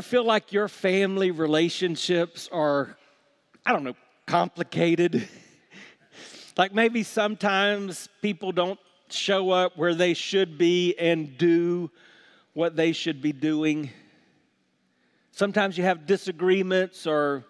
Ever 0.00 0.08
feel 0.08 0.24
like 0.24 0.50
your 0.54 0.66
family 0.66 1.30
relationships 1.30 2.48
are, 2.50 2.96
I 3.66 3.72
don't 3.72 3.84
know, 3.84 3.96
complicated? 4.24 5.28
like 6.56 6.72
maybe 6.72 7.02
sometimes 7.02 8.08
people 8.22 8.50
don't 8.50 8.80
show 9.10 9.50
up 9.50 9.76
where 9.76 9.94
they 9.94 10.14
should 10.14 10.56
be 10.56 10.94
and 10.98 11.36
do 11.36 11.90
what 12.54 12.76
they 12.76 12.92
should 12.92 13.20
be 13.20 13.32
doing. 13.32 13.90
Sometimes 15.32 15.76
you 15.76 15.84
have 15.84 16.06
disagreements 16.06 17.06
or 17.06 17.44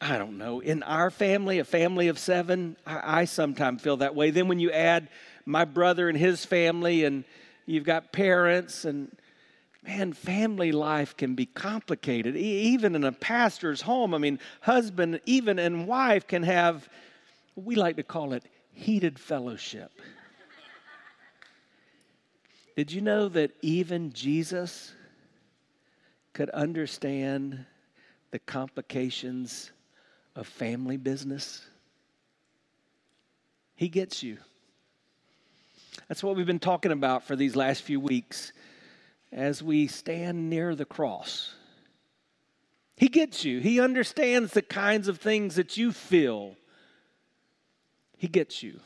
I 0.00 0.16
don't 0.16 0.38
know. 0.38 0.60
In 0.60 0.82
our 0.84 1.10
family, 1.10 1.58
a 1.58 1.64
family 1.64 2.08
of 2.08 2.18
seven, 2.18 2.78
I, 2.86 3.20
I 3.20 3.24
sometimes 3.26 3.82
feel 3.82 3.98
that 3.98 4.14
way. 4.14 4.30
Then 4.30 4.48
when 4.48 4.60
you 4.60 4.70
add 4.70 5.10
my 5.44 5.66
brother 5.66 6.08
and 6.08 6.16
his 6.16 6.46
family, 6.46 7.04
and 7.04 7.24
you've 7.66 7.84
got 7.84 8.12
parents, 8.12 8.86
and 8.86 9.14
man, 9.90 10.12
family 10.12 10.70
life 10.72 11.16
can 11.16 11.34
be 11.34 11.46
complicated. 11.46 12.36
E- 12.36 12.72
even 12.72 12.94
in 12.94 13.04
a 13.04 13.12
pastor's 13.12 13.80
home, 13.80 14.14
I 14.14 14.18
mean, 14.18 14.38
husband, 14.60 15.20
even 15.26 15.58
and 15.58 15.86
wife 15.88 16.26
can 16.26 16.42
have, 16.44 16.88
we 17.56 17.74
like 17.74 17.96
to 17.96 18.02
call 18.02 18.32
it 18.32 18.44
heated 18.72 19.18
fellowship. 19.18 19.90
Did 22.76 22.92
you 22.92 23.00
know 23.00 23.28
that 23.30 23.50
even 23.62 24.12
Jesus 24.12 24.92
could 26.32 26.50
understand 26.50 27.64
the 28.30 28.38
complications 28.38 29.72
of 30.36 30.46
family 30.46 30.96
business? 30.96 31.66
He 33.74 33.88
gets 33.88 34.22
you. 34.22 34.38
That's 36.06 36.22
what 36.22 36.36
we've 36.36 36.46
been 36.46 36.60
talking 36.60 36.92
about 36.92 37.24
for 37.24 37.34
these 37.34 37.56
last 37.56 37.82
few 37.82 37.98
weeks 37.98 38.52
as 39.32 39.62
we 39.62 39.86
stand 39.86 40.50
near 40.50 40.74
the 40.74 40.84
cross. 40.84 41.54
He 42.96 43.08
gets 43.08 43.44
you. 43.44 43.60
He 43.60 43.80
understands 43.80 44.52
the 44.52 44.62
kinds 44.62 45.08
of 45.08 45.18
things 45.18 45.54
that 45.56 45.76
you 45.76 45.92
feel. 45.92 46.56
He 48.16 48.28
gets 48.28 48.62
you. 48.62 48.80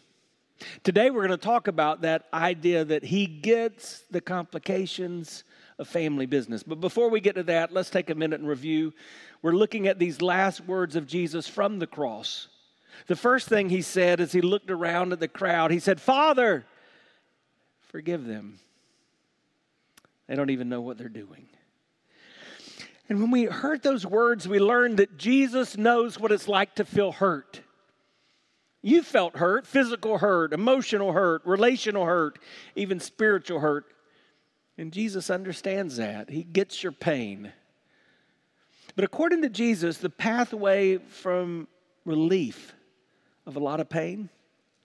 Today, 0.84 1.10
we're 1.10 1.26
going 1.26 1.38
to 1.38 1.44
talk 1.44 1.66
about 1.66 2.02
that 2.02 2.26
idea 2.32 2.84
that 2.84 3.04
He 3.04 3.26
gets 3.26 4.04
the 4.10 4.20
complications 4.20 5.42
of 5.78 5.88
family 5.88 6.26
business. 6.26 6.62
But 6.62 6.80
before 6.80 7.10
we 7.10 7.20
get 7.20 7.34
to 7.34 7.42
that, 7.44 7.72
let's 7.72 7.90
take 7.90 8.10
a 8.10 8.14
minute 8.14 8.38
and 8.38 8.48
review. 8.48 8.92
We're 9.42 9.52
looking 9.52 9.88
at 9.88 9.98
these 9.98 10.22
last 10.22 10.60
words 10.60 10.94
of 10.94 11.08
Jesus 11.08 11.48
from 11.48 11.80
the 11.80 11.86
cross. 11.86 12.48
The 13.08 13.16
first 13.16 13.48
thing 13.48 13.68
He 13.68 13.82
said 13.82 14.20
as 14.20 14.32
He 14.32 14.40
looked 14.40 14.70
around 14.70 15.12
at 15.12 15.20
the 15.20 15.28
crowd, 15.28 15.72
He 15.72 15.80
said, 15.80 16.00
Father, 16.00 16.64
forgive 17.88 18.24
them. 18.24 18.60
They 20.26 20.34
don't 20.34 20.50
even 20.50 20.68
know 20.68 20.80
what 20.80 20.98
they're 20.98 21.08
doing. 21.08 21.48
And 23.08 23.20
when 23.20 23.30
we 23.30 23.44
heard 23.44 23.82
those 23.82 24.06
words, 24.06 24.48
we 24.48 24.58
learned 24.58 24.98
that 24.98 25.18
Jesus 25.18 25.76
knows 25.76 26.18
what 26.18 26.32
it's 26.32 26.48
like 26.48 26.74
to 26.76 26.84
feel 26.84 27.12
hurt. 27.12 27.60
You 28.80 29.02
felt 29.02 29.36
hurt, 29.36 29.66
physical 29.66 30.18
hurt, 30.18 30.52
emotional 30.52 31.12
hurt, 31.12 31.42
relational 31.44 32.04
hurt, 32.04 32.38
even 32.76 33.00
spiritual 33.00 33.60
hurt. 33.60 33.86
And 34.76 34.92
Jesus 34.92 35.30
understands 35.30 35.96
that. 35.96 36.30
He 36.30 36.42
gets 36.42 36.82
your 36.82 36.92
pain. 36.92 37.52
But 38.96 39.04
according 39.04 39.42
to 39.42 39.48
Jesus, 39.48 39.98
the 39.98 40.10
pathway 40.10 40.98
from 40.98 41.68
relief 42.04 42.74
of 43.46 43.56
a 43.56 43.60
lot 43.60 43.80
of 43.80 43.88
pain 43.88 44.30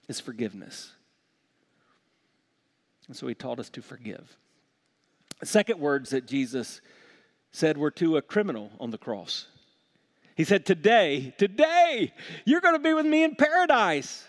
is 0.08 0.20
forgiveness. 0.20 0.92
And 3.08 3.16
so 3.16 3.28
he 3.28 3.34
taught 3.34 3.60
us 3.60 3.70
to 3.72 3.82
forgive. 3.82 4.38
Second 5.44 5.80
words 5.80 6.10
that 6.10 6.28
Jesus 6.28 6.82
said 7.52 7.78
were 7.78 7.92
to 7.92 8.18
a 8.18 8.22
criminal 8.22 8.72
on 8.80 8.92
the 8.92 8.98
cross. 8.98 9.48
He 10.36 10.44
said, 10.44 10.66
Today, 10.66 11.34
today, 11.38 12.14
you're 12.46 12.62
going 12.62 12.76
to 12.76 12.80
be 12.80 12.94
with 12.94 13.06
me 13.06 13.24
in 13.24 13.36
paradise. 13.36 14.26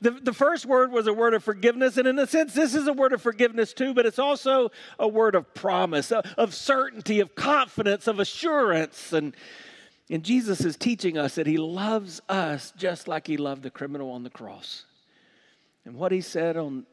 The, 0.00 0.10
the 0.10 0.32
first 0.32 0.66
word 0.66 0.92
was 0.92 1.06
a 1.06 1.12
word 1.12 1.34
of 1.34 1.42
forgiveness, 1.42 1.96
and 1.96 2.06
in 2.06 2.18
a 2.18 2.26
sense, 2.26 2.52
this 2.52 2.74
is 2.74 2.86
a 2.86 2.92
word 2.92 3.12
of 3.12 3.22
forgiveness 3.22 3.72
too, 3.72 3.94
but 3.94 4.06
it's 4.06 4.18
also 4.18 4.70
a 4.98 5.08
word 5.08 5.34
of 5.34 5.52
promise, 5.54 6.12
of 6.12 6.54
certainty, 6.54 7.20
of 7.20 7.34
confidence, 7.34 8.06
of 8.06 8.20
assurance. 8.20 9.12
And, 9.12 9.34
and 10.10 10.22
Jesus 10.22 10.60
is 10.60 10.76
teaching 10.76 11.16
us 11.16 11.34
that 11.36 11.46
He 11.46 11.56
loves 11.56 12.20
us 12.28 12.72
just 12.76 13.08
like 13.08 13.26
He 13.26 13.36
loved 13.36 13.62
the 13.62 13.70
criminal 13.70 14.10
on 14.10 14.24
the 14.24 14.30
cross. 14.30 14.84
And 15.84 15.96
what 15.96 16.12
He 16.12 16.20
said 16.20 16.56
on, 16.56 16.86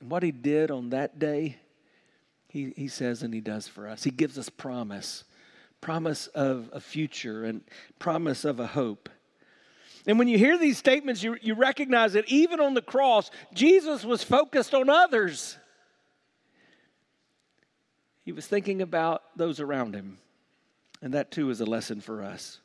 what 0.00 0.22
He 0.22 0.32
did 0.32 0.70
on 0.70 0.90
that 0.90 1.18
day, 1.18 1.58
he, 2.54 2.72
he 2.76 2.86
says 2.86 3.24
and 3.24 3.34
he 3.34 3.40
does 3.40 3.66
for 3.66 3.88
us. 3.88 4.04
He 4.04 4.10
gives 4.10 4.38
us 4.38 4.48
promise 4.48 5.24
promise 5.80 6.28
of 6.28 6.70
a 6.72 6.80
future 6.80 7.44
and 7.44 7.60
promise 7.98 8.46
of 8.46 8.58
a 8.58 8.66
hope. 8.66 9.10
And 10.06 10.18
when 10.18 10.28
you 10.28 10.38
hear 10.38 10.56
these 10.56 10.78
statements, 10.78 11.22
you, 11.22 11.36
you 11.42 11.54
recognize 11.54 12.14
that 12.14 12.26
even 12.26 12.58
on 12.58 12.72
the 12.72 12.80
cross, 12.80 13.30
Jesus 13.52 14.02
was 14.02 14.22
focused 14.22 14.72
on 14.72 14.88
others. 14.88 15.58
He 18.24 18.32
was 18.32 18.46
thinking 18.46 18.80
about 18.80 19.24
those 19.36 19.60
around 19.60 19.94
him. 19.94 20.16
And 21.02 21.12
that 21.12 21.30
too 21.30 21.50
is 21.50 21.60
a 21.60 21.66
lesson 21.66 22.00
for 22.00 22.22
us. 22.22 22.60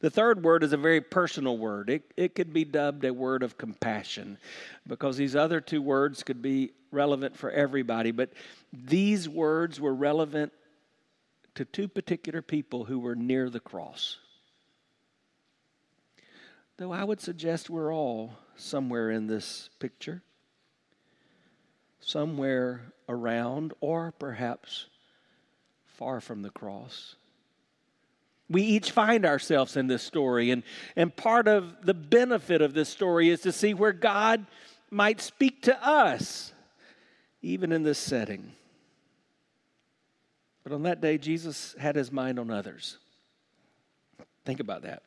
The 0.00 0.08
third 0.08 0.42
word 0.42 0.64
is 0.64 0.72
a 0.72 0.78
very 0.78 1.02
personal 1.02 1.58
word. 1.58 1.90
It, 1.90 2.10
it 2.16 2.34
could 2.34 2.54
be 2.54 2.64
dubbed 2.64 3.04
a 3.04 3.12
word 3.12 3.42
of 3.42 3.58
compassion 3.58 4.38
because 4.86 5.18
these 5.18 5.36
other 5.36 5.60
two 5.60 5.82
words 5.82 6.22
could 6.22 6.40
be 6.40 6.72
relevant 6.92 7.36
for 7.36 7.50
everybody, 7.50 8.10
but 8.10 8.32
these 8.72 9.28
words 9.28 9.80
were 9.80 9.94
relevant 9.94 10.52
to 11.54 11.64
two 11.64 11.88
particular 11.88 12.42
people 12.42 12.84
who 12.84 12.98
were 12.98 13.14
near 13.14 13.50
the 13.50 13.60
cross. 13.60 14.18
Though 16.78 16.92
I 16.92 17.04
would 17.04 17.20
suggest 17.20 17.70
we're 17.70 17.92
all 17.92 18.32
somewhere 18.56 19.10
in 19.10 19.26
this 19.26 19.70
picture, 19.78 20.22
somewhere 22.00 22.92
around, 23.08 23.72
or 23.80 24.12
perhaps 24.18 24.86
far 25.86 26.20
from 26.20 26.42
the 26.42 26.50
cross. 26.50 27.16
We 28.48 28.62
each 28.62 28.90
find 28.90 29.24
ourselves 29.24 29.76
in 29.76 29.86
this 29.86 30.02
story, 30.02 30.50
and, 30.50 30.62
and 30.96 31.14
part 31.14 31.48
of 31.48 31.86
the 31.86 31.94
benefit 31.94 32.60
of 32.60 32.74
this 32.74 32.88
story 32.88 33.28
is 33.28 33.42
to 33.42 33.52
see 33.52 33.74
where 33.74 33.92
God 33.92 34.46
might 34.90 35.20
speak 35.20 35.62
to 35.62 35.86
us, 35.86 36.52
even 37.42 37.72
in 37.72 37.82
this 37.82 37.98
setting. 37.98 38.52
But 40.64 40.72
on 40.72 40.84
that 40.84 41.00
day, 41.00 41.18
Jesus 41.18 41.74
had 41.78 41.96
his 41.96 42.12
mind 42.12 42.38
on 42.38 42.50
others. 42.50 42.98
Think 44.44 44.60
about 44.60 44.82
that. 44.82 45.02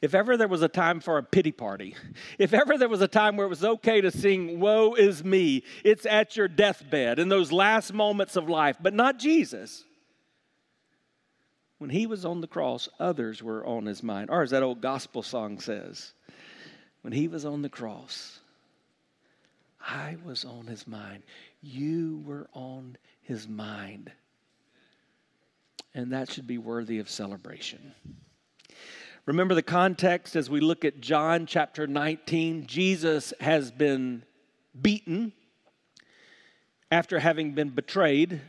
If 0.00 0.14
ever 0.14 0.36
there 0.36 0.48
was 0.48 0.62
a 0.62 0.68
time 0.68 1.00
for 1.00 1.18
a 1.18 1.22
pity 1.22 1.52
party, 1.52 1.94
if 2.38 2.52
ever 2.52 2.76
there 2.76 2.88
was 2.88 3.00
a 3.00 3.08
time 3.08 3.36
where 3.36 3.46
it 3.46 3.50
was 3.50 3.64
okay 3.64 4.00
to 4.00 4.10
sing, 4.10 4.60
Woe 4.60 4.94
is 4.94 5.24
me, 5.24 5.64
it's 5.84 6.06
at 6.06 6.36
your 6.36 6.48
deathbed 6.48 7.18
in 7.18 7.28
those 7.28 7.52
last 7.52 7.92
moments 7.92 8.36
of 8.36 8.48
life, 8.48 8.76
but 8.80 8.94
not 8.94 9.18
Jesus. 9.18 9.84
When 11.78 11.90
he 11.90 12.06
was 12.06 12.24
on 12.24 12.40
the 12.40 12.46
cross, 12.46 12.88
others 13.00 13.42
were 13.42 13.66
on 13.66 13.86
his 13.86 14.02
mind. 14.02 14.30
Or 14.30 14.42
as 14.42 14.50
that 14.50 14.62
old 14.62 14.80
gospel 14.80 15.22
song 15.22 15.58
says, 15.58 16.12
when 17.00 17.12
he 17.12 17.26
was 17.26 17.44
on 17.44 17.62
the 17.62 17.68
cross, 17.68 18.38
I 19.86 20.16
was 20.24 20.44
on 20.44 20.66
his 20.66 20.86
mind. 20.86 21.22
You 21.60 22.22
were 22.24 22.48
on 22.54 22.96
his 23.20 23.48
mind 23.48 24.12
and 25.94 26.12
that 26.12 26.30
should 26.30 26.46
be 26.46 26.58
worthy 26.58 26.98
of 26.98 27.10
celebration. 27.10 27.94
Remember 29.26 29.54
the 29.54 29.62
context 29.62 30.34
as 30.36 30.50
we 30.50 30.60
look 30.60 30.84
at 30.84 31.00
John 31.00 31.46
chapter 31.46 31.86
19. 31.86 32.66
Jesus 32.66 33.32
has 33.40 33.70
been 33.70 34.24
beaten 34.80 35.32
after 36.90 37.18
having 37.18 37.52
been 37.52 37.70
betrayed. 37.70 38.40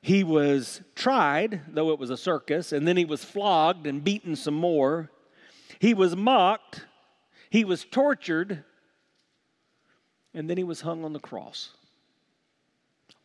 He 0.00 0.24
was 0.24 0.80
tried, 0.94 1.60
though 1.68 1.90
it 1.90 1.98
was 1.98 2.10
a 2.10 2.16
circus, 2.16 2.72
and 2.72 2.86
then 2.86 2.96
he 2.96 3.04
was 3.04 3.24
flogged 3.24 3.86
and 3.86 4.02
beaten 4.02 4.34
some 4.34 4.54
more. 4.54 5.10
He 5.78 5.94
was 5.94 6.16
mocked, 6.16 6.86
he 7.50 7.64
was 7.64 7.84
tortured, 7.84 8.64
and 10.36 10.50
then 10.50 10.58
he 10.58 10.64
was 10.64 10.82
hung 10.82 11.02
on 11.02 11.14
the 11.14 11.18
cross. 11.18 11.70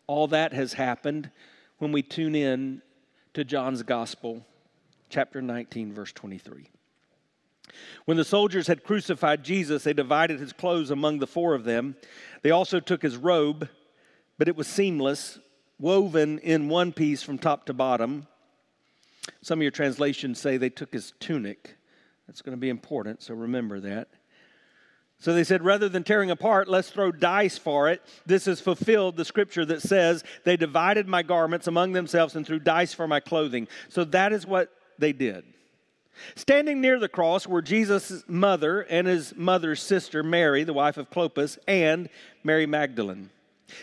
All 0.08 0.28
that 0.30 0.54
has 0.54 0.74
happened 0.74 1.30
when 1.78 1.92
we 1.92 2.02
tune 2.02 2.36
in 2.36 2.82
to 3.34 3.44
John's 3.44 3.84
Gospel, 3.84 4.46
chapter 5.10 5.42
19, 5.42 5.94
verse 5.94 6.14
23. 6.14 6.70
When 8.06 8.18
the 8.18 8.24
soldiers 8.24 8.68
had 8.68 8.86
crucified 8.86 9.44
Jesus, 9.44 9.84
they 9.84 9.94
divided 9.94 10.40
his 10.40 10.54
clothes 10.54 10.90
among 10.90 11.20
the 11.20 11.28
four 11.28 11.54
of 11.54 11.66
them. 11.66 11.96
They 12.44 12.52
also 12.52 12.80
took 12.80 13.02
his 13.02 13.18
robe, 13.18 13.70
but 14.38 14.48
it 14.48 14.56
was 14.56 14.68
seamless, 14.68 15.38
woven 15.80 16.40
in 16.40 16.70
one 16.70 16.94
piece 16.94 17.24
from 17.24 17.38
top 17.38 17.66
to 17.66 17.74
bottom. 17.74 18.28
Some 19.42 19.60
of 19.60 19.64
your 19.64 19.72
translations 19.72 20.40
say 20.40 20.56
they 20.56 20.70
took 20.70 20.94
his 20.94 21.14
tunic. 21.20 21.76
That's 22.28 22.42
going 22.42 22.56
to 22.56 22.62
be 22.62 22.70
important, 22.70 23.22
so 23.22 23.34
remember 23.34 23.82
that. 23.82 24.08
So 25.22 25.36
they 25.36 25.44
said, 25.44 25.64
rather 25.64 25.88
than 25.88 26.04
tearing 26.04 26.32
apart, 26.32 26.68
let's 26.68 26.90
throw 26.90 27.12
dice 27.12 27.56
for 27.56 27.90
it. 27.90 28.02
This 28.26 28.48
is 28.48 28.60
fulfilled 28.60 29.18
the 29.18 29.24
scripture 29.24 29.64
that 29.66 29.84
says, 29.84 30.24
They 30.46 30.58
divided 30.58 31.08
my 31.08 31.22
garments 31.22 31.68
among 31.68 31.94
themselves 31.94 32.36
and 32.36 32.46
threw 32.46 32.58
dice 32.58 32.96
for 32.96 33.08
my 33.08 33.20
clothing. 33.20 33.68
So 33.88 34.04
that 34.06 34.34
is 34.34 34.48
what 34.48 34.74
they 34.98 35.14
did. 35.14 35.46
Standing 36.34 36.82
near 36.82 37.00
the 37.00 37.08
cross 37.08 37.46
were 37.46 37.62
Jesus' 37.62 38.24
mother 38.28 38.82
and 38.82 39.06
his 39.06 39.36
mother's 39.36 39.80
sister, 39.80 40.24
Mary, 40.24 40.64
the 40.64 40.74
wife 40.74 40.98
of 40.98 41.12
Clopas, 41.12 41.60
and 41.68 42.10
Mary 42.44 42.66
Magdalene. 42.66 43.30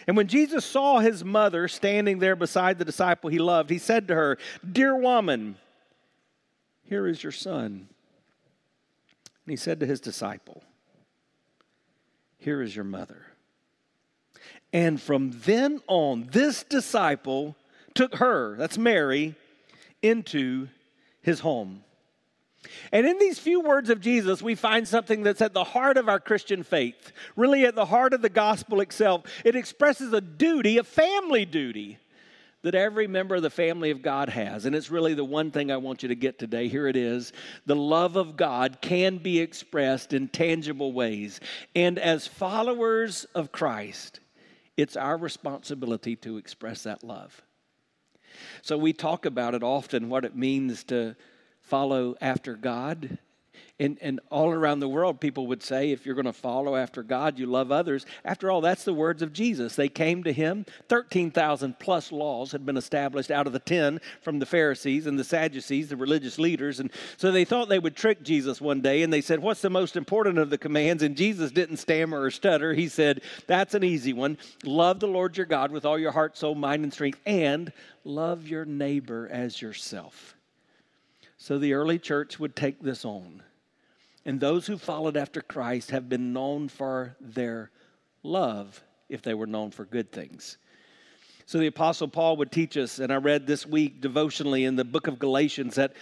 And 0.09 0.17
when 0.17 0.27
Jesus 0.27 0.65
saw 0.65 0.99
his 0.99 1.25
mother 1.25 1.69
standing 1.69 2.19
there 2.19 2.35
beside 2.35 2.81
the 2.81 2.85
disciple 2.85 3.31
he 3.31 3.39
loved, 3.39 3.71
he 3.71 3.79
said 3.79 4.09
to 4.09 4.15
her, 4.17 4.39
Dear 4.69 4.97
woman, 4.97 5.55
here 6.83 7.07
is 7.07 7.23
your 7.23 7.33
son. 7.33 7.89
And 9.45 9.51
he 9.53 9.57
said 9.57 9.79
to 9.79 9.87
his 9.87 10.01
disciple, 10.01 10.65
Here 12.39 12.63
is 12.63 12.75
your 12.75 12.85
mother. 12.85 13.23
And 14.73 15.01
from 15.01 15.33
then 15.45 15.81
on, 15.87 16.29
this 16.31 16.63
disciple 16.63 17.57
took 17.95 18.17
her, 18.17 18.57
that's 18.57 18.79
Mary, 18.79 19.35
into 20.03 20.69
his 21.23 21.41
home. 21.41 21.83
And 22.93 23.07
in 23.07 23.19
these 23.19 23.39
few 23.39 23.61
words 23.61 23.89
of 23.89 24.01
Jesus, 24.01 24.43
we 24.43 24.55
find 24.55 24.87
something 24.87 25.23
that's 25.23 25.41
at 25.41 25.55
the 25.55 25.65
heart 25.65 25.97
of 25.97 26.09
our 26.09 26.21
Christian 26.21 26.63
faith, 26.63 27.13
really 27.37 27.65
at 27.65 27.75
the 27.75 27.87
heart 27.87 28.13
of 28.13 28.23
the 28.23 28.29
gospel 28.29 28.81
itself. 28.81 29.25
It 29.45 29.57
expresses 29.57 30.13
a 30.13 30.21
duty, 30.21 30.77
a 30.79 30.85
family 30.85 31.45
duty, 31.45 31.99
that 32.63 32.75
every 32.75 33.07
member 33.07 33.37
of 33.37 33.43
the 33.43 33.51
family 33.51 33.91
of 33.91 34.03
God 34.03 34.29
has. 34.29 34.65
And 34.65 34.75
it's 34.75 34.91
really 34.91 35.15
the 35.15 35.25
one 35.25 35.51
thing 35.51 35.71
I 35.71 35.77
want 35.77 36.03
you 36.03 36.09
to 36.09 36.17
get 36.17 36.39
today. 36.39 36.69
Here 36.69 36.89
it 36.89 36.97
is. 36.97 37.33
The 37.67 37.77
love 37.77 38.17
of 38.17 38.37
God 38.37 38.79
can 38.81 39.19
be 39.19 39.39
expressed 39.39 40.13
in 40.13 40.29
tangible 40.29 40.93
ways. 40.93 41.41
And 41.77 41.99
as 41.99 42.27
followers 42.27 43.27
of 43.35 43.53
Christ, 43.53 44.21
it's 44.77 44.97
our 44.97 45.17
responsibility 45.17 46.17
to 46.17 46.37
express 46.37 46.83
that 46.83 47.05
love. 47.05 47.43
So 48.63 48.77
we 48.77 48.93
talk 48.93 49.25
about 49.25 49.55
it 49.55 49.63
often, 49.63 50.09
what 50.09 50.25
it 50.25 50.37
means 50.37 50.85
to 50.85 51.17
follow 51.61 52.17
after 52.21 52.55
God. 52.55 53.19
And, 53.81 53.97
and 54.01 54.19
all 54.31 54.51
around 54.51 54.81
the 54.81 54.89
world, 54.89 55.21
people 55.21 55.47
would 55.47 55.63
say, 55.63 55.93
if 55.93 56.05
you're 56.05 56.17
going 56.17 56.25
to 56.25 56.33
follow 56.33 56.75
after 56.75 57.05
God, 57.05 57.39
you 57.39 57.47
love 57.47 57.71
others. 57.71 58.07
After 58.25 58.51
all, 58.51 58.61
that's 58.61 58.83
the 58.83 58.93
words 58.93 59.23
of 59.23 59.33
Jesus. 59.33 59.77
They 59.77 59.89
came 59.89 60.25
to 60.25 60.33
him. 60.33 60.67
13,000 60.89 61.79
plus 61.79 62.11
laws 62.11 62.51
had 62.51 62.67
been 62.67 62.77
established 62.77 63.31
out 63.31 63.47
of 63.47 63.53
the 63.53 63.61
10 63.61 64.01
from 64.21 64.41
the 64.41 64.47
Pharisees 64.47 65.07
and 65.07 65.17
the 65.17 65.23
Sadducees, 65.23 65.89
the 65.89 65.97
religious 65.97 66.41
leaders. 66.41 66.81
And 66.81 66.91
so 67.17 67.31
they 67.31 67.45
thought 67.45 67.69
they 67.69 67.79
would 67.79 67.95
trick 67.95 68.25
Jesus 68.25 68.61
one 68.61 68.81
day. 68.81 69.03
And 69.03 69.13
they 69.13 69.21
said, 69.21 69.39
What's 69.41 69.63
the 69.63 69.71
most 69.71 69.97
important 69.97 70.39
of 70.39 70.51
the 70.51 70.59
commands? 70.59 71.05
And 71.05 71.17
Jesus 71.17 71.53
didn't 71.53 71.77
stammer 71.77 72.21
or 72.21 72.33
stutter. 72.33 72.75
He 72.75 72.89
said, 72.89 73.23
That's 73.47 73.75
an 73.75 73.85
easy 73.85 74.13
one. 74.13 74.39
Love 74.65 74.99
the 74.99 75.07
Lord 75.07 75.37
your 75.37 75.47
God 75.47 75.71
with 75.71 75.85
all 75.85 75.99
your 75.99 76.13
heart, 76.13 76.37
soul, 76.37 76.57
mind, 76.57 76.83
and 76.83 76.93
strength, 76.93 77.21
and 77.25 77.73
love 78.03 78.49
your 78.49 78.65
neighbor 78.65 79.29
as 79.31 79.63
yourself. 79.63 80.35
So 81.37 81.59
the 81.59 81.75
early 81.75 82.01
church 82.01 82.41
would 82.41 82.57
take 82.57 82.83
this 82.83 83.05
on. 83.05 83.43
And 84.29 84.39
those 84.39 84.67
who 84.67 84.77
followed 84.77 85.17
after 85.17 85.41
Christ 85.41 85.91
have 85.91 86.11
been 86.11 86.35
known 86.35 86.69
for 86.69 87.17
their 87.19 87.71
love 88.23 88.85
if 89.09 89.23
they 89.23 89.33
were 89.33 89.47
known 89.47 89.71
for 89.71 89.87
good 89.87 90.13
things. 90.13 90.59
So 91.47 91.57
the 91.57 91.69
Apostle 91.69 92.09
Paul 92.09 92.37
would 92.37 92.53
teach 92.53 92.77
us, 92.77 92.99
and 92.99 93.11
I 93.11 93.17
read 93.17 93.47
this 93.47 93.65
week 93.65 94.03
devotionally 94.03 94.67
in 94.67 94.77
the 94.77 94.85
book 94.85 95.07
of 95.07 95.19
Galatians, 95.19 95.77
that 95.77 95.95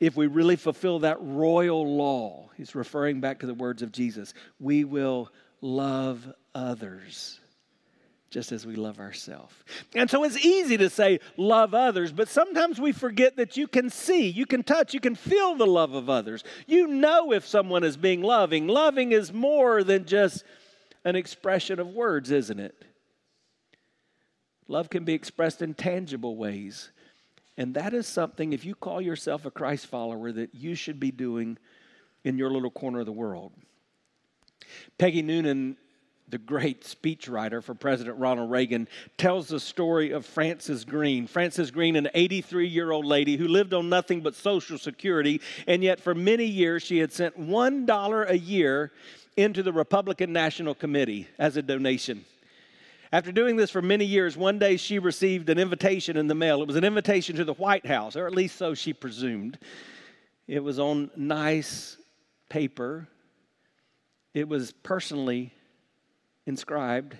if 0.00 0.16
we 0.16 0.28
really 0.28 0.56
fulfill 0.56 1.00
that 1.00 1.18
royal 1.20 1.86
law, 1.86 2.48
he's 2.56 2.74
referring 2.74 3.20
back 3.20 3.40
to 3.40 3.46
the 3.46 3.52
words 3.52 3.82
of 3.82 3.92
Jesus, 3.92 4.32
we 4.58 4.84
will 4.84 5.30
love 5.60 6.32
others 6.54 7.38
just 8.34 8.50
as 8.50 8.66
we 8.66 8.74
love 8.74 8.98
ourselves. 8.98 9.54
And 9.94 10.10
so 10.10 10.24
it's 10.24 10.44
easy 10.44 10.76
to 10.78 10.90
say 10.90 11.20
love 11.36 11.72
others, 11.72 12.10
but 12.10 12.28
sometimes 12.28 12.80
we 12.80 12.90
forget 12.90 13.36
that 13.36 13.56
you 13.56 13.68
can 13.68 13.88
see, 13.88 14.28
you 14.28 14.44
can 14.44 14.64
touch, 14.64 14.92
you 14.92 14.98
can 14.98 15.14
feel 15.14 15.54
the 15.54 15.68
love 15.68 15.94
of 15.94 16.10
others. 16.10 16.42
You 16.66 16.88
know 16.88 17.32
if 17.32 17.46
someone 17.46 17.84
is 17.84 17.96
being 17.96 18.22
loving. 18.22 18.66
Loving 18.66 19.12
is 19.12 19.32
more 19.32 19.84
than 19.84 20.04
just 20.04 20.42
an 21.04 21.14
expression 21.14 21.78
of 21.78 21.86
words, 21.90 22.32
isn't 22.32 22.58
it? 22.58 22.84
Love 24.66 24.90
can 24.90 25.04
be 25.04 25.14
expressed 25.14 25.62
in 25.62 25.72
tangible 25.72 26.36
ways. 26.36 26.90
And 27.56 27.74
that 27.74 27.94
is 27.94 28.08
something, 28.08 28.52
if 28.52 28.64
you 28.64 28.74
call 28.74 29.00
yourself 29.00 29.44
a 29.44 29.50
Christ 29.52 29.86
follower, 29.86 30.32
that 30.32 30.56
you 30.56 30.74
should 30.74 30.98
be 30.98 31.12
doing 31.12 31.56
in 32.24 32.36
your 32.36 32.50
little 32.50 32.72
corner 32.72 32.98
of 32.98 33.06
the 33.06 33.12
world. 33.12 33.52
Peggy 34.98 35.22
Noonan 35.22 35.76
the 36.34 36.38
great 36.38 36.82
speechwriter 36.82 37.62
for 37.62 37.76
President 37.76 38.18
Ronald 38.18 38.50
Reagan, 38.50 38.88
tells 39.16 39.46
the 39.46 39.60
story 39.60 40.10
of 40.10 40.26
Frances 40.26 40.84
Green. 40.84 41.28
Frances 41.28 41.70
Green, 41.70 41.94
an 41.94 42.08
83 42.12 42.66
year 42.66 42.90
old 42.90 43.06
lady 43.06 43.36
who 43.36 43.46
lived 43.46 43.72
on 43.72 43.88
nothing 43.88 44.20
but 44.20 44.34
Social 44.34 44.76
Security, 44.76 45.40
and 45.68 45.84
yet 45.84 46.00
for 46.00 46.12
many 46.12 46.44
years 46.44 46.82
she 46.82 46.98
had 46.98 47.12
sent 47.12 47.40
$1 47.40 48.28
a 48.28 48.36
year 48.36 48.90
into 49.36 49.62
the 49.62 49.72
Republican 49.72 50.32
National 50.32 50.74
Committee 50.74 51.28
as 51.38 51.56
a 51.56 51.62
donation. 51.62 52.24
After 53.12 53.30
doing 53.30 53.54
this 53.54 53.70
for 53.70 53.80
many 53.80 54.04
years, 54.04 54.36
one 54.36 54.58
day 54.58 54.76
she 54.76 54.98
received 54.98 55.48
an 55.50 55.58
invitation 55.60 56.16
in 56.16 56.26
the 56.26 56.34
mail. 56.34 56.62
It 56.62 56.66
was 56.66 56.74
an 56.74 56.82
invitation 56.82 57.36
to 57.36 57.44
the 57.44 57.54
White 57.54 57.86
House, 57.86 58.16
or 58.16 58.26
at 58.26 58.34
least 58.34 58.56
so 58.56 58.74
she 58.74 58.92
presumed. 58.92 59.56
It 60.48 60.64
was 60.64 60.80
on 60.80 61.12
nice 61.14 61.96
paper. 62.48 63.06
It 64.34 64.48
was 64.48 64.72
personally 64.72 65.52
inscribed. 66.46 67.16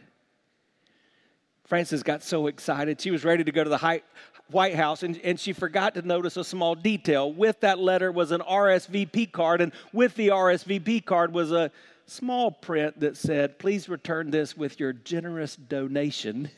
Frances 1.65 2.03
got 2.03 2.23
so 2.23 2.47
excited. 2.47 3.01
She 3.01 3.11
was 3.11 3.25
ready 3.25 3.43
to 3.45 3.53
go 3.53 3.65
to 3.65 3.71
the 3.71 4.03
White 4.51 4.75
House, 4.75 5.03
and, 5.03 5.19
and 5.25 5.41
she 5.41 5.53
forgot 5.53 5.95
to 5.95 6.03
notice 6.03 6.37
a 6.37 6.45
small 6.45 6.75
detail. 6.75 7.33
With 7.33 7.61
that 7.61 7.79
letter 7.79 8.13
was 8.13 8.33
an 8.33 8.43
RSVP 8.43 9.33
card, 9.33 9.61
and 9.61 9.73
with 9.93 10.15
the 10.15 10.29
RSVP 10.29 11.05
card 11.05 11.33
was 11.33 11.53
a 11.53 11.71
small 12.07 12.51
print 12.51 13.01
that 13.01 13.17
said, 13.17 13.59
Please 13.59 13.89
return 13.89 14.31
this 14.31 14.57
with 14.57 14.79
your 14.79 14.93
generous 14.93 15.57
donation 15.57 16.51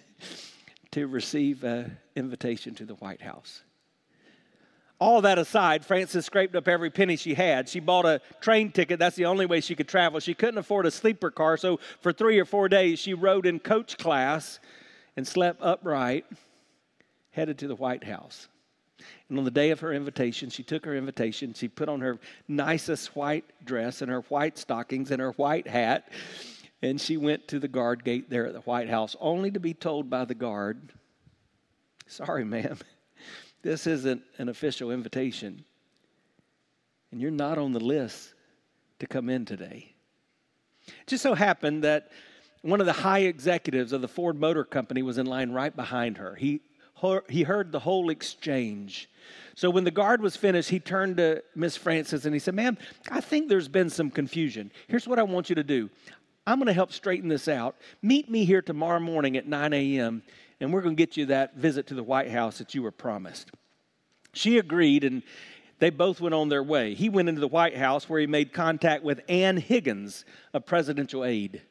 to 0.91 1.07
receive 1.07 1.63
an 1.63 1.97
invitation 2.17 2.75
to 2.75 2.85
the 2.85 2.95
White 2.95 3.23
House. 3.23 3.63
All 4.99 5.21
that 5.23 5.39
aside, 5.39 5.85
Frances 5.85 6.25
scraped 6.25 6.57
up 6.57 6.69
every 6.69 6.89
penny 6.89 7.17
she 7.17 7.35
had. 7.35 7.69
She 7.69 7.81
bought 7.81 8.07
a 8.07 8.21
train 8.41 8.73
ticket. 8.73 8.99
That's 8.99 9.17
the 9.17 9.27
only 9.27 9.45
way 9.45 9.61
she 9.61 9.75
could 9.75 9.89
travel. 9.89 10.21
She 10.21 10.33
couldn't 10.33 10.57
afford 10.57 10.87
a 10.87 10.91
sleeper 10.91 11.31
car, 11.31 11.59
so 11.59 11.79
for 12.01 12.13
three 12.13 12.39
or 12.39 12.47
four 12.47 12.69
days, 12.69 12.99
she 12.99 13.13
rode 13.13 13.45
in 13.45 13.59
coach 13.59 13.99
class 13.99 14.59
and 15.15 15.27
slept 15.27 15.61
upright, 15.63 16.25
headed 17.31 17.59
to 17.59 17.69
the 17.69 17.75
White 17.75 18.05
House. 18.05 18.49
And 19.29 19.39
on 19.39 19.45
the 19.45 19.51
day 19.51 19.71
of 19.71 19.81
her 19.81 19.93
invitation, 19.93 20.49
she 20.49 20.63
took 20.63 20.87
her 20.87 20.97
invitation. 20.97 21.53
She 21.53 21.69
put 21.69 21.91
on 21.91 22.01
her 22.01 22.19
nicest 22.49 23.15
white 23.15 23.45
dress 23.65 24.01
and 24.01 24.11
her 24.11 24.21
white 24.23 24.57
stockings 24.57 25.11
and 25.11 25.21
her 25.21 25.33
white 25.33 25.67
hat. 25.67 26.09
And 26.81 26.99
she 27.01 27.17
went 27.17 27.49
to 27.49 27.59
the 27.59 27.69
guard 27.69 28.05
gate 28.05 28.31
there 28.31 28.47
at 28.47 28.53
the 28.53 28.61
White 28.61 28.89
House, 28.89 29.17
only 29.21 29.51
to 29.51 29.61
be 29.61 29.75
told 29.75 30.09
by 30.09 30.25
the 30.25 30.35
guard, 30.35 30.93
Sorry, 32.07 32.45
ma'am. 32.45 32.79
This 33.67 33.89
isn't 33.89 34.23
an 34.39 34.49
official 34.49 34.93
invitation. 34.93 35.65
And 37.11 37.21
you're 37.21 37.33
not 37.33 37.59
on 37.59 37.73
the 37.73 37.81
list 37.81 38.33
to 39.01 39.09
come 39.09 39.29
in 39.29 39.45
today. 39.45 39.93
It 40.87 41.09
just 41.09 41.25
so 41.25 41.35
happened 41.35 41.83
that 41.83 42.13
one 42.63 42.79
of 42.79 42.87
the 42.87 42.93
high 42.93 43.23
executives 43.23 43.93
of 43.93 44.03
the 44.03 44.09
Ford 44.09 44.39
Motor 44.39 44.63
Company 44.63 45.03
was 45.03 45.19
in 45.19 45.27
line 45.27 45.51
right 45.51 45.75
behind 45.75 46.19
her. 46.19 46.37
He, 46.37 46.61
he 47.29 47.43
heard 47.43 47.73
the 47.73 47.81
whole 47.81 48.09
exchange. 48.09 49.11
So 49.57 49.69
when 49.69 49.83
the 49.83 49.91
guard 49.91 50.23
was 50.23 50.37
finished, 50.37 50.71
he 50.71 50.79
turned 50.79 51.17
to 51.17 51.43
Miss 51.57 51.77
Frances 51.77 52.25
and 52.25 52.33
he 52.37 52.39
said, 52.39 52.55
Ma'am, 52.55 52.79
I 53.11 53.21
think 53.21 53.49
there's 53.49 53.67
been 53.67 53.91
some 53.91 54.13
confusion. 54.13 54.71
Here's 54.87 55.09
what 55.09 55.19
I 55.19 55.25
want 55.25 55.49
you 55.49 55.57
to 55.57 55.65
do 55.65 55.91
I'm 56.47 56.61
going 56.61 56.69
to 56.69 56.73
help 56.73 56.93
straighten 56.93 57.29
this 57.29 57.49
out. 57.49 57.75
Meet 58.01 58.31
me 58.31 58.45
here 58.45 58.63
tomorrow 58.63 59.01
morning 59.01 59.37
at 59.37 59.49
9 59.49 59.73
a.m 59.73 60.23
and 60.61 60.73
we're 60.73 60.83
going 60.83 60.97
to 60.97 61.03
get 61.03 61.17
you 61.17 61.27
that 61.27 61.57
visit 61.57 61.87
to 61.89 61.95
the 61.95 62.03
White 62.03 62.31
House 62.31 62.59
that 62.59 62.75
you 62.75 62.83
were 62.83 62.91
promised. 62.91 63.51
She 64.33 64.59
agreed, 64.59 65.05
and 65.05 65.23
they 65.79 65.91
both 65.91 66.21
went 66.21 66.35
on 66.35 66.49
their 66.49 66.63
way. 66.63 66.95
He 66.95 67.09
went 67.09 67.29
into 67.29 67.41
the 67.41 67.49
White 67.49 67.77
House 67.77 68.09
where 68.09 68.21
he 68.21 68.27
made 68.27 68.53
contact 68.53 69.03
with 69.03 69.21
Ann 69.29 69.57
Higgins, 69.57 70.25
a 70.55 70.61
presidential 70.61 71.25
aide, 71.25 71.63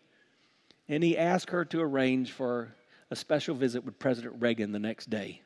and 0.88 1.04
he 1.04 1.18
asked 1.18 1.50
her 1.50 1.66
to 1.66 1.82
arrange 1.82 2.32
for 2.32 2.76
a 3.10 3.16
special 3.16 3.56
visit 3.56 3.84
with 3.84 4.00
President 4.00 4.36
Reagan 4.40 4.72
the 4.72 4.80
next 4.80 5.10
day. 5.10 5.42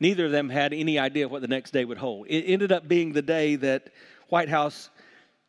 Neither 0.00 0.26
of 0.26 0.32
them 0.32 0.50
had 0.50 0.72
any 0.72 0.98
idea 0.98 1.28
what 1.28 1.42
the 1.42 1.48
next 1.48 1.70
day 1.70 1.84
would 1.84 1.98
hold. 1.98 2.26
It 2.28 2.44
ended 2.44 2.72
up 2.72 2.88
being 2.88 3.12
the 3.12 3.22
day 3.22 3.56
that 3.56 3.88
White 4.28 4.48
House 4.48 4.90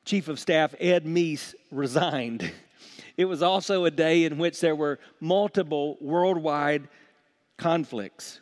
Chief 0.06 0.28
of 0.28 0.40
Staff 0.40 0.76
Ed 0.80 1.06
Meese 1.06 1.56
resigned 1.72 2.52
It 3.18 3.26
was 3.26 3.42
also 3.42 3.86
a 3.86 3.92
day 3.92 4.26
in 4.26 4.38
which 4.38 4.60
there 4.60 4.76
were 4.76 5.00
multiple 5.20 5.98
worldwide 6.02 6.88
conflicts. 7.58 8.42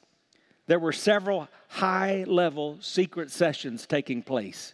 There 0.67 0.79
were 0.79 0.93
several 0.93 1.47
high 1.67 2.23
level 2.27 2.77
secret 2.81 3.31
sessions 3.31 3.85
taking 3.85 4.23
place. 4.23 4.73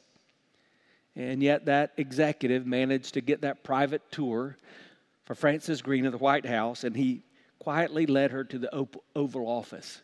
And 1.15 1.43
yet, 1.43 1.65
that 1.65 1.93
executive 1.97 2.65
managed 2.65 3.15
to 3.15 3.21
get 3.21 3.41
that 3.41 3.63
private 3.63 4.09
tour 4.11 4.57
for 5.25 5.35
Frances 5.35 5.81
Green 5.81 6.05
of 6.05 6.11
the 6.11 6.17
White 6.17 6.45
House, 6.45 6.83
and 6.83 6.95
he 6.95 7.23
quietly 7.59 8.05
led 8.05 8.31
her 8.31 8.43
to 8.45 8.57
the 8.57 8.87
Oval 9.15 9.47
Office. 9.47 10.01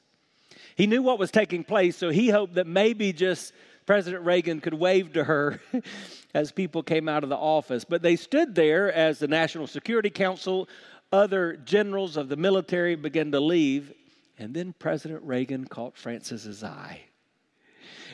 He 0.75 0.87
knew 0.87 1.01
what 1.01 1.19
was 1.19 1.31
taking 1.31 1.63
place, 1.63 1.95
so 1.95 2.09
he 2.09 2.29
hoped 2.29 2.55
that 2.55 2.67
maybe 2.67 3.13
just 3.13 3.53
President 3.85 4.23
Reagan 4.23 4.61
could 4.61 4.73
wave 4.73 5.13
to 5.13 5.23
her 5.23 5.59
as 6.33 6.51
people 6.51 6.81
came 6.81 7.07
out 7.07 7.23
of 7.23 7.29
the 7.29 7.37
office. 7.37 7.85
But 7.85 8.01
they 8.01 8.15
stood 8.15 8.55
there 8.55 8.91
as 8.91 9.19
the 9.19 9.27
National 9.27 9.67
Security 9.67 10.09
Council, 10.09 10.67
other 11.11 11.55
generals 11.57 12.17
of 12.17 12.29
the 12.29 12.35
military 12.35 12.95
began 12.95 13.31
to 13.31 13.39
leave, 13.39 13.93
and 14.39 14.53
then 14.53 14.73
President 14.77 15.23
Reagan 15.23 15.65
caught 15.65 15.97
Frances's 15.97 16.63
eye. 16.63 17.01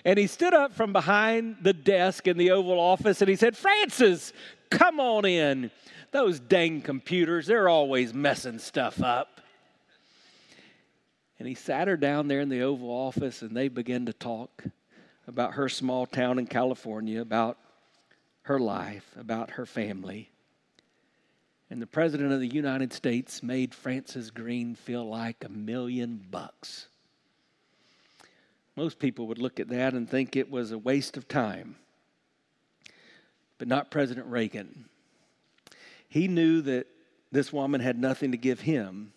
And 0.03 0.17
he 0.17 0.27
stood 0.27 0.53
up 0.53 0.73
from 0.73 0.93
behind 0.93 1.57
the 1.61 1.73
desk 1.73 2.27
in 2.27 2.37
the 2.37 2.51
Oval 2.51 2.79
Office 2.79 3.21
and 3.21 3.29
he 3.29 3.35
said, 3.35 3.55
Frances, 3.55 4.33
come 4.69 4.99
on 4.99 5.25
in. 5.25 5.69
Those 6.11 6.39
dang 6.39 6.81
computers, 6.81 7.45
they're 7.45 7.69
always 7.69 8.13
messing 8.13 8.57
stuff 8.57 9.01
up. 9.01 9.41
And 11.37 11.47
he 11.47 11.53
sat 11.53 11.87
her 11.87 11.97
down 11.97 12.27
there 12.27 12.41
in 12.41 12.49
the 12.49 12.63
Oval 12.63 12.89
Office 12.89 13.41
and 13.41 13.55
they 13.55 13.67
began 13.67 14.07
to 14.07 14.13
talk 14.13 14.63
about 15.27 15.53
her 15.53 15.69
small 15.69 16.05
town 16.05 16.39
in 16.39 16.47
California, 16.47 17.21
about 17.21 17.57
her 18.43 18.59
life, 18.59 19.05
about 19.17 19.51
her 19.51 19.65
family. 19.65 20.31
And 21.69 21.81
the 21.81 21.87
President 21.87 22.33
of 22.33 22.39
the 22.39 22.47
United 22.47 22.91
States 22.91 23.41
made 23.41 23.73
Frances 23.73 24.31
Green 24.31 24.75
feel 24.75 25.07
like 25.07 25.43
a 25.43 25.49
million 25.49 26.25
bucks. 26.29 26.87
Most 28.75 28.99
people 28.99 29.27
would 29.27 29.37
look 29.37 29.59
at 29.59 29.69
that 29.69 29.93
and 29.93 30.09
think 30.09 30.35
it 30.35 30.49
was 30.49 30.71
a 30.71 30.77
waste 30.77 31.17
of 31.17 31.27
time. 31.27 31.75
But 33.57 33.67
not 33.67 33.91
President 33.91 34.27
Reagan. 34.27 34.85
He 36.09 36.27
knew 36.27 36.61
that 36.61 36.87
this 37.31 37.53
woman 37.53 37.79
had 37.79 37.97
nothing 37.97 38.31
to 38.31 38.37
give 38.37 38.61
him, 38.61 39.13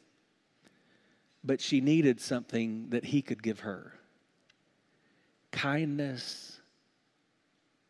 but 1.43 1.61
she 1.61 1.81
needed 1.81 2.21
something 2.21 2.91
that 2.91 3.07
he 3.07 3.23
could 3.23 3.43
give 3.43 3.61
her 3.61 3.95
kindness 5.55 6.61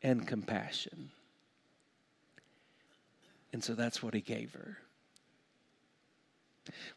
and 0.03 0.27
compassion. 0.29 1.11
And 3.55 3.65
so 3.65 3.75
that's 3.75 4.03
what 4.03 4.13
he 4.13 4.21
gave 4.21 4.53
her. 4.53 4.77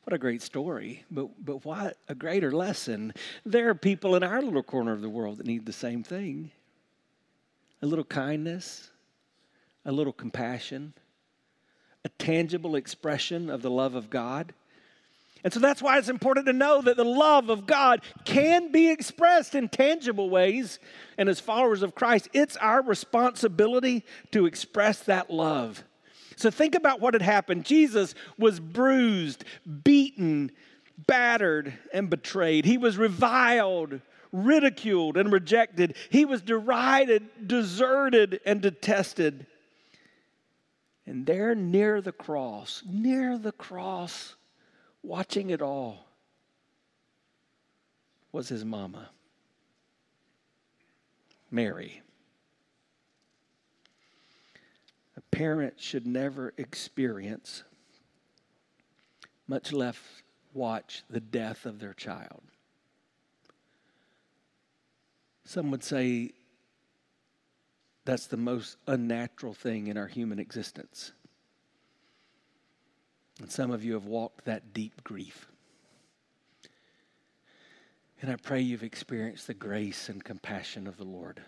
What 0.04 0.14
a 0.14 0.18
great 0.18 0.42
story, 0.42 1.06
but, 1.10 1.30
but 1.44 1.64
what 1.64 1.98
a 2.10 2.16
greater 2.16 2.52
lesson. 2.52 3.14
There 3.46 3.70
are 3.70 3.76
people 3.76 4.16
in 4.16 4.24
our 4.24 4.42
little 4.42 4.64
corner 4.64 4.92
of 4.92 5.02
the 5.02 5.10
world 5.10 5.38
that 5.38 5.48
need 5.48 5.66
the 5.66 5.74
same 5.74 6.04
thing 6.04 6.52
a 7.82 7.86
little 7.86 8.06
kindness, 8.06 8.90
a 9.86 9.92
little 9.92 10.14
compassion, 10.14 10.94
a 12.04 12.10
tangible 12.10 12.76
expression 12.76 13.50
of 13.50 13.62
the 13.62 13.70
love 13.70 13.96
of 13.96 14.10
God. 14.10 14.54
And 15.48 15.54
so 15.54 15.62
that's 15.62 15.82
why 15.82 15.98
it's 15.98 16.10
important 16.10 16.46
to 16.48 16.52
know 16.52 16.82
that 16.82 16.98
the 16.98 17.06
love 17.06 17.50
of 17.50 17.66
God 17.66 18.02
can 18.26 18.70
be 18.70 18.90
expressed 18.90 19.56
in 19.56 19.70
tangible 19.70 20.30
ways. 20.30 20.78
And 21.18 21.30
as 21.30 21.40
followers 21.40 21.84
of 21.84 21.96
Christ, 21.96 22.28
it's 22.34 22.58
our 22.58 22.82
responsibility 22.82 24.04
to 24.32 24.46
express 24.46 25.00
that 25.04 25.32
love. 25.32 25.86
So 26.36 26.52
think 26.52 26.76
about 26.76 27.00
what 27.00 27.14
had 27.14 27.22
happened. 27.22 27.64
Jesus 27.64 28.14
was 28.38 28.60
bruised, 28.60 29.46
beaten, 29.86 30.52
battered, 31.08 31.74
and 31.94 32.10
betrayed. 32.10 32.66
He 32.66 32.78
was 32.78 32.98
reviled, 32.98 34.02
ridiculed, 34.34 35.16
and 35.16 35.32
rejected. 35.32 35.96
He 36.10 36.26
was 36.26 36.42
derided, 36.42 37.48
deserted, 37.48 38.42
and 38.46 38.62
detested. 38.62 39.46
And 41.06 41.26
there 41.26 41.56
near 41.56 42.02
the 42.02 42.12
cross, 42.12 42.84
near 42.86 43.38
the 43.38 43.54
cross, 43.54 44.36
watching 45.08 45.52
it 45.52 45.62
all, 45.62 46.06
was 48.34 48.50
his 48.50 48.66
mama, 48.66 49.10
Mary. 51.50 52.02
A 55.16 55.22
parent 55.32 55.76
should 55.80 56.06
never 56.06 56.54
experience, 56.58 57.64
much 59.48 59.72
less 59.72 59.98
watch, 60.54 61.04
the 61.10 61.22
death 61.22 61.66
of 61.66 61.80
their 61.80 61.94
child. 61.94 62.42
Some 65.46 65.72
would 65.72 65.86
say 65.86 66.34
that's 68.04 68.28
the 68.28 68.36
most 68.36 68.76
unnatural 68.88 69.54
thing 69.54 69.88
in 69.88 69.98
our 69.98 70.08
human 70.08 70.38
existence. 70.38 71.14
And 73.40 73.52
some 73.52 73.72
of 73.72 73.84
you 73.84 73.94
have 73.94 74.06
walked 74.06 74.46
that 74.46 74.74
deep 74.74 75.04
grief. 75.04 75.48
And 78.22 78.32
I 78.32 78.36
pray 78.36 78.62
you've 78.62 78.84
experienced 78.84 79.46
the 79.46 79.54
grace 79.54 80.10
and 80.10 80.24
compassion 80.24 80.88
of 80.88 80.98
the 80.98 81.04
Lord. 81.04 81.42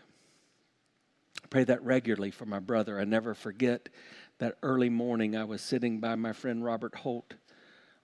I 1.44 1.48
pray 1.48 1.64
that 1.64 1.84
regularly 1.84 2.32
for 2.32 2.46
my 2.46 2.60
brother. 2.60 3.00
I 3.00 3.06
never 3.06 3.34
forget 3.34 3.90
that 4.38 4.58
early 4.62 4.90
morning 4.90 5.36
I 5.36 5.46
was 5.46 5.62
sitting 5.62 6.00
by 6.00 6.16
my 6.16 6.32
friend 6.34 6.64
Robert 6.64 6.96
Holt 6.96 7.34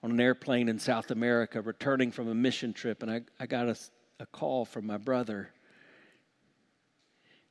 on 0.02 0.10
an 0.10 0.20
airplane 0.20 0.68
in 0.68 0.78
South 0.78 1.10
America 1.10 1.60
returning 1.60 2.10
from 2.10 2.28
a 2.28 2.34
mission 2.34 2.72
trip, 2.72 3.02
and 3.02 3.10
I, 3.10 3.22
I 3.40 3.46
got 3.46 3.68
a, 3.68 3.76
a 4.20 4.26
call 4.26 4.64
from 4.64 4.86
my 4.86 4.98
brother. 4.98 5.50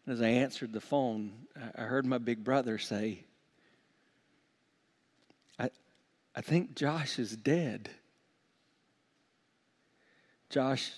And 0.06 0.14
as 0.14 0.22
I 0.22 0.28
answered 0.28 0.72
the 0.72 0.82
phone, 0.82 1.34
I, 1.56 1.84
I 1.84 1.86
heard 1.86 2.06
my 2.06 2.18
big 2.18 2.44
brother 2.44 2.78
say, 2.78 3.26
I, 5.58 5.70
I 6.36 6.42
think 6.42 6.76
Josh 6.76 7.18
is 7.18 7.36
dead. 7.36 7.90
Josh 10.50 10.92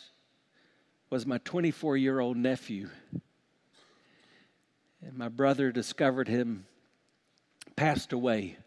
was 1.09 1.25
my 1.25 1.37
24 1.39 1.95
year 1.95 2.19
old 2.19 2.37
nephew. 2.37 2.89
And 5.01 5.15
my 5.15 5.29
brother 5.29 5.71
discovered 5.71 6.27
him 6.27 6.65
passed 7.75 8.11
away 8.11 8.57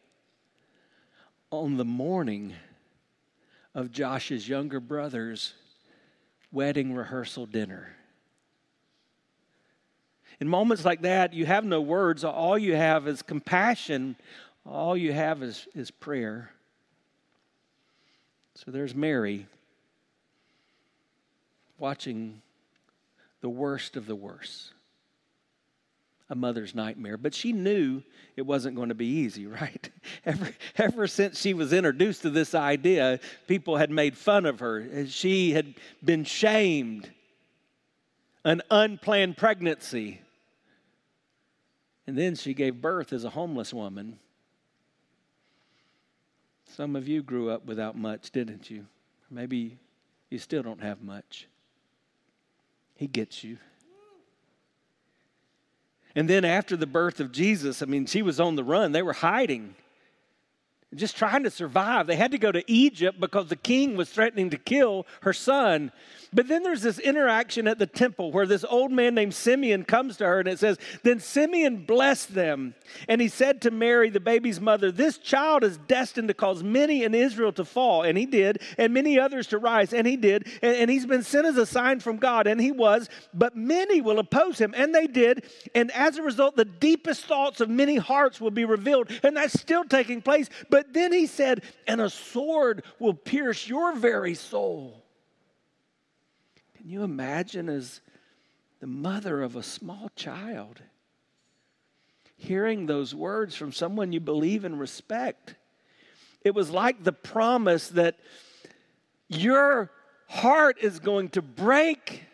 on 1.51 1.77
the 1.77 1.85
morning 1.85 2.55
of 3.75 3.91
Josh's 3.91 4.49
younger 4.49 4.79
brother's 4.79 5.55
wedding 6.53 6.95
rehearsal 6.95 7.47
dinner. 7.47 7.89
In 10.39 10.49
moments 10.49 10.85
like 10.85 11.03
that, 11.03 11.35
you 11.35 11.45
have 11.47 11.65
no 11.65 11.81
words. 11.81 12.25
All 12.25 12.57
you 12.57 12.77
have 12.77 13.09
is 13.09 13.23
compassion. 13.23 14.17
All 14.65 14.97
you 14.97 15.13
have 15.13 15.43
is, 15.43 15.67
is 15.75 15.91
prayer. 15.91 16.51
So 18.63 18.71
there's 18.71 18.95
Mary 18.95 19.47
watching 21.79 22.43
the 23.41 23.49
worst 23.49 23.97
of 23.97 24.05
the 24.07 24.15
worst 24.15 24.75
a 26.29 26.35
mother's 26.35 26.75
nightmare. 26.75 27.17
But 27.17 27.35
she 27.35 27.53
knew 27.53 28.03
it 28.37 28.43
wasn't 28.43 28.77
going 28.77 28.91
to 28.91 28.95
be 28.95 29.07
easy, 29.07 29.47
right? 29.47 29.91
Ever, 30.27 30.51
ever 30.77 31.07
since 31.07 31.41
she 31.41 31.55
was 31.55 31.73
introduced 31.73 32.23
to 32.23 32.31
this 32.31 32.55
idea, 32.55 33.19
people 33.49 33.79
had 33.79 33.91
made 33.91 34.17
fun 34.17 34.45
of 34.45 34.61
her. 34.61 35.07
She 35.07 35.53
had 35.53 35.75
been 36.05 36.25
shamed. 36.25 37.11
An 38.45 38.61
unplanned 38.71 39.39
pregnancy. 39.39 40.21
And 42.07 42.17
then 42.17 42.35
she 42.35 42.53
gave 42.53 42.81
birth 42.81 43.13
as 43.13 43.25
a 43.25 43.31
homeless 43.31 43.73
woman. 43.73 44.19
Some 46.81 46.97
of 46.97 47.07
you 47.07 47.23
grew 47.23 47.51
up 47.51 47.67
without 47.67 47.95
much, 47.95 48.31
didn't 48.31 48.71
you? 48.71 48.87
Maybe 49.31 49.77
you 50.31 50.39
still 50.39 50.63
don't 50.63 50.83
have 50.83 51.03
much. 51.03 51.47
He 52.97 53.07
gets 53.07 53.45
you. 53.45 53.59
And 56.15 56.27
then 56.27 56.43
after 56.47 56.79
the 56.79 56.87
birth 56.87 57.21
of 57.21 57.33
Jesus, 57.33 57.83
I 57.83 57.85
mean, 57.85 58.07
she 58.07 58.23
was 58.23 58.41
on 58.41 58.57
the 58.57 58.65
run. 58.65 58.93
They 58.93 59.03
were 59.03 59.13
hiding, 59.13 59.75
just 60.95 61.19
trying 61.19 61.43
to 61.43 61.51
survive. 61.51 62.07
They 62.07 62.17
had 62.17 62.31
to 62.31 62.39
go 62.39 62.51
to 62.51 62.65
Egypt 62.67 63.21
because 63.21 63.49
the 63.49 63.57
king 63.57 63.95
was 63.95 64.09
threatening 64.09 64.49
to 64.49 64.57
kill 64.57 65.07
her 65.21 65.35
son. 65.35 65.93
But 66.33 66.47
then 66.47 66.63
there's 66.63 66.83
this 66.83 67.01
interaction 67.01 67.67
at 67.67 67.81
the 67.81 67.87
temple 67.87 68.31
where 68.31 68.47
this 68.47 68.65
old 68.65 68.93
man 68.93 69.17
named 69.17 69.35
Simeon 69.35 69.85
comes 69.85 70.17
to 70.19 70.27
her 70.27 70.39
and 70.39 70.49
it 70.49 70.61
says, 70.61 70.79
Then 71.03 71.19
Simeon 71.19 71.85
blessed 71.85 72.35
them. 72.35 72.75
And 73.09 73.21
he 73.21 73.27
said 73.27 73.61
to 73.63 73.73
Mary, 73.73 74.11
the 74.11 74.21
baby's 74.21 74.61
mother, 74.61 74.93
This 74.93 75.19
child 75.19 75.65
is 75.65 75.77
destined 75.77 76.29
to 76.29 76.35
cause 76.35 76.63
many 76.63 77.03
in 77.03 77.17
Israel 77.17 77.53
to 77.55 77.65
fall. 77.65 78.05
And 78.05 78.17
he 78.17 78.27
did. 78.27 78.63
And 78.79 78.95
many 78.95 79.19
others 79.19 79.49
to 79.49 79.59
rise. 79.59 79.93
And 79.93 80.07
he 80.07 80.17
did. 80.17 80.47
And, 80.63 80.77
and 80.77 80.91
he's 80.91 81.05
been 81.05 81.25
sent 81.25 81.47
as 81.47 81.57
a 81.57 81.67
sign 81.67 81.99
from 81.99 82.19
God. 82.19 82.47
And 82.47 82.61
he 82.61 82.71
was. 82.71 83.09
But 83.35 83.57
many 83.57 84.01
will 84.01 84.21
oppose 84.21 84.61
him. 84.61 84.73
And 84.77 84.95
they 84.95 85.09
did. 85.09 85.45
And 85.75 85.91
as 85.91 86.17
a 86.17 86.23
result, 86.23 86.55
the 86.55 86.65
deepest 86.65 87.25
thoughts 87.25 87.61
of 87.61 87.69
many 87.69 87.97
hearts 87.97 88.41
will 88.41 88.53
be 88.53 88.65
revealed. 88.65 89.11
And 89.25 89.37
that's 89.37 89.59
still 89.59 89.85
taking 89.85 90.23
place. 90.23 90.49
But 90.69 90.93
then 90.93 91.13
he 91.13 91.27
said, 91.27 91.63
And 91.89 92.01
a 92.01 92.09
sword 92.09 92.85
will 93.01 93.15
pierce 93.15 93.67
your 93.67 93.97
very 93.97 94.35
soul 94.35 95.00
can 96.81 96.91
you 96.91 97.03
imagine 97.03 97.69
as 97.69 98.01
the 98.81 98.87
mother 98.87 99.43
of 99.43 99.57
a 99.57 99.63
small 99.63 100.11
child? 100.17 100.81
hearing 102.41 102.87
those 102.87 103.15
words 103.15 103.55
from 103.55 103.71
someone 103.71 104.13
you 104.13 104.21
believe 104.21 104.65
and 104.65 104.81
respect. 104.81 105.55
It 106.43 106.55
was 106.55 106.71
like 106.71 107.05
the 107.05 107.13
promise 107.13 107.89
that 107.89 108.17
your 109.29 109.91
heart 110.27 110.79
is 110.81 111.01
going 111.01 111.29
to 111.31 111.43
break. 111.43 112.25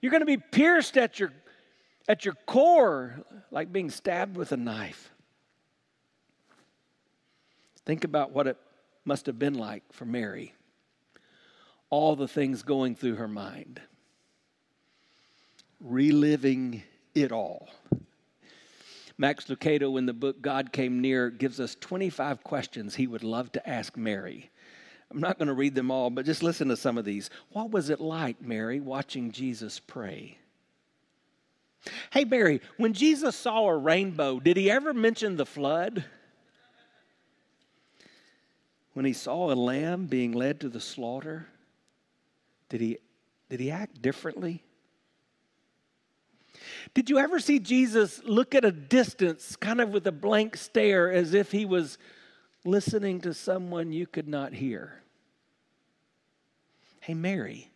You're 0.00 0.10
going 0.10 0.22
to 0.22 0.26
be 0.26 0.38
pierced 0.38 0.96
at 0.96 1.20
your, 1.20 1.30
at 2.08 2.24
your 2.24 2.34
core, 2.46 3.20
like 3.50 3.70
being 3.70 3.90
stabbed 3.90 4.36
with 4.36 4.50
a 4.52 4.56
knife. 4.56 5.10
Think 7.84 8.04
about 8.04 8.30
what 8.30 8.46
it 8.46 8.56
must 9.04 9.26
have 9.26 9.38
been 9.38 9.54
like 9.54 9.82
for 9.92 10.06
Mary. 10.06 10.54
All 11.90 12.16
the 12.16 12.28
things 12.28 12.62
going 12.62 12.94
through 12.94 13.16
her 13.16 13.28
mind, 13.28 13.80
reliving 15.80 16.82
it 17.14 17.32
all. 17.32 17.68
Max 19.18 19.46
Lucado, 19.46 19.98
in 19.98 20.06
the 20.06 20.14
book 20.14 20.40
God 20.40 20.72
Came 20.72 21.00
Near, 21.00 21.28
gives 21.28 21.60
us 21.60 21.76
25 21.80 22.42
questions 22.42 22.94
he 22.94 23.06
would 23.06 23.22
love 23.22 23.52
to 23.52 23.68
ask 23.68 23.96
Mary. 23.96 24.50
I'm 25.10 25.20
not 25.20 25.38
going 25.38 25.48
to 25.48 25.54
read 25.54 25.74
them 25.74 25.90
all, 25.90 26.08
but 26.08 26.24
just 26.24 26.42
listen 26.42 26.68
to 26.68 26.76
some 26.76 26.96
of 26.96 27.04
these. 27.04 27.28
What 27.50 27.70
was 27.70 27.90
it 27.90 28.00
like, 28.00 28.40
Mary, 28.40 28.80
watching 28.80 29.32
Jesus 29.32 29.80
pray? 29.80 30.38
Hey, 32.10 32.24
Mary, 32.24 32.60
when 32.76 32.92
Jesus 32.92 33.34
saw 33.34 33.66
a 33.66 33.76
rainbow, 33.76 34.38
did 34.38 34.56
he 34.56 34.70
ever 34.70 34.94
mention 34.94 35.36
the 35.36 35.46
flood? 35.46 36.04
When 38.92 39.04
he 39.04 39.12
saw 39.12 39.52
a 39.52 39.54
lamb 39.54 40.06
being 40.06 40.32
led 40.32 40.60
to 40.60 40.68
the 40.68 40.80
slaughter, 40.80 41.48
did 42.70 42.80
he, 42.80 42.98
did 43.50 43.60
he 43.60 43.70
act 43.70 44.00
differently? 44.00 44.62
Did 46.94 47.10
you 47.10 47.18
ever 47.18 47.38
see 47.38 47.58
Jesus 47.58 48.22
look 48.24 48.54
at 48.54 48.64
a 48.64 48.72
distance, 48.72 49.56
kind 49.56 49.80
of 49.80 49.90
with 49.90 50.06
a 50.06 50.12
blank 50.12 50.56
stare, 50.56 51.12
as 51.12 51.34
if 51.34 51.52
he 51.52 51.66
was 51.66 51.98
listening 52.64 53.20
to 53.22 53.34
someone 53.34 53.92
you 53.92 54.06
could 54.06 54.28
not 54.28 54.54
hear? 54.54 55.02
Hey, 57.00 57.14
Mary, 57.14 57.70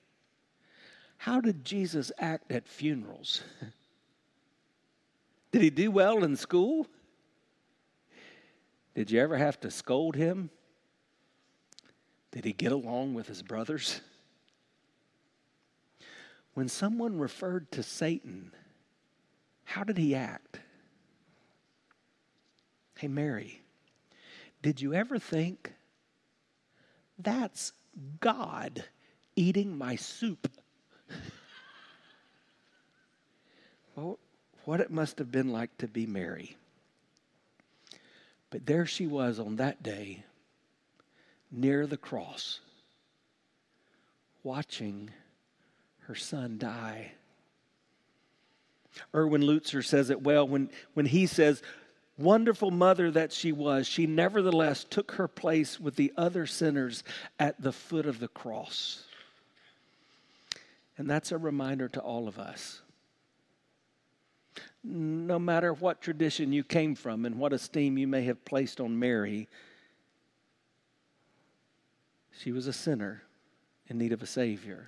how 1.17 1.41
did 1.41 1.65
Jesus 1.65 2.13
act 2.19 2.53
at 2.53 2.69
funerals? 2.69 3.43
did 5.53 5.63
he 5.63 5.71
do 5.71 5.91
well 5.91 6.23
in 6.23 6.37
school? 6.37 6.87
Did 8.95 9.11
you 9.11 9.21
ever 9.21 9.37
have 9.37 9.59
to 9.61 9.71
scold 9.71 10.15
him? 10.15 10.51
Did 12.31 12.45
he 12.45 12.53
get 12.53 12.73
along 12.73 13.15
with 13.15 13.27
his 13.27 13.43
brothers? 13.43 14.01
When 16.55 16.69
someone 16.69 17.19
referred 17.19 17.71
to 17.73 17.83
Satan, 17.83 18.53
how 19.65 19.83
did 19.83 19.99
he 19.99 20.15
act? 20.15 20.61
Hey, 22.97 23.09
Mary, 23.09 23.61
did 24.63 24.81
you 24.81 24.95
ever 24.95 25.19
think 25.19 25.73
that's 27.19 27.73
God 28.21 28.85
eating 29.35 29.77
my 29.77 29.97
soup? 29.97 30.49
well, 33.97 34.21
what 34.65 34.81
it 34.81 34.93
must 34.93 35.19
have 35.19 35.33
been 35.33 35.49
like 35.49 35.77
to 35.79 35.89
be 35.89 36.07
Mary. 36.07 36.57
But 38.51 38.67
there 38.67 38.87
she 38.87 39.09
was 39.09 39.41
on 39.41 39.57
that 39.57 39.83
day 39.83 40.23
near 41.51 41.89
the 41.89 41.97
cross, 41.97 42.61
watching 44.45 45.11
her 46.07 46.15
son 46.15 46.59
die. 46.59 47.13
Erwin 49.15 49.43
Lutzer 49.43 49.85
says 49.85 50.11
it 50.11 50.23
well 50.23 50.47
when, 50.47 50.71
when 50.95 51.07
he 51.07 51.27
says, 51.27 51.63
Wonderful 52.17 52.71
mother 52.71 53.11
that 53.11 53.33
she 53.33 53.51
was, 53.51 53.89
she 53.89 54.07
nevertheless 54.07 54.85
took 54.85 55.13
her 55.13 55.27
place 55.27 55.81
with 55.81 55.97
the 55.97 56.13
other 56.17 56.47
sinners 56.47 57.03
at 57.41 57.61
the 57.61 57.73
foot 57.73 58.07
of 58.07 58.21
the 58.21 58.29
cross. 58.29 59.05
And 60.97 61.11
that's 61.11 61.33
a 61.33 61.39
reminder 61.39 61.89
to 61.89 62.01
all 62.01 62.29
of 62.29 62.39
us. 62.39 62.83
No 64.85 65.41
matter 65.41 65.73
what 65.73 66.01
tradition 66.01 66.53
you 66.53 66.63
came 66.63 66.95
from 66.95 67.25
and 67.25 67.37
what 67.37 67.53
esteem 67.53 67.99
you 67.99 68.07
may 68.07 68.23
have 68.23 68.45
placed 68.45 68.81
on 68.81 68.97
Mary, 68.97 69.49
she 72.39 72.53
was 72.53 72.69
a 72.69 72.73
sinner 72.73 73.23
in 73.89 73.99
need 73.99 74.13
of 74.13 74.23
a 74.23 74.27
Savior. 74.27 74.87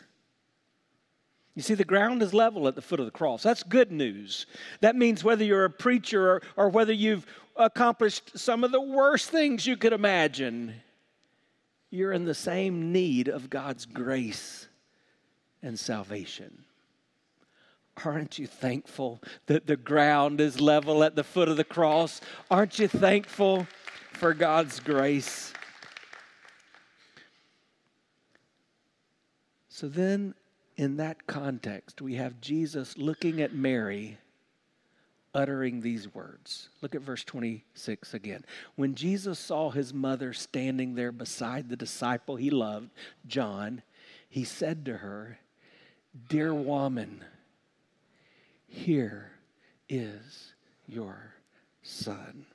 You 1.57 1.63
see, 1.63 1.75
the 1.75 1.85
ground 1.85 2.23
is 2.23 2.35
level 2.35 2.69
at 2.69 2.75
the 2.75 2.83
foot 2.83 3.01
of 3.01 3.07
the 3.07 3.13
cross. 3.13 3.43
That's 3.43 3.63
good 3.63 3.91
news. 3.91 4.45
That 4.83 4.95
means 4.95 5.25
whether 5.25 5.43
you're 5.43 5.65
a 5.65 5.71
preacher 5.71 6.33
or, 6.33 6.43
or 6.55 6.69
whether 6.69 6.93
you've 6.93 7.27
accomplished 7.57 8.39
some 8.39 8.63
of 8.63 8.73
the 8.73 8.81
worst 8.81 9.31
things 9.31 9.67
you 9.67 9.79
could 9.79 9.95
imagine, 9.95 10.75
you're 11.91 12.13
in 12.13 12.27
the 12.27 12.35
same 12.35 12.93
need 12.93 13.29
of 13.29 13.49
God's 13.49 13.87
grace 13.87 14.69
and 15.63 15.79
salvation. 15.79 16.67
Aren't 18.05 18.39
you 18.39 18.47
thankful 18.47 19.23
that 19.47 19.67
the 19.67 19.79
ground 19.79 20.43
is 20.43 20.61
level 20.61 21.03
at 21.03 21.17
the 21.17 21.25
foot 21.25 21.49
of 21.49 21.57
the 21.57 21.65
cross? 21.65 22.21
Aren't 22.51 22.79
you 22.79 22.87
thankful 22.87 23.67
for 24.13 24.35
God's 24.35 24.79
grace? 24.79 25.55
So 29.71 29.89
then, 29.89 30.35
in 30.77 30.97
that 30.99 31.27
context, 31.27 32.03
we 32.03 32.15
have 32.15 32.41
Jesus 32.41 32.99
looking 32.99 33.41
at 33.41 33.55
Mary, 33.55 34.19
uttering 35.35 35.81
these 35.81 36.13
words. 36.15 36.69
Look 36.83 36.95
at 36.95 37.01
verse 37.01 37.25
26 37.25 38.15
again. 38.15 38.45
When 38.75 38.95
Jesus 38.95 39.39
saw 39.39 39.71
his 39.71 39.95
mother 39.95 40.33
standing 40.33 40.95
there 40.95 41.13
beside 41.13 41.69
the 41.69 41.77
disciple 41.77 42.37
he 42.37 42.51
loved, 42.51 42.91
John, 43.27 43.83
he 44.29 44.45
said 44.45 44.85
to 44.87 44.99
her, 44.99 45.39
Dear 46.29 46.53
woman, 46.53 47.25
here 48.67 49.31
is 49.89 50.53
your 50.87 51.35
son. 51.83 52.47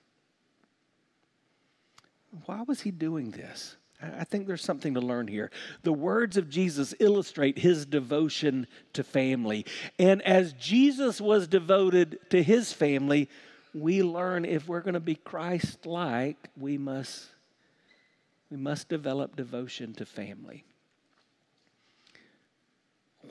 Why 2.45 2.61
was 2.61 2.81
he 2.81 2.91
doing 2.91 3.31
this? 3.31 3.77
I 4.01 4.23
think 4.23 4.47
there's 4.47 4.63
something 4.63 4.95
to 4.95 4.99
learn 4.99 5.27
here. 5.27 5.51
The 5.83 5.93
words 5.93 6.37
of 6.37 6.49
Jesus 6.49 6.95
illustrate 6.99 7.59
his 7.59 7.85
devotion 7.85 8.65
to 8.93 9.03
family. 9.03 9.65
And 9.99 10.21
as 10.23 10.53
Jesus 10.53 11.21
was 11.21 11.47
devoted 11.47 12.19
to 12.31 12.41
his 12.41 12.73
family, 12.73 13.29
we 13.73 14.01
learn 14.01 14.45
if 14.45 14.67
we're 14.67 14.81
going 14.81 14.95
to 14.95 14.99
be 14.99 15.15
Christ 15.15 15.85
like, 15.85 16.37
we 16.57 16.77
must, 16.77 17.27
we 18.49 18.57
must 18.57 18.89
develop 18.89 19.35
devotion 19.35 19.93
to 19.95 20.05
family. 20.05 20.63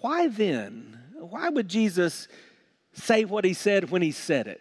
Why 0.00 0.28
then? 0.28 0.98
Why 1.14 1.48
would 1.48 1.68
Jesus 1.68 2.28
say 2.92 3.24
what 3.24 3.44
he 3.44 3.54
said 3.54 3.90
when 3.90 4.02
he 4.02 4.12
said 4.12 4.46
it? 4.46 4.60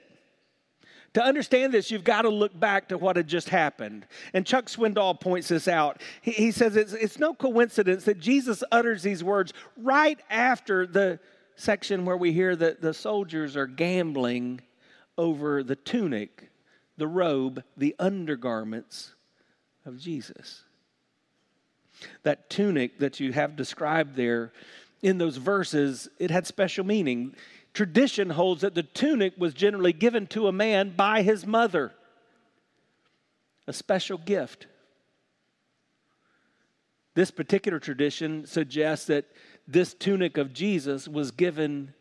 To 1.13 1.24
understand 1.24 1.74
this, 1.74 1.89
you've 1.89 2.04
got 2.04 2.22
to 2.24 2.30
look 2.30 2.58
back 2.58 2.89
to 2.89 2.98
what 2.98 3.15
had 3.15 3.28
just 3.28 3.50
happened. 3.50 4.06
And 4.34 4.45
Chuck 4.45 4.65
Swindoll 4.65 5.19
points 5.19 5.48
this 5.48 5.67
out. 5.67 6.02
He, 6.22 6.32
he 6.32 6.52
says 6.52 6.76
it's, 6.76 6.93
it's 6.93 7.17
no 7.17 7.34
coincidence 7.34 8.06
that 8.06 8.19
Jesus 8.19 8.63
utters 8.72 9.02
these 9.02 9.24
words 9.24 9.54
right 9.78 10.19
after 10.30 10.86
the 10.86 11.19
section 11.56 12.06
where 12.06 12.17
we 12.17 12.32
hear 12.32 12.56
that 12.56 12.82
the 12.82 12.93
soldiers 12.93 13.58
are 13.58 13.67
gambling 13.67 14.62
over 15.17 15.63
the 15.63 15.76
tunic, 15.76 16.50
the 16.98 17.08
robe, 17.08 17.63
the 17.76 17.95
undergarments 18.00 19.15
of 19.86 20.00
Jesus. 20.00 20.63
That 22.24 22.50
tunic 22.50 23.00
that 23.00 23.19
you 23.19 23.34
have 23.34 23.56
described 23.56 24.15
there 24.15 24.54
in 25.02 25.17
those 25.17 25.38
verses, 25.38 26.08
it 26.19 26.32
had 26.32 26.45
special 26.45 26.86
meaning. 26.86 27.36
Tradition 27.73 28.32
holds 28.32 28.62
that 28.62 28.75
the 28.75 28.84
tunic 28.84 29.34
was 29.38 29.53
generally 29.53 29.93
given 29.93 30.27
to 30.27 30.47
a 30.47 30.51
man 30.51 30.93
by 30.95 31.21
his 31.21 31.45
mother, 31.45 31.93
a 33.67 33.73
special 33.73 34.17
gift. 34.17 34.67
This 37.15 37.32
particular 37.32 37.79
tradition 37.79 38.45
suggests 38.45 39.05
that 39.08 39.25
this 39.67 39.93
tunic 39.93 40.38
of 40.38 40.53
Jesus 40.53 41.08
was 41.08 41.32
given 41.32 41.93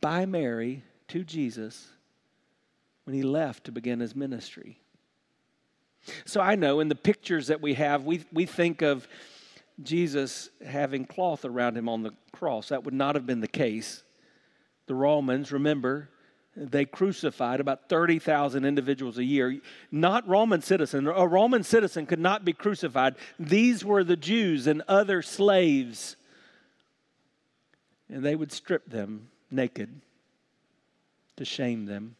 by 0.00 0.26
Mary 0.26 0.82
to 1.08 1.24
Jesus 1.24 1.88
when 3.04 3.14
he 3.14 3.22
left 3.22 3.64
to 3.64 3.72
begin 3.72 4.00
his 4.00 4.16
ministry. 4.16 4.80
So 6.24 6.40
I 6.40 6.54
know 6.54 6.80
in 6.80 6.88
the 6.88 6.94
pictures 6.94 7.48
that 7.48 7.60
we 7.60 7.74
have, 7.74 8.04
we, 8.04 8.24
we 8.32 8.46
think 8.46 8.82
of 8.82 9.06
Jesus 9.82 10.50
having 10.64 11.04
cloth 11.04 11.44
around 11.44 11.76
him 11.76 11.88
on 11.88 12.02
the 12.02 12.12
cross. 12.32 12.68
That 12.68 12.84
would 12.84 12.94
not 12.94 13.14
have 13.14 13.26
been 13.26 13.40
the 13.40 13.48
case. 13.48 14.02
The 14.86 14.94
Romans, 14.94 15.52
remember, 15.52 16.08
they 16.56 16.84
crucified 16.84 17.60
about 17.60 17.88
30,000 17.88 18.64
individuals 18.64 19.18
a 19.18 19.24
year. 19.24 19.60
Not 19.90 20.26
Roman 20.28 20.62
citizen. 20.62 21.06
A 21.06 21.26
Roman 21.26 21.62
citizen 21.62 22.06
could 22.06 22.18
not 22.18 22.44
be 22.44 22.52
crucified. 22.52 23.14
These 23.38 23.84
were 23.84 24.02
the 24.02 24.16
Jews 24.16 24.66
and 24.66 24.82
other 24.88 25.22
slaves. 25.22 26.16
And 28.08 28.24
they 28.24 28.34
would 28.34 28.50
strip 28.50 28.90
them 28.90 29.28
naked, 29.50 30.00
to 31.36 31.44
shame 31.44 31.86
them 31.86 32.16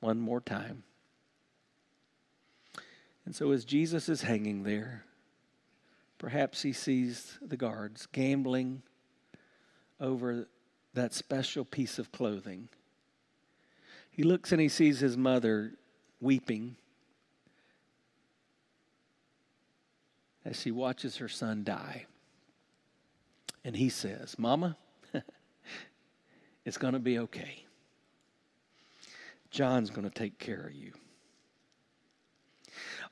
one 0.00 0.20
more 0.20 0.40
time. 0.40 0.82
And 3.24 3.34
so, 3.34 3.52
as 3.52 3.64
Jesus 3.64 4.10
is 4.10 4.20
hanging 4.20 4.64
there, 4.64 5.04
perhaps 6.24 6.62
he 6.62 6.72
sees 6.72 7.38
the 7.42 7.54
guards 7.54 8.06
gambling 8.10 8.80
over 10.00 10.48
that 10.94 11.12
special 11.12 11.66
piece 11.66 11.98
of 11.98 12.10
clothing. 12.12 12.66
He 14.10 14.22
looks 14.22 14.50
and 14.50 14.58
he 14.58 14.70
sees 14.70 15.00
his 15.00 15.18
mother 15.18 15.72
weeping 16.22 16.76
as 20.46 20.58
she 20.58 20.70
watches 20.70 21.18
her 21.18 21.28
son 21.28 21.62
die. 21.62 22.06
And 23.62 23.76
he 23.76 23.90
says, 23.90 24.38
Mama, 24.38 24.78
it's 26.64 26.78
going 26.78 26.94
to 26.94 27.00
be 27.00 27.18
okay. 27.18 27.66
John's 29.50 29.90
going 29.90 30.08
to 30.08 30.18
take 30.18 30.38
care 30.38 30.68
of 30.68 30.72
you. 30.72 30.92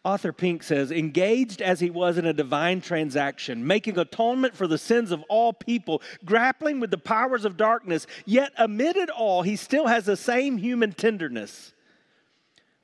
Arthur 0.04 0.32
Pink 0.32 0.64
says, 0.64 0.90
engaged 0.90 1.62
as 1.62 1.78
he 1.78 1.88
was 1.88 2.18
in 2.18 2.26
a 2.26 2.32
divine 2.32 2.80
transaction, 2.80 3.64
making 3.64 3.98
atonement 3.98 4.56
for 4.56 4.66
the 4.66 4.78
sins 4.78 5.12
of 5.12 5.22
all 5.28 5.52
people, 5.52 6.02
grappling 6.24 6.80
with 6.80 6.90
the 6.90 6.98
powers 6.98 7.44
of 7.44 7.56
darkness, 7.56 8.06
yet 8.26 8.52
amid 8.58 8.96
it 8.96 9.10
all, 9.10 9.42
he 9.42 9.54
still 9.54 9.86
has 9.86 10.04
the 10.04 10.16
same 10.16 10.58
human 10.58 10.92
tenderness, 10.92 11.72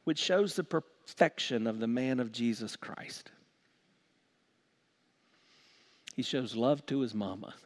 which 0.04 0.18
shows 0.18 0.54
the 0.54 0.62
perfection 0.62 1.66
of 1.66 1.80
the 1.80 1.88
man 1.88 2.20
of 2.20 2.30
Jesus 2.30 2.76
Christ. 2.76 3.32
He 6.14 6.22
shows 6.22 6.54
love 6.54 6.86
to 6.86 7.00
his 7.00 7.14
mama. 7.14 7.54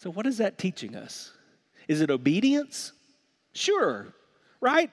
So, 0.00 0.10
what 0.10 0.28
is 0.28 0.38
that 0.38 0.58
teaching 0.58 0.94
us? 0.94 1.32
Is 1.88 2.00
it 2.00 2.08
obedience? 2.08 2.92
Sure, 3.52 4.06
right? 4.60 4.92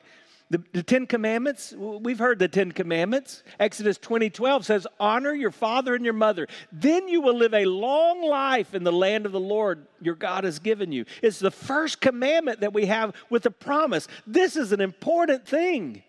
The, 0.52 0.64
the, 0.74 0.84
Ten 0.84 1.08
Commandments, 1.08 1.74
we've 1.76 2.20
heard 2.20 2.38
the 2.38 2.48
Ten 2.48 2.72
Commandments. 2.72 3.42
Exodus 3.60 3.98
20 3.98 4.30
12 4.30 4.66
says, 4.66 4.88
Honor 5.00 5.34
your 5.34 5.50
father 5.52 5.96
and 5.96 6.06
your 6.06 6.14
mother. 6.14 6.48
Then 6.72 7.08
you 7.08 7.22
will 7.22 7.36
live 7.36 7.56
a 7.56 7.66
long 7.66 8.22
life 8.22 8.76
in 8.76 8.84
the 8.84 8.92
land 8.92 9.26
of 9.26 9.32
the 9.32 9.40
Lord 9.40 9.88
your 10.02 10.14
God 10.14 10.44
has 10.44 10.60
given 10.60 10.92
you. 10.92 11.06
It's 11.24 11.40
the 11.40 11.50
first 11.50 12.00
commandment 12.00 12.60
that 12.60 12.74
we 12.74 12.86
have 12.86 13.16
with 13.32 13.48
a 13.48 13.52
promise. 13.52 14.08
This 14.28 14.56
is 14.56 14.72
an 14.72 14.82
important 14.82 15.48
thing. 15.48 16.04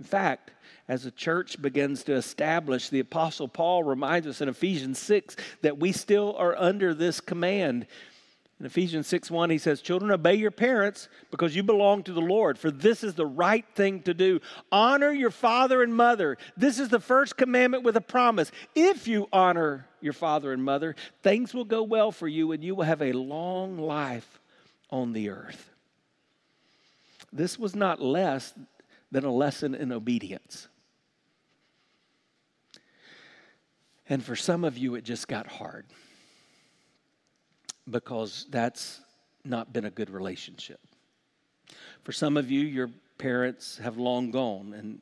In 0.00 0.04
fact, 0.04 0.50
as 0.88 1.04
the 1.04 1.12
church 1.12 1.62
begins 1.62 2.02
to 2.04 2.14
establish, 2.14 2.88
the 2.88 2.98
Apostle 2.98 3.46
Paul 3.46 3.84
reminds 3.84 4.26
us 4.26 4.40
in 4.40 4.48
Ephesians 4.48 4.98
6 4.98 5.36
that 5.62 5.78
we 5.78 5.92
still 5.92 6.34
are 6.36 6.56
under 6.56 6.92
this 6.92 7.20
command. 7.20 7.86
In 8.60 8.66
Ephesians 8.66 9.06
6 9.06 9.30
1, 9.30 9.48
he 9.48 9.56
says, 9.56 9.80
Children, 9.80 10.10
obey 10.10 10.34
your 10.34 10.50
parents 10.50 11.08
because 11.30 11.56
you 11.56 11.62
belong 11.62 12.02
to 12.02 12.12
the 12.12 12.20
Lord, 12.20 12.58
for 12.58 12.70
this 12.70 13.02
is 13.02 13.14
the 13.14 13.24
right 13.24 13.64
thing 13.74 14.02
to 14.02 14.12
do. 14.12 14.38
Honor 14.70 15.10
your 15.10 15.30
father 15.30 15.82
and 15.82 15.94
mother. 15.94 16.36
This 16.58 16.78
is 16.78 16.90
the 16.90 17.00
first 17.00 17.38
commandment 17.38 17.84
with 17.84 17.96
a 17.96 18.02
promise. 18.02 18.52
If 18.74 19.08
you 19.08 19.28
honor 19.32 19.86
your 20.02 20.12
father 20.12 20.52
and 20.52 20.62
mother, 20.62 20.94
things 21.22 21.54
will 21.54 21.64
go 21.64 21.82
well 21.82 22.12
for 22.12 22.28
you 22.28 22.52
and 22.52 22.62
you 22.62 22.74
will 22.74 22.84
have 22.84 23.00
a 23.00 23.12
long 23.12 23.78
life 23.78 24.40
on 24.90 25.14
the 25.14 25.30
earth. 25.30 25.70
This 27.32 27.58
was 27.58 27.74
not 27.74 28.02
less 28.02 28.52
than 29.10 29.24
a 29.24 29.32
lesson 29.32 29.74
in 29.74 29.90
obedience. 29.90 30.68
And 34.06 34.22
for 34.22 34.36
some 34.36 34.64
of 34.64 34.76
you, 34.76 34.96
it 34.96 35.04
just 35.04 35.28
got 35.28 35.46
hard 35.46 35.86
because 37.90 38.46
that's 38.50 39.00
not 39.44 39.72
been 39.72 39.84
a 39.84 39.90
good 39.90 40.10
relationship. 40.10 40.80
For 42.04 42.12
some 42.12 42.36
of 42.36 42.50
you, 42.50 42.60
your 42.60 42.90
parents 43.18 43.78
have 43.78 43.96
long 43.96 44.30
gone 44.30 44.72
and 44.74 45.00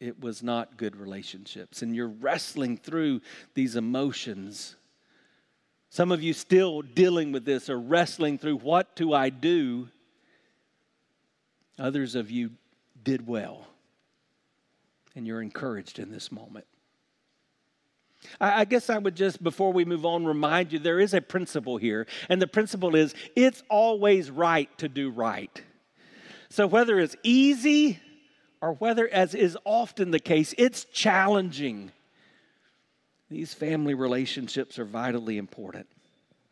it 0.00 0.18
was 0.18 0.42
not 0.42 0.78
good 0.78 0.96
relationships, 0.96 1.82
and 1.82 1.94
you're 1.94 2.08
wrestling 2.08 2.78
through 2.78 3.20
these 3.54 3.76
emotions. 3.76 4.76
Some 5.90 6.10
of 6.10 6.22
you 6.22 6.32
still 6.32 6.80
dealing 6.80 7.32
with 7.32 7.44
this 7.44 7.68
or 7.68 7.78
wrestling 7.78 8.38
through 8.38 8.56
what 8.56 8.96
do 8.96 9.12
I 9.12 9.28
do? 9.28 9.88
Others 11.78 12.14
of 12.14 12.30
you 12.30 12.52
did 13.02 13.26
well, 13.26 13.66
and 15.14 15.26
you're 15.26 15.42
encouraged 15.42 15.98
in 15.98 16.10
this 16.10 16.32
moment. 16.32 16.66
I 18.40 18.64
guess 18.64 18.90
I 18.90 18.98
would 18.98 19.16
just, 19.16 19.42
before 19.42 19.72
we 19.72 19.84
move 19.84 20.04
on, 20.04 20.24
remind 20.24 20.72
you 20.72 20.78
there 20.78 21.00
is 21.00 21.14
a 21.14 21.20
principle 21.20 21.78
here. 21.78 22.06
And 22.28 22.40
the 22.40 22.46
principle 22.46 22.94
is 22.94 23.14
it's 23.34 23.62
always 23.68 24.30
right 24.30 24.68
to 24.78 24.88
do 24.88 25.10
right. 25.10 25.62
So 26.50 26.66
whether 26.66 26.98
it's 26.98 27.16
easy 27.22 27.98
or 28.60 28.74
whether, 28.74 29.08
as 29.08 29.34
is 29.34 29.56
often 29.64 30.10
the 30.10 30.18
case, 30.18 30.54
it's 30.58 30.84
challenging, 30.84 31.92
these 33.30 33.54
family 33.54 33.94
relationships 33.94 34.78
are 34.78 34.84
vitally 34.84 35.38
important. 35.38 35.86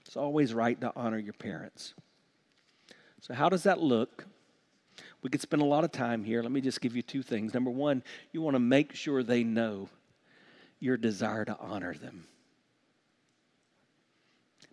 It's 0.07 0.17
always 0.17 0.55
right 0.55 0.81
to 0.81 0.93
honor 0.97 1.19
your 1.19 1.35
parents. 1.35 1.93
So, 3.21 3.35
how 3.35 3.49
does 3.49 3.65
that 3.65 3.81
look? 3.81 4.25
We 5.21 5.29
could 5.29 5.43
spend 5.43 5.61
a 5.61 5.67
lot 5.67 5.85
of 5.85 5.93
time 5.93 6.25
here. 6.25 6.43
Let 6.43 6.53
me 6.53 6.61
just 6.61 6.81
give 6.81 6.95
you 6.95 7.03
two 7.03 7.23
things. 7.23 7.53
Number 7.53 7.71
one, 7.71 8.03
you 8.33 8.41
want 8.41 8.55
to 8.55 8.61
make 8.61 8.95
sure 8.95 9.23
they 9.23 9.43
know 9.43 9.89
your 10.81 10.97
desire 10.97 11.45
to 11.45 11.57
honor 11.59 11.95
them. 11.95 12.27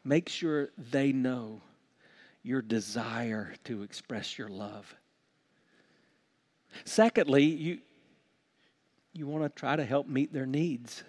Make 0.04 0.30
sure 0.30 0.70
they 0.78 1.12
know 1.12 1.62
your 2.44 2.62
desire 2.62 3.56
to 3.64 3.82
express 3.82 4.38
your 4.38 4.50
love. 4.50 4.94
Secondly, 6.84 7.44
you, 7.44 7.80
you 9.14 9.26
want 9.26 9.44
to 9.44 9.50
try 9.60 9.76
to 9.76 9.84
help 9.84 10.08
meet 10.08 10.32
their 10.32 10.46
needs. 10.46 11.04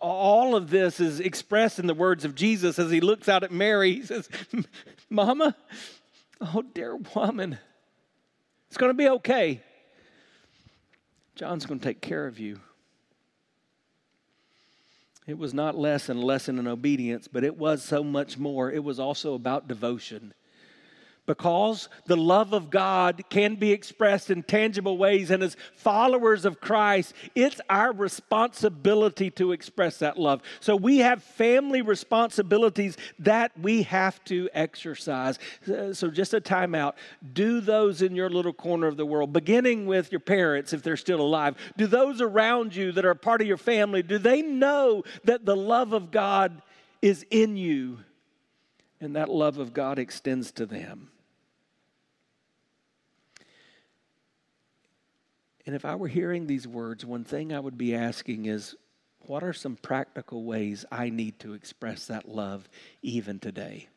All 0.00 0.56
of 0.56 0.70
this 0.70 1.00
is 1.00 1.20
expressed 1.20 1.78
in 1.78 1.86
the 1.86 1.94
words 1.94 2.24
of 2.24 2.34
Jesus 2.34 2.78
as 2.78 2.90
he 2.90 3.00
looks 3.00 3.28
out 3.28 3.44
at 3.44 3.52
Mary. 3.52 3.94
He 3.94 4.02
says, 4.02 4.28
Mama, 5.10 5.54
oh, 6.40 6.62
dear 6.62 6.96
woman, 7.14 7.58
it's 8.68 8.78
going 8.78 8.90
to 8.90 8.96
be 8.96 9.08
okay. 9.08 9.60
John's 11.34 11.66
going 11.66 11.80
to 11.80 11.84
take 11.84 12.00
care 12.00 12.26
of 12.26 12.38
you. 12.38 12.58
It 15.26 15.38
was 15.38 15.54
not 15.54 15.78
less 15.78 16.08
and 16.08 16.22
lesson 16.22 16.58
in 16.58 16.66
obedience, 16.66 17.28
but 17.28 17.44
it 17.44 17.56
was 17.56 17.82
so 17.82 18.02
much 18.02 18.38
more. 18.38 18.70
It 18.72 18.82
was 18.82 18.98
also 18.98 19.34
about 19.34 19.68
devotion 19.68 20.34
because 21.26 21.88
the 22.06 22.16
love 22.16 22.52
of 22.52 22.68
God 22.70 23.22
can 23.28 23.54
be 23.54 23.70
expressed 23.70 24.30
in 24.30 24.42
tangible 24.42 24.98
ways. 24.98 25.30
And 25.30 25.42
as 25.42 25.56
followers 25.76 26.44
of 26.44 26.60
Christ, 26.60 27.14
it's 27.34 27.60
our 27.70 27.92
responsibility 27.92 29.30
to 29.32 29.52
express 29.52 29.98
that 29.98 30.18
love. 30.18 30.42
So 30.60 30.74
we 30.74 30.98
have 30.98 31.22
family 31.22 31.80
responsibilities 31.80 32.96
that 33.20 33.52
we 33.58 33.82
have 33.84 34.22
to 34.24 34.48
exercise. 34.52 35.38
So, 35.64 36.10
just 36.10 36.34
a 36.34 36.40
timeout. 36.40 36.94
Do 37.32 37.60
those 37.60 38.02
in 38.02 38.16
your 38.16 38.28
little 38.28 38.52
corner 38.52 38.86
of 38.86 38.96
the 38.96 39.06
world, 39.06 39.32
beginning 39.32 39.86
with 39.86 40.10
your 40.10 40.20
parents 40.20 40.72
if 40.72 40.82
they're 40.82 40.96
still 40.96 41.20
alive. 41.20 41.56
Do 41.76 41.86
those 41.86 42.20
around 42.20 42.74
you 42.74 42.92
that 42.92 43.04
are 43.04 43.14
part 43.14 43.40
of 43.40 43.46
your 43.46 43.56
family, 43.56 44.02
do 44.02 44.18
they 44.18 44.42
know 44.42 45.04
that 45.24 45.44
the 45.44 45.56
love 45.56 45.92
of 45.92 46.10
God 46.10 46.62
is 47.00 47.24
in 47.30 47.56
you? 47.56 47.98
And 49.02 49.16
that 49.16 49.28
love 49.28 49.58
of 49.58 49.74
God 49.74 49.98
extends 49.98 50.52
to 50.52 50.64
them. 50.64 51.10
And 55.66 55.74
if 55.74 55.84
I 55.84 55.96
were 55.96 56.08
hearing 56.08 56.46
these 56.46 56.68
words, 56.68 57.04
one 57.04 57.24
thing 57.24 57.52
I 57.52 57.58
would 57.58 57.76
be 57.76 57.96
asking 57.96 58.46
is 58.46 58.76
what 59.26 59.42
are 59.42 59.52
some 59.52 59.76
practical 59.76 60.44
ways 60.44 60.84
I 60.90 61.10
need 61.10 61.40
to 61.40 61.54
express 61.54 62.06
that 62.06 62.28
love 62.28 62.68
even 63.02 63.40
today? 63.40 63.88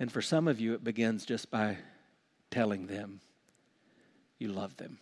And 0.00 0.10
for 0.10 0.22
some 0.22 0.48
of 0.48 0.60
you, 0.60 0.74
it 0.74 0.82
begins 0.82 1.24
just 1.24 1.52
by 1.52 1.78
telling 2.50 2.88
them 2.88 3.20
you 4.38 4.48
love 4.48 4.76
them. 4.76 4.98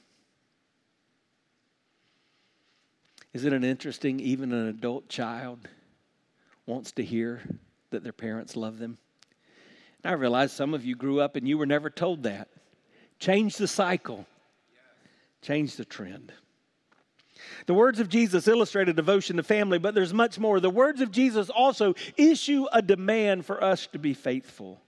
Isn't 3.32 3.52
it 3.52 3.64
interesting? 3.64 4.20
Even 4.20 4.52
an 4.52 4.68
adult 4.68 5.08
child 5.08 5.68
wants 6.66 6.92
to 6.92 7.04
hear 7.04 7.40
that 7.90 8.02
their 8.02 8.12
parents 8.12 8.56
love 8.56 8.78
them. 8.78 8.98
And 10.02 10.10
I 10.10 10.14
realize 10.14 10.52
some 10.52 10.74
of 10.74 10.84
you 10.84 10.94
grew 10.94 11.20
up 11.20 11.36
and 11.36 11.48
you 11.48 11.56
were 11.56 11.66
never 11.66 11.90
told 11.90 12.24
that. 12.24 12.48
Change 13.18 13.56
the 13.56 13.68
cycle, 13.68 14.26
change 15.40 15.76
the 15.76 15.84
trend. 15.84 16.32
The 17.66 17.74
words 17.74 18.00
of 18.00 18.08
Jesus 18.08 18.48
illustrate 18.48 18.88
a 18.88 18.92
devotion 18.92 19.36
to 19.36 19.42
family, 19.42 19.78
but 19.78 19.94
there's 19.94 20.14
much 20.14 20.38
more. 20.38 20.58
The 20.58 20.70
words 20.70 21.00
of 21.00 21.10
Jesus 21.10 21.50
also 21.50 21.94
issue 22.16 22.66
a 22.72 22.82
demand 22.82 23.46
for 23.46 23.62
us 23.62 23.86
to 23.88 23.98
be 23.98 24.14
faithful. 24.14 24.80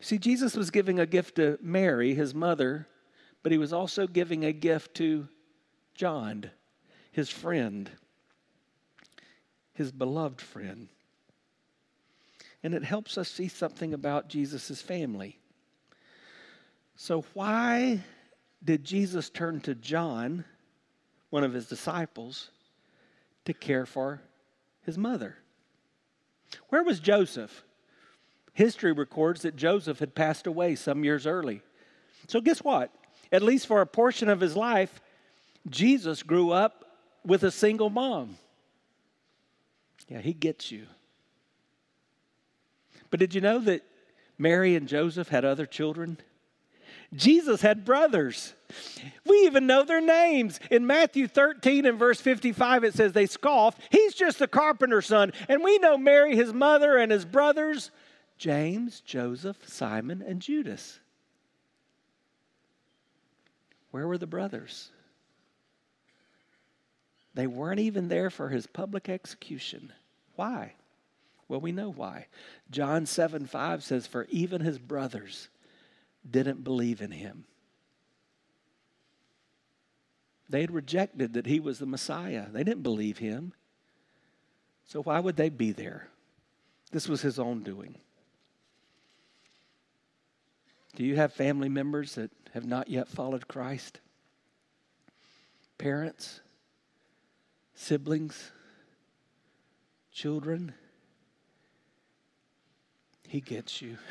See, 0.00 0.18
Jesus 0.18 0.54
was 0.54 0.70
giving 0.70 0.98
a 0.98 1.06
gift 1.06 1.36
to 1.36 1.58
Mary, 1.62 2.14
his 2.14 2.34
mother, 2.34 2.86
but 3.42 3.52
he 3.52 3.58
was 3.58 3.72
also 3.72 4.06
giving 4.06 4.44
a 4.44 4.52
gift 4.52 4.94
to 4.96 5.28
John, 5.94 6.50
his 7.12 7.30
friend, 7.30 7.90
his 9.74 9.92
beloved 9.92 10.40
friend. 10.40 10.88
and 12.62 12.72
it 12.74 12.82
helps 12.82 13.18
us 13.18 13.28
see 13.28 13.46
something 13.46 13.92
about 13.92 14.30
Jesus' 14.30 14.80
family. 14.80 15.38
So, 16.96 17.24
why 17.34 18.00
did 18.64 18.84
Jesus 18.84 19.28
turn 19.28 19.60
to 19.62 19.74
John, 19.74 20.46
one 21.28 21.44
of 21.44 21.52
his 21.52 21.66
disciples, 21.66 22.48
to 23.44 23.52
care 23.52 23.84
for 23.84 24.22
his 24.80 24.96
mother? 24.96 25.36
Where 26.70 26.82
was 26.82 27.00
Joseph? 27.00 27.64
History 28.54 28.92
records 28.92 29.42
that 29.42 29.56
Joseph 29.56 29.98
had 29.98 30.14
passed 30.14 30.46
away 30.46 30.74
some 30.74 31.04
years 31.04 31.26
early. 31.26 31.60
So, 32.28 32.40
guess 32.40 32.64
what? 32.64 32.90
At 33.30 33.42
least 33.42 33.66
for 33.66 33.82
a 33.82 33.86
portion 33.86 34.30
of 34.30 34.40
his 34.40 34.56
life, 34.56 35.02
Jesus 35.68 36.22
grew 36.22 36.50
up 36.50 36.84
with 37.26 37.42
a 37.42 37.50
single 37.50 37.90
mom. 37.90 38.38
Yeah, 40.08 40.20
he 40.20 40.32
gets 40.32 40.70
you. 40.70 40.86
But 43.10 43.20
did 43.20 43.34
you 43.34 43.40
know 43.40 43.58
that 43.60 43.82
Mary 44.38 44.74
and 44.76 44.88
Joseph 44.88 45.28
had 45.28 45.44
other 45.44 45.66
children? 45.66 46.18
Jesus 47.14 47.60
had 47.60 47.84
brothers. 47.84 48.54
We 49.26 49.36
even 49.44 49.66
know 49.66 49.84
their 49.84 50.00
names. 50.00 50.58
In 50.70 50.86
Matthew 50.86 51.28
13 51.28 51.86
and 51.86 51.98
verse 51.98 52.20
55, 52.20 52.84
it 52.84 52.94
says 52.94 53.12
they 53.12 53.26
scoffed. 53.26 53.80
He's 53.90 54.14
just 54.14 54.38
the 54.38 54.48
carpenter's 54.48 55.06
son. 55.06 55.32
And 55.48 55.62
we 55.62 55.78
know 55.78 55.96
Mary, 55.96 56.34
his 56.34 56.52
mother, 56.52 56.96
and 56.96 57.12
his 57.12 57.24
brothers 57.24 57.90
James, 58.36 59.00
Joseph, 59.00 59.58
Simon, 59.68 60.20
and 60.26 60.42
Judas. 60.42 60.98
Where 63.92 64.08
were 64.08 64.18
the 64.18 64.26
brothers? 64.26 64.90
They 67.34 67.46
weren't 67.46 67.80
even 67.80 68.08
there 68.08 68.30
for 68.30 68.48
his 68.48 68.66
public 68.66 69.08
execution. 69.08 69.92
Why? 70.36 70.74
Well, 71.48 71.60
we 71.60 71.72
know 71.72 71.90
why. 71.90 72.26
John 72.70 73.06
7 73.06 73.46
5 73.46 73.82
says, 73.82 74.06
For 74.06 74.26
even 74.30 74.60
his 74.60 74.78
brothers 74.78 75.48
didn't 76.28 76.64
believe 76.64 77.02
in 77.02 77.10
him. 77.10 77.44
They 80.48 80.60
had 80.60 80.70
rejected 80.70 81.32
that 81.32 81.46
he 81.46 81.58
was 81.60 81.78
the 81.78 81.86
Messiah. 81.86 82.46
They 82.50 82.64
didn't 82.64 82.82
believe 82.82 83.18
him. 83.18 83.52
So 84.86 85.02
why 85.02 85.18
would 85.18 85.36
they 85.36 85.48
be 85.48 85.72
there? 85.72 86.08
This 86.92 87.08
was 87.08 87.22
his 87.22 87.38
own 87.38 87.62
doing. 87.62 87.96
Do 90.94 91.04
you 91.04 91.16
have 91.16 91.32
family 91.32 91.68
members 91.68 92.14
that 92.14 92.30
have 92.52 92.66
not 92.66 92.88
yet 92.88 93.08
followed 93.08 93.48
Christ? 93.48 93.98
Parents? 95.76 96.40
Siblings? 97.74 98.52
Children? 100.12 100.74
He 103.28 103.40
gets 103.40 103.82
you. 103.82 103.98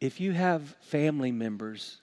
If 0.00 0.20
you 0.20 0.32
have 0.32 0.74
family 0.80 1.30
members 1.30 2.00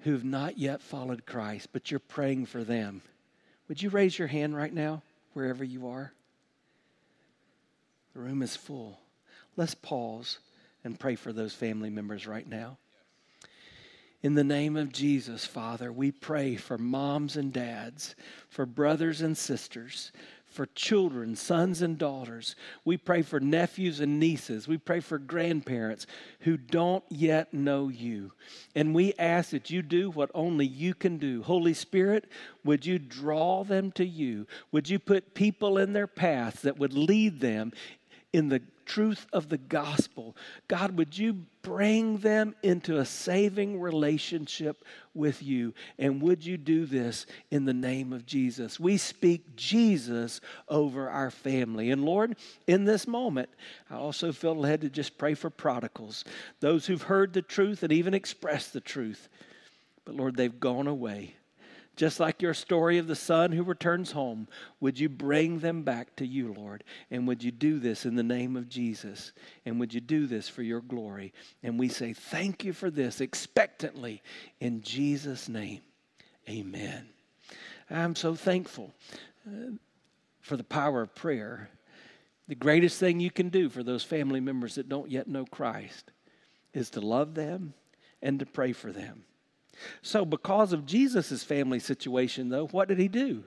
who've 0.00 0.22
not 0.22 0.58
yet 0.58 0.82
followed 0.82 1.24
Christ, 1.24 1.70
but 1.72 1.90
you're 1.90 1.98
praying 1.98 2.44
for 2.44 2.62
them, 2.62 3.00
would 3.68 3.80
you 3.80 3.88
raise 3.88 4.18
your 4.18 4.28
hand 4.28 4.54
right 4.54 4.70
now, 4.70 5.02
wherever 5.32 5.64
you 5.64 5.88
are? 5.88 6.12
The 8.12 8.20
room 8.20 8.42
is 8.42 8.54
full. 8.54 9.00
Let's 9.56 9.74
pause 9.74 10.40
and 10.84 11.00
pray 11.00 11.14
for 11.14 11.32
those 11.32 11.54
family 11.54 11.88
members 11.88 12.26
right 12.26 12.46
now. 12.46 12.76
In 14.22 14.34
the 14.34 14.44
name 14.44 14.76
of 14.76 14.92
Jesus, 14.92 15.46
Father, 15.46 15.90
we 15.90 16.12
pray 16.12 16.56
for 16.56 16.76
moms 16.76 17.38
and 17.38 17.50
dads, 17.54 18.14
for 18.50 18.66
brothers 18.66 19.22
and 19.22 19.36
sisters, 19.36 20.12
for 20.44 20.66
children, 20.74 21.34
sons 21.34 21.80
and 21.80 21.96
daughters. 21.96 22.54
We 22.84 22.98
pray 22.98 23.22
for 23.22 23.40
nephews 23.40 23.98
and 23.98 24.20
nieces. 24.20 24.68
We 24.68 24.76
pray 24.76 25.00
for 25.00 25.18
grandparents 25.18 26.06
who 26.40 26.58
don't 26.58 27.04
yet 27.08 27.54
know 27.54 27.88
you. 27.88 28.32
And 28.74 28.94
we 28.94 29.14
ask 29.18 29.50
that 29.50 29.70
you 29.70 29.80
do 29.80 30.10
what 30.10 30.30
only 30.34 30.66
you 30.66 30.92
can 30.92 31.16
do. 31.16 31.42
Holy 31.42 31.72
Spirit, 31.72 32.26
would 32.62 32.84
you 32.84 32.98
draw 32.98 33.64
them 33.64 33.90
to 33.92 34.04
you? 34.04 34.46
Would 34.70 34.90
you 34.90 34.98
put 34.98 35.32
people 35.32 35.78
in 35.78 35.94
their 35.94 36.06
path 36.06 36.60
that 36.62 36.78
would 36.78 36.92
lead 36.92 37.40
them 37.40 37.72
in 38.34 38.50
the 38.50 38.60
truth 38.90 39.24
of 39.32 39.48
the 39.48 39.56
gospel. 39.56 40.36
God, 40.66 40.98
would 40.98 41.16
you 41.16 41.46
bring 41.62 42.18
them 42.18 42.56
into 42.60 42.98
a 42.98 43.04
saving 43.04 43.78
relationship 43.78 44.84
with 45.14 45.44
you? 45.44 45.74
And 45.96 46.20
would 46.22 46.44
you 46.44 46.56
do 46.56 46.86
this 46.86 47.26
in 47.52 47.66
the 47.66 47.72
name 47.72 48.12
of 48.12 48.26
Jesus? 48.26 48.80
We 48.80 48.96
speak 48.96 49.54
Jesus 49.54 50.40
over 50.68 51.08
our 51.08 51.30
family. 51.30 51.92
And 51.92 52.04
Lord, 52.04 52.36
in 52.66 52.84
this 52.84 53.06
moment, 53.06 53.48
I 53.88 53.94
also 53.94 54.32
feel 54.32 54.56
led 54.56 54.80
to 54.80 54.90
just 54.90 55.16
pray 55.16 55.34
for 55.34 55.50
prodigals, 55.50 56.24
those 56.58 56.86
who've 56.86 57.00
heard 57.00 57.32
the 57.32 57.42
truth 57.42 57.84
and 57.84 57.92
even 57.92 58.12
expressed 58.12 58.72
the 58.72 58.80
truth. 58.80 59.28
But 60.04 60.16
Lord, 60.16 60.34
they've 60.34 60.58
gone 60.60 60.88
away. 60.88 61.36
Just 62.00 62.18
like 62.18 62.40
your 62.40 62.54
story 62.54 62.96
of 62.96 63.08
the 63.08 63.14
son 63.14 63.52
who 63.52 63.62
returns 63.62 64.12
home, 64.12 64.48
would 64.80 64.98
you 64.98 65.10
bring 65.10 65.58
them 65.58 65.82
back 65.82 66.16
to 66.16 66.26
you, 66.26 66.54
Lord? 66.54 66.82
And 67.10 67.28
would 67.28 67.44
you 67.44 67.50
do 67.50 67.78
this 67.78 68.06
in 68.06 68.16
the 68.16 68.22
name 68.22 68.56
of 68.56 68.70
Jesus? 68.70 69.32
And 69.66 69.78
would 69.78 69.92
you 69.92 70.00
do 70.00 70.26
this 70.26 70.48
for 70.48 70.62
your 70.62 70.80
glory? 70.80 71.34
And 71.62 71.78
we 71.78 71.90
say 71.90 72.14
thank 72.14 72.64
you 72.64 72.72
for 72.72 72.88
this 72.88 73.20
expectantly 73.20 74.22
in 74.60 74.80
Jesus' 74.80 75.46
name. 75.46 75.82
Amen. 76.48 77.06
I'm 77.90 78.16
so 78.16 78.34
thankful 78.34 78.94
uh, 79.46 79.72
for 80.40 80.56
the 80.56 80.64
power 80.64 81.02
of 81.02 81.14
prayer. 81.14 81.68
The 82.48 82.54
greatest 82.54 82.98
thing 82.98 83.20
you 83.20 83.30
can 83.30 83.50
do 83.50 83.68
for 83.68 83.82
those 83.82 84.04
family 84.04 84.40
members 84.40 84.76
that 84.76 84.88
don't 84.88 85.10
yet 85.10 85.28
know 85.28 85.44
Christ 85.44 86.12
is 86.72 86.88
to 86.92 87.02
love 87.02 87.34
them 87.34 87.74
and 88.22 88.38
to 88.38 88.46
pray 88.46 88.72
for 88.72 88.90
them. 88.90 89.24
So, 90.02 90.24
because 90.24 90.72
of 90.72 90.86
Jesus' 90.86 91.42
family 91.42 91.78
situation, 91.78 92.48
though, 92.48 92.66
what 92.66 92.88
did 92.88 92.98
he 92.98 93.08
do? 93.08 93.44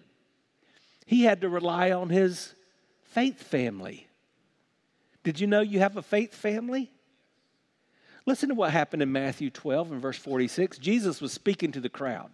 He 1.06 1.24
had 1.24 1.42
to 1.42 1.50
rely 1.50 1.92
on 1.92 2.10
his 2.10 2.56
faith 3.04 3.42
family. 3.42 4.08
Did 5.24 5.40
you 5.40 5.48
know 5.48 5.62
you 5.62 5.80
have 5.80 5.98
a 5.98 6.02
faith 6.02 6.34
family? 6.34 6.92
Listen 8.26 8.50
to 8.50 8.56
what 8.56 8.72
happened 8.72 9.02
in 9.02 9.12
Matthew 9.12 9.50
12 9.50 9.92
and 9.92 10.02
verse 10.02 10.18
46. 10.18 10.78
Jesus 10.78 11.22
was 11.22 11.34
speaking 11.34 11.72
to 11.74 11.82
the 11.82 11.90
crowd. 11.90 12.32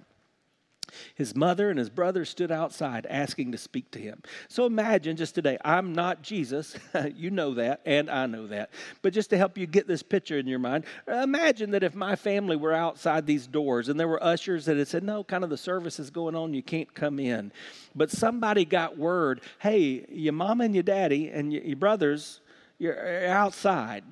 His 1.15 1.35
mother 1.35 1.69
and 1.69 1.79
his 1.79 1.89
brother 1.89 2.25
stood 2.25 2.51
outside 2.51 3.05
asking 3.09 3.51
to 3.51 3.57
speak 3.57 3.91
to 3.91 3.99
him. 3.99 4.21
So 4.47 4.65
imagine 4.65 5.17
just 5.17 5.35
today, 5.35 5.57
I'm 5.63 5.93
not 5.93 6.21
Jesus. 6.21 6.75
you 7.15 7.31
know 7.31 7.53
that, 7.55 7.81
and 7.85 8.09
I 8.09 8.25
know 8.25 8.47
that. 8.47 8.69
But 9.01 9.13
just 9.13 9.29
to 9.31 9.37
help 9.37 9.57
you 9.57 9.65
get 9.65 9.87
this 9.87 10.03
picture 10.03 10.37
in 10.37 10.47
your 10.47 10.59
mind, 10.59 10.85
imagine 11.07 11.71
that 11.71 11.83
if 11.83 11.95
my 11.95 12.15
family 12.15 12.55
were 12.55 12.73
outside 12.73 13.25
these 13.25 13.47
doors 13.47 13.89
and 13.89 13.99
there 13.99 14.07
were 14.07 14.23
ushers 14.23 14.65
that 14.65 14.77
had 14.77 14.87
said, 14.87 15.03
No, 15.03 15.23
kind 15.23 15.43
of 15.43 15.49
the 15.49 15.57
service 15.57 15.99
is 15.99 16.09
going 16.09 16.35
on, 16.35 16.53
you 16.53 16.63
can't 16.63 16.93
come 16.93 17.19
in. 17.19 17.51
But 17.95 18.11
somebody 18.11 18.65
got 18.65 18.97
word, 18.97 19.41
Hey, 19.59 20.05
your 20.09 20.33
mom 20.33 20.61
and 20.61 20.73
your 20.73 20.83
daddy 20.83 21.29
and 21.29 21.51
your 21.51 21.75
brothers, 21.75 22.41
you're 22.77 23.27
outside. 23.27 24.03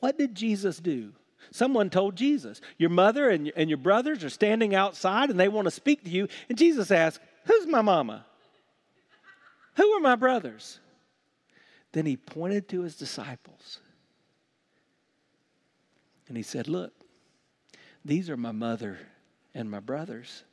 What 0.00 0.18
did 0.18 0.34
Jesus 0.34 0.78
do? 0.78 1.12
Someone 1.50 1.90
told 1.90 2.16
Jesus, 2.16 2.60
Your 2.78 2.90
mother 2.90 3.30
and, 3.30 3.52
and 3.56 3.68
your 3.70 3.78
brothers 3.78 4.24
are 4.24 4.30
standing 4.30 4.74
outside 4.74 5.30
and 5.30 5.38
they 5.38 5.48
want 5.48 5.66
to 5.66 5.70
speak 5.70 6.04
to 6.04 6.10
you. 6.10 6.28
And 6.48 6.58
Jesus 6.58 6.90
asked, 6.90 7.20
Who's 7.46 7.66
my 7.66 7.82
mama? 7.82 8.24
Who 9.76 9.90
are 9.92 10.00
my 10.00 10.16
brothers? 10.16 10.80
Then 11.92 12.06
he 12.06 12.16
pointed 12.16 12.68
to 12.68 12.82
his 12.82 12.96
disciples 12.96 13.78
and 16.28 16.36
he 16.36 16.42
said, 16.42 16.68
Look, 16.68 16.92
these 18.04 18.30
are 18.30 18.36
my 18.36 18.52
mother 18.52 18.98
and 19.54 19.70
my 19.70 19.80
brothers. 19.80 20.44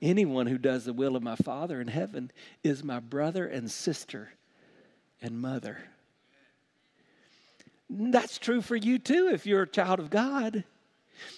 Anyone 0.00 0.46
who 0.46 0.58
does 0.58 0.84
the 0.84 0.92
will 0.92 1.16
of 1.16 1.22
my 1.22 1.36
Father 1.36 1.80
in 1.80 1.88
heaven 1.88 2.30
is 2.62 2.82
my 2.82 3.00
brother 3.00 3.46
and 3.46 3.70
sister 3.70 4.30
and 5.20 5.40
mother. 5.40 5.78
That's 7.88 8.38
true 8.38 8.60
for 8.60 8.76
you 8.76 8.98
too 8.98 9.30
if 9.32 9.46
you're 9.46 9.62
a 9.62 9.68
child 9.68 10.00
of 10.00 10.10
God. 10.10 10.64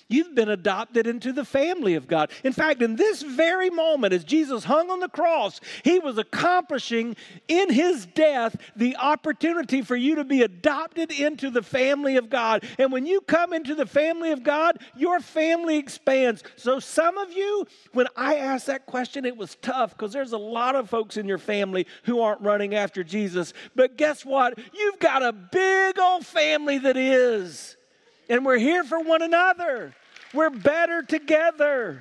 You've 0.09 0.35
been 0.35 0.49
adopted 0.49 1.07
into 1.07 1.33
the 1.33 1.45
family 1.45 1.95
of 1.95 2.09
God. 2.09 2.31
In 2.45 2.53
fact, 2.53 2.83
in 2.83 2.97
this 2.97 3.23
very 3.23 3.71
moment, 3.71 4.12
as 4.14 4.25
Jesus 4.25 4.64
hung 4.64 4.91
on 4.91 5.01
the 5.01 5.09
cross, 5.09 5.61
he 5.85 5.99
was 5.99 6.19
accomplishing 6.19 7.17
in 7.47 7.71
his 7.71 8.07
death 8.07 8.57
the 8.77 8.97
opportunity 8.97 9.83
for 9.83 9.97
you 9.97 10.14
to 10.17 10.25
be 10.25 10.43
adopted 10.43 11.12
into 11.12 11.51
the 11.51 11.62
family 11.62 12.17
of 12.17 12.31
God. 12.31 12.64
And 12.79 12.93
when 12.93 13.07
you 13.07 13.21
come 13.21 13.53
into 13.53 13.75
the 13.75 13.87
family 13.87 14.33
of 14.33 14.43
God, 14.43 14.79
your 14.97 15.21
family 15.21 15.77
expands. 15.79 16.43
So, 16.57 16.81
some 16.81 17.19
of 17.19 17.33
you, 17.33 17.67
when 17.93 18.07
I 18.17 18.37
asked 18.37 18.67
that 18.67 18.87
question, 18.87 19.25
it 19.25 19.37
was 19.37 19.57
tough 19.62 19.91
because 19.91 20.12
there's 20.12 20.33
a 20.33 20.38
lot 20.38 20.77
of 20.77 20.88
folks 20.88 21.17
in 21.17 21.27
your 21.27 21.38
family 21.38 21.87
who 22.05 22.21
aren't 22.21 22.41
running 22.41 22.75
after 22.75 23.05
Jesus. 23.05 23.53
But 23.75 23.97
guess 23.97 24.25
what? 24.25 24.59
You've 24.73 24.99
got 24.99 25.23
a 25.23 25.33
big 25.33 25.99
old 25.99 26.27
family 26.27 26.79
that 26.79 26.97
is 26.97 27.77
and 28.29 28.45
we're 28.45 28.59
here 28.59 28.85
for 28.85 29.01
one 29.01 29.23
another. 29.23 29.95
We're 30.35 30.51
better 30.51 31.03
together. 31.03 32.01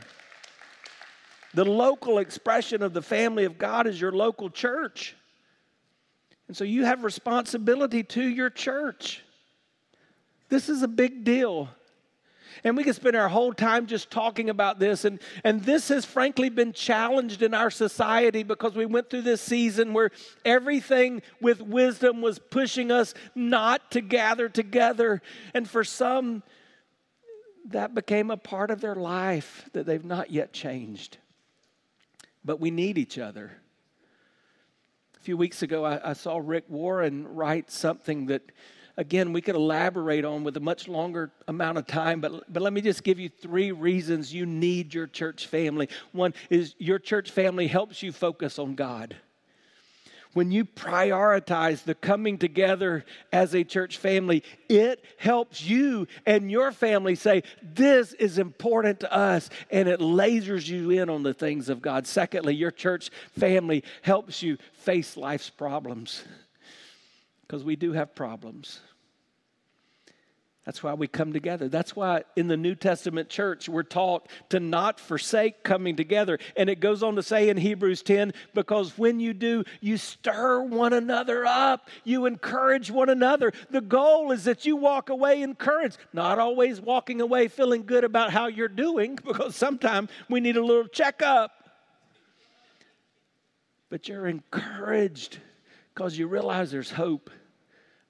The 1.53 1.65
local 1.65 2.19
expression 2.19 2.83
of 2.83 2.93
the 2.93 3.01
family 3.01 3.45
of 3.45 3.57
God 3.57 3.87
is 3.87 3.99
your 3.99 4.11
local 4.11 4.49
church. 4.49 5.15
And 6.47 6.55
so 6.55 6.63
you 6.63 6.85
have 6.85 7.03
responsibility 7.03 8.03
to 8.03 8.23
your 8.23 8.49
church. 8.49 9.23
This 10.49 10.69
is 10.69 10.81
a 10.81 10.87
big 10.87 11.23
deal. 11.23 11.69
And 12.63 12.77
we 12.77 12.83
can 12.83 12.93
spend 12.93 13.15
our 13.15 13.29
whole 13.29 13.53
time 13.53 13.87
just 13.87 14.09
talking 14.11 14.49
about 14.49 14.79
this. 14.79 15.05
And, 15.05 15.19
and 15.43 15.63
this 15.63 15.89
has 15.89 16.05
frankly 16.05 16.49
been 16.49 16.73
challenged 16.73 17.41
in 17.41 17.53
our 17.53 17.69
society 17.69 18.43
because 18.43 18.75
we 18.75 18.85
went 18.85 19.09
through 19.09 19.23
this 19.23 19.41
season 19.41 19.93
where 19.93 20.11
everything 20.45 21.21
with 21.41 21.61
wisdom 21.61 22.21
was 22.21 22.39
pushing 22.39 22.91
us 22.91 23.13
not 23.35 23.91
to 23.91 24.01
gather 24.01 24.49
together. 24.49 25.21
And 25.53 25.69
for 25.69 25.83
some, 25.83 26.43
that 27.67 27.93
became 27.93 28.31
a 28.31 28.37
part 28.37 28.71
of 28.71 28.81
their 28.81 28.95
life 28.95 29.69
that 29.73 29.85
they've 29.85 30.05
not 30.05 30.31
yet 30.31 30.53
changed. 30.53 31.17
But 32.43 32.59
we 32.59 32.71
need 32.71 32.97
each 32.97 33.17
other. 33.17 33.51
A 35.17 35.19
few 35.19 35.35
weeks 35.35 35.61
ago, 35.61 35.83
I, 35.83 36.11
I 36.11 36.13
saw 36.13 36.39
Rick 36.41 36.65
Warren 36.69 37.27
write 37.27 37.69
something 37.69 38.27
that 38.27 38.41
again, 38.97 39.31
we 39.31 39.41
could 39.41 39.55
elaborate 39.55 40.25
on 40.25 40.43
with 40.43 40.57
a 40.57 40.59
much 40.59 40.87
longer 40.87 41.31
amount 41.47 41.77
of 41.77 41.85
time, 41.87 42.19
but, 42.19 42.51
but 42.51 42.61
let 42.63 42.73
me 42.73 42.81
just 42.81 43.03
give 43.03 43.19
you 43.19 43.29
three 43.29 43.71
reasons 43.71 44.33
you 44.33 44.45
need 44.45 44.93
your 44.93 45.07
church 45.07 45.47
family. 45.47 45.87
One 46.11 46.33
is 46.49 46.75
your 46.79 46.99
church 46.99 47.31
family 47.31 47.67
helps 47.67 48.01
you 48.01 48.11
focus 48.11 48.59
on 48.59 48.75
God. 48.75 49.15
When 50.33 50.51
you 50.51 50.65
prioritize 50.65 51.83
the 51.83 51.95
coming 51.95 52.37
together 52.37 53.05
as 53.31 53.55
a 53.55 53.63
church 53.63 53.97
family, 53.97 54.43
it 54.69 55.03
helps 55.17 55.63
you 55.63 56.07
and 56.25 56.51
your 56.51 56.71
family 56.71 57.15
say, 57.15 57.43
This 57.63 58.13
is 58.13 58.37
important 58.37 58.99
to 58.99 59.11
us, 59.11 59.49
and 59.71 59.87
it 59.87 59.99
lasers 59.99 60.67
you 60.67 60.91
in 60.91 61.09
on 61.09 61.23
the 61.23 61.33
things 61.33 61.69
of 61.69 61.81
God. 61.81 62.05
Secondly, 62.05 62.53
your 62.53 62.71
church 62.71 63.09
family 63.31 63.83
helps 64.03 64.43
you 64.43 64.57
face 64.73 65.17
life's 65.17 65.49
problems 65.49 66.23
because 67.47 67.63
we 67.63 67.75
do 67.75 67.93
have 67.93 68.13
problems. 68.13 68.81
That's 70.65 70.83
why 70.83 70.95
we 70.95 71.07
come 71.07 71.31
together. 71.31 71.69
That's 71.69 71.95
why 71.95 72.23
in 72.35 72.49
the 72.49 72.57
New 72.57 72.75
Testament 72.75 73.29
church 73.29 73.69
we're 73.69 73.83
taught 73.83 74.27
to 74.49 74.59
not 74.59 74.99
forsake 74.99 75.63
coming 75.63 75.95
together. 75.95 76.39
And 76.57 76.69
it 76.69 76.81
goes 76.81 77.03
on 77.03 77.15
to 77.15 77.23
say 77.23 77.47
in 77.47 77.55
Hebrews 77.55 78.01
10 78.01 78.33
because 78.53 78.97
when 78.97 79.21
you 79.21 79.33
do, 79.33 79.63
you 79.79 79.95
stir 79.95 80.61
one 80.61 80.91
another 80.91 81.45
up, 81.45 81.87
you 82.03 82.25
encourage 82.25 82.91
one 82.91 83.07
another. 83.07 83.53
The 83.69 83.79
goal 83.79 84.33
is 84.33 84.43
that 84.43 84.65
you 84.65 84.75
walk 84.75 85.09
away 85.09 85.41
encouraged, 85.41 85.99
not 86.11 86.37
always 86.37 86.81
walking 86.81 87.21
away 87.21 87.47
feeling 87.47 87.85
good 87.85 88.03
about 88.03 88.31
how 88.31 88.47
you're 88.47 88.67
doing, 88.67 89.17
because 89.25 89.55
sometimes 89.55 90.09
we 90.29 90.41
need 90.41 90.57
a 90.57 90.65
little 90.65 90.89
checkup. 90.89 91.51
But 93.89 94.09
you're 94.09 94.27
encouraged 94.27 95.39
because 95.97 96.15
you 96.15 96.27
realize 96.27 96.69
there's 96.69 96.91
hope 96.91 97.31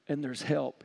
and 0.09 0.21
there's 0.21 0.41
help. 0.41 0.83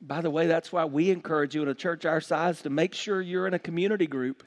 By 0.00 0.20
the 0.20 0.30
way, 0.30 0.46
that's 0.46 0.70
why 0.70 0.84
we 0.84 1.10
encourage 1.10 1.56
you 1.56 1.62
in 1.62 1.68
a 1.68 1.74
church 1.74 2.04
our 2.04 2.20
size 2.20 2.62
to 2.62 2.70
make 2.70 2.94
sure 2.94 3.20
you're 3.20 3.48
in 3.48 3.54
a 3.54 3.58
community 3.58 4.06
group. 4.06 4.44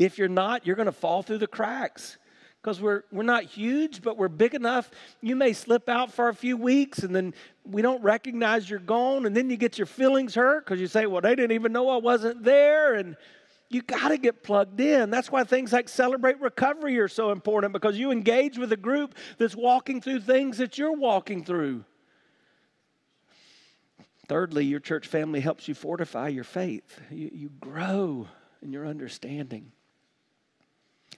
If 0.00 0.18
you're 0.18 0.26
not, 0.26 0.66
you're 0.66 0.74
going 0.74 0.86
to 0.86 0.92
fall 0.92 1.22
through 1.22 1.38
the 1.38 1.46
cracks 1.46 2.18
because 2.60 2.80
we're, 2.80 3.04
we're 3.12 3.22
not 3.22 3.44
huge, 3.44 4.02
but 4.02 4.16
we're 4.16 4.26
big 4.26 4.54
enough. 4.54 4.90
You 5.20 5.36
may 5.36 5.52
slip 5.52 5.88
out 5.88 6.12
for 6.12 6.28
a 6.28 6.34
few 6.34 6.56
weeks 6.56 6.98
and 7.04 7.14
then 7.14 7.34
we 7.64 7.82
don't 7.82 8.02
recognize 8.02 8.68
you're 8.68 8.80
gone, 8.80 9.24
and 9.24 9.36
then 9.36 9.48
you 9.48 9.56
get 9.56 9.78
your 9.78 9.86
feelings 9.86 10.34
hurt 10.34 10.64
because 10.64 10.80
you 10.80 10.88
say, 10.88 11.06
Well, 11.06 11.20
they 11.20 11.36
didn't 11.36 11.52
even 11.52 11.72
know 11.72 11.88
I 11.88 11.98
wasn't 11.98 12.42
there. 12.42 12.94
And 12.94 13.16
you 13.72 13.82
got 13.82 14.08
to 14.08 14.18
get 14.18 14.42
plugged 14.42 14.80
in. 14.80 15.10
That's 15.10 15.30
why 15.30 15.44
things 15.44 15.72
like 15.72 15.88
Celebrate 15.88 16.40
Recovery 16.40 16.98
are 16.98 17.08
so 17.08 17.30
important 17.30 17.72
because 17.72 17.98
you 17.98 18.10
engage 18.10 18.58
with 18.58 18.72
a 18.72 18.76
group 18.76 19.14
that's 19.38 19.56
walking 19.56 20.00
through 20.00 20.20
things 20.20 20.58
that 20.58 20.78
you're 20.78 20.96
walking 20.96 21.44
through. 21.44 21.84
Thirdly, 24.28 24.64
your 24.64 24.80
church 24.80 25.06
family 25.06 25.40
helps 25.40 25.68
you 25.68 25.74
fortify 25.74 26.28
your 26.28 26.44
faith. 26.44 27.00
You, 27.10 27.30
you 27.32 27.48
grow 27.60 28.28
in 28.62 28.72
your 28.72 28.86
understanding. 28.86 29.72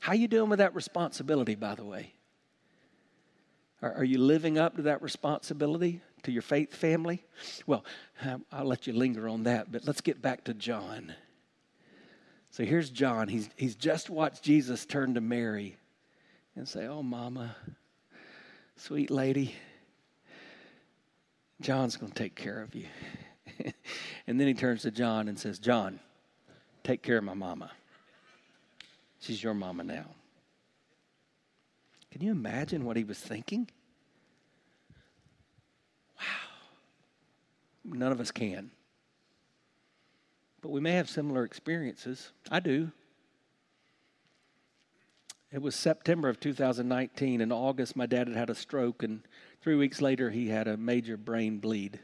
How 0.00 0.14
you 0.14 0.28
doing 0.28 0.50
with 0.50 0.58
that 0.58 0.74
responsibility, 0.74 1.54
by 1.54 1.74
the 1.74 1.84
way? 1.84 2.14
Are, 3.82 3.94
are 3.94 4.04
you 4.04 4.18
living 4.18 4.58
up 4.58 4.76
to 4.76 4.82
that 4.82 5.02
responsibility 5.02 6.00
to 6.22 6.32
your 6.32 6.42
faith 6.42 6.74
family? 6.74 7.24
Well, 7.66 7.84
um, 8.22 8.44
I'll 8.50 8.64
let 8.64 8.86
you 8.86 8.92
linger 8.92 9.28
on 9.28 9.44
that, 9.44 9.70
but 9.70 9.86
let's 9.86 10.00
get 10.00 10.22
back 10.22 10.44
to 10.44 10.54
John. 10.54 11.14
So 12.54 12.64
here's 12.64 12.88
John. 12.88 13.26
He's, 13.26 13.50
he's 13.56 13.74
just 13.74 14.08
watched 14.08 14.44
Jesus 14.44 14.86
turn 14.86 15.14
to 15.14 15.20
Mary 15.20 15.76
and 16.54 16.68
say, 16.68 16.86
Oh, 16.86 17.02
mama, 17.02 17.56
sweet 18.76 19.10
lady, 19.10 19.56
John's 21.60 21.96
going 21.96 22.12
to 22.12 22.16
take 22.16 22.36
care 22.36 22.62
of 22.62 22.72
you. 22.76 22.86
and 24.28 24.38
then 24.38 24.46
he 24.46 24.54
turns 24.54 24.82
to 24.82 24.92
John 24.92 25.26
and 25.26 25.36
says, 25.36 25.58
John, 25.58 25.98
take 26.84 27.02
care 27.02 27.18
of 27.18 27.24
my 27.24 27.34
mama. 27.34 27.72
She's 29.18 29.42
your 29.42 29.54
mama 29.54 29.82
now. 29.82 30.06
Can 32.12 32.22
you 32.22 32.30
imagine 32.30 32.84
what 32.84 32.96
he 32.96 33.02
was 33.02 33.18
thinking? 33.18 33.68
Wow. 36.20 36.24
None 37.84 38.12
of 38.12 38.20
us 38.20 38.30
can. 38.30 38.70
But 40.64 40.72
we 40.72 40.80
may 40.80 40.94
have 40.94 41.08
similar 41.08 41.44
experiences. 41.44 42.32
I 42.50 42.58
do. 42.58 42.90
It 45.52 45.62
was 45.62 45.76
September 45.76 46.28
of 46.28 46.40
2019. 46.40 47.40
In 47.40 47.52
August, 47.52 47.94
my 47.94 48.06
dad 48.06 48.26
had 48.28 48.36
had 48.36 48.50
a 48.50 48.54
stroke, 48.54 49.04
and 49.04 49.22
Three 49.64 49.76
weeks 49.76 50.02
later, 50.02 50.28
he 50.28 50.48
had 50.50 50.68
a 50.68 50.76
major 50.76 51.16
brain 51.16 51.56
bleed. 51.56 51.98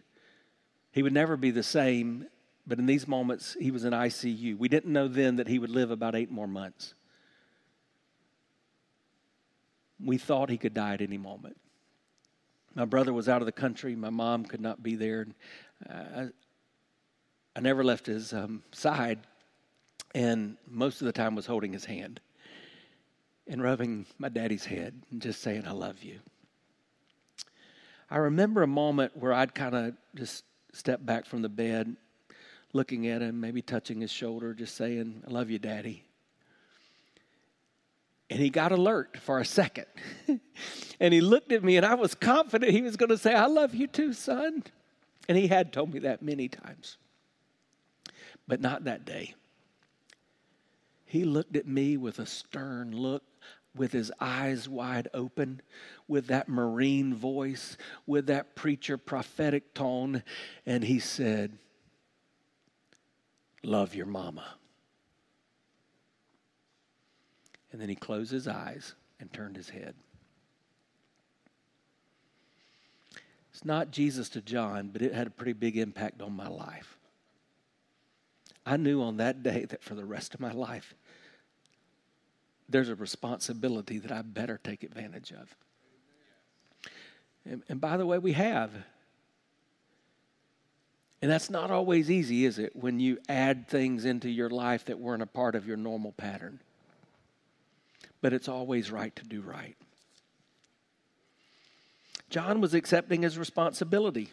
He 0.93 1.03
would 1.03 1.13
never 1.13 1.37
be 1.37 1.51
the 1.51 1.63
same, 1.63 2.25
but 2.67 2.79
in 2.79 2.87
these 2.87 3.07
moments, 3.07 3.55
he 3.61 3.71
was 3.71 3.85
in 3.85 3.93
ICU. 3.93 4.57
We 4.57 4.69
didn't 4.69 4.91
know 4.91 5.09
then 5.09 5.37
that 5.37 5.47
he 5.47 5.59
would 5.59 5.69
live 5.69 5.91
about 5.91 6.15
eight 6.15 6.31
more 6.31 6.47
months. 6.47 6.95
We 10.03 10.17
thought 10.17 10.49
he 10.49 10.57
could 10.57 10.73
die 10.73 10.95
at 10.95 11.03
any 11.03 11.19
moment. 11.19 11.59
My 12.75 12.87
brother 12.87 13.13
was 13.13 13.29
out 13.29 13.43
of 13.43 13.47
the 13.47 13.53
country. 13.53 13.95
My 13.95 14.09
mom 14.09 14.47
could 14.47 14.63
not 14.63 14.83
be 14.83 14.95
there. 14.95 15.27
I, 15.87 16.29
I 17.57 17.61
never 17.61 17.83
left 17.83 18.07
his 18.07 18.33
um, 18.33 18.63
side, 18.73 19.21
and 20.15 20.57
most 20.69 21.01
of 21.01 21.07
the 21.07 21.13
time 21.13 21.35
was 21.35 21.47
holding 21.47 21.73
his 21.73 21.85
hand 21.85 22.21
and 23.49 23.63
rubbing 23.63 24.07
my 24.19 24.29
daddy's 24.29 24.65
head 24.65 25.03
and 25.11 25.21
just 25.21 25.43
saying, 25.43 25.67
I 25.67 25.73
love 25.73 26.03
you. 26.03 26.21
I 28.09 28.19
remember 28.19 28.63
a 28.63 28.69
moment 28.69 29.17
where 29.17 29.33
I'd 29.33 29.55
kind 29.55 29.75
of 29.75 29.95
just 30.15 30.45
step 30.73 31.05
back 31.05 31.27
from 31.27 31.43
the 31.43 31.49
bed, 31.49 31.97
looking 32.73 33.09
at 33.09 33.23
him, 33.23 33.41
maybe 33.41 33.63
touching 33.63 34.01
his 34.01 34.11
shoulder, 34.11 34.55
just 34.55 34.77
saying, 34.77 35.23
I 35.27 35.31
love 35.31 35.51
you, 35.51 35.59
Daddy. 35.59 36.05
And 38.29 38.39
he 38.39 38.51
got 38.51 38.71
alert 38.71 39.17
for 39.21 39.41
a 39.41 39.45
second. 39.45 39.87
and 41.01 41.13
he 41.13 41.21
looked 41.21 41.51
at 41.51 41.65
me, 41.65 41.77
and 41.77 41.85
I 41.85 41.95
was 41.95 42.15
confident 42.15 42.73
he 42.73 42.83
was 42.83 42.97
going 42.97 43.09
to 43.09 43.19
say, 43.19 43.35
I 43.35 43.47
love 43.47 43.75
you 43.75 43.89
too, 43.89 44.13
son. 44.13 44.63
And 45.29 45.37
he 45.37 45.49
had 45.49 45.73
told 45.73 45.93
me 45.93 46.01
that 46.01 46.23
many 46.23 46.49
times, 46.49 46.97
but 48.51 48.61
not 48.61 48.83
that 48.83 49.05
day. 49.05 49.33
He 51.07 51.23
looked 51.23 51.55
at 51.55 51.69
me 51.69 51.97
with 51.97 52.19
a 52.19 52.27
stern 52.27 52.91
look 52.91 53.23
with 53.77 53.93
his 53.93 54.11
eyes 54.19 54.69
wide 54.69 55.07
open, 55.15 55.63
with 56.09 56.27
that 56.27 56.49
marine 56.49 57.15
voice, 57.15 57.77
with 58.09 58.27
that 58.27 58.57
preacher 58.57 58.99
prophetic 58.99 59.73
tone, 59.73 60.25
and 60.67 60.83
he 60.83 60.99
said, 60.99 61.57
Love 63.63 63.95
your 63.95 64.07
mama. 64.07 64.57
And 67.71 67.81
then 67.81 67.89
he 67.89 67.95
closed 67.95 68.33
his 68.33 68.49
eyes 68.49 68.97
and 69.21 69.33
turned 69.33 69.57
his 69.57 69.69
head. 69.69 69.95
It's 73.53 73.65
not 73.65 73.93
Jesus 73.93 74.29
to 74.31 74.41
John, 74.41 74.89
but 74.89 75.03
it 75.03 75.15
had 75.15 75.29
a 75.29 75.31
pretty 75.31 75.53
big 75.53 75.77
impact 75.77 76.21
on 76.21 76.33
my 76.33 76.49
life. 76.49 77.00
I 78.71 78.77
knew 78.77 79.03
on 79.03 79.17
that 79.17 79.43
day 79.43 79.65
that 79.65 79.83
for 79.83 79.97
the 79.97 80.05
rest 80.05 80.33
of 80.33 80.39
my 80.39 80.53
life, 80.53 80.95
there's 82.69 82.89
a 82.89 82.95
responsibility 82.95 83.99
that 83.99 84.13
I 84.13 84.23
better 84.23 84.61
take 84.63 84.85
advantage 84.85 85.33
of. 85.33 85.57
And, 87.45 87.65
and 87.69 87.81
by 87.81 87.97
the 87.97 88.07
way, 88.07 88.19
we 88.19 88.33
have. 88.35 88.71
And 91.21 91.29
that's 91.29 91.51
not 91.51 91.73
always 91.73 92.13
easy, 92.13 92.45
is 92.45 92.61
it, 92.61 92.77
when 92.77 93.01
you 93.01 93.19
add 93.29 93.67
things 93.67 94.05
into 94.05 94.31
your 94.31 94.51
life 94.51 94.85
that 94.85 95.01
weren't 95.01 95.23
a 95.23 95.27
part 95.27 95.57
of 95.57 95.67
your 95.67 95.77
normal 95.77 96.13
pattern? 96.13 96.61
But 98.21 98.33
it's 98.33 98.49
always 98.49 98.93
right 98.93 99.17
to 99.17 99.25
do 99.25 99.41
right. 99.41 99.77
John 102.29 102.61
was 102.61 102.75
accepting 102.75 103.23
his 103.23 103.37
responsibility. 103.37 104.29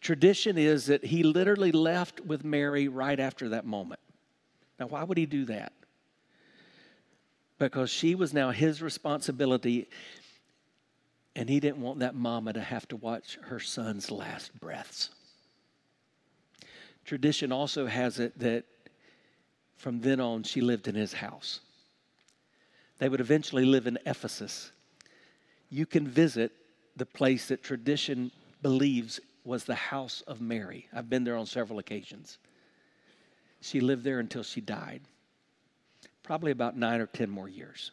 Tradition 0.00 0.58
is 0.58 0.86
that 0.86 1.04
he 1.04 1.22
literally 1.22 1.72
left 1.72 2.20
with 2.20 2.44
Mary 2.44 2.88
right 2.88 3.18
after 3.18 3.50
that 3.50 3.64
moment. 3.64 4.00
Now, 4.78 4.86
why 4.86 5.04
would 5.04 5.18
he 5.18 5.26
do 5.26 5.44
that? 5.46 5.72
because 7.60 7.90
she 7.90 8.16
was 8.16 8.32
now 8.32 8.50
his 8.50 8.82
responsibility. 8.82 9.88
And 11.36 11.48
he 11.48 11.60
didn't 11.60 11.80
want 11.80 12.00
that 12.00 12.16
mama 12.16 12.54
to 12.54 12.60
have 12.60 12.88
to 12.88 12.96
watch 12.96 13.38
her 13.42 13.60
son's 13.60 14.10
last 14.10 14.58
breaths. 14.58 15.10
Tradition 17.04 17.52
also 17.52 17.86
has 17.86 18.18
it 18.18 18.36
that 18.40 18.64
from 19.76 20.00
then 20.00 20.20
on 20.20 20.42
she 20.42 20.60
lived 20.60 20.88
in 20.88 20.94
his 20.94 21.12
house. 21.12 21.60
They 22.98 23.08
would 23.08 23.20
eventually 23.20 23.64
live 23.64 23.86
in 23.86 23.98
Ephesus. 24.06 24.72
You 25.68 25.86
can 25.86 26.08
visit 26.08 26.52
the 26.96 27.06
place 27.06 27.48
that 27.48 27.62
tradition 27.62 28.32
believes 28.62 29.20
was 29.44 29.64
the 29.64 29.74
house 29.74 30.22
of 30.26 30.40
Mary. 30.40 30.88
I've 30.92 31.10
been 31.10 31.24
there 31.24 31.36
on 31.36 31.46
several 31.46 31.78
occasions. 31.78 32.38
She 33.60 33.80
lived 33.80 34.04
there 34.04 34.20
until 34.20 34.42
she 34.42 34.60
died, 34.60 35.02
probably 36.22 36.50
about 36.50 36.76
nine 36.76 37.00
or 37.00 37.06
10 37.06 37.30
more 37.30 37.48
years. 37.48 37.90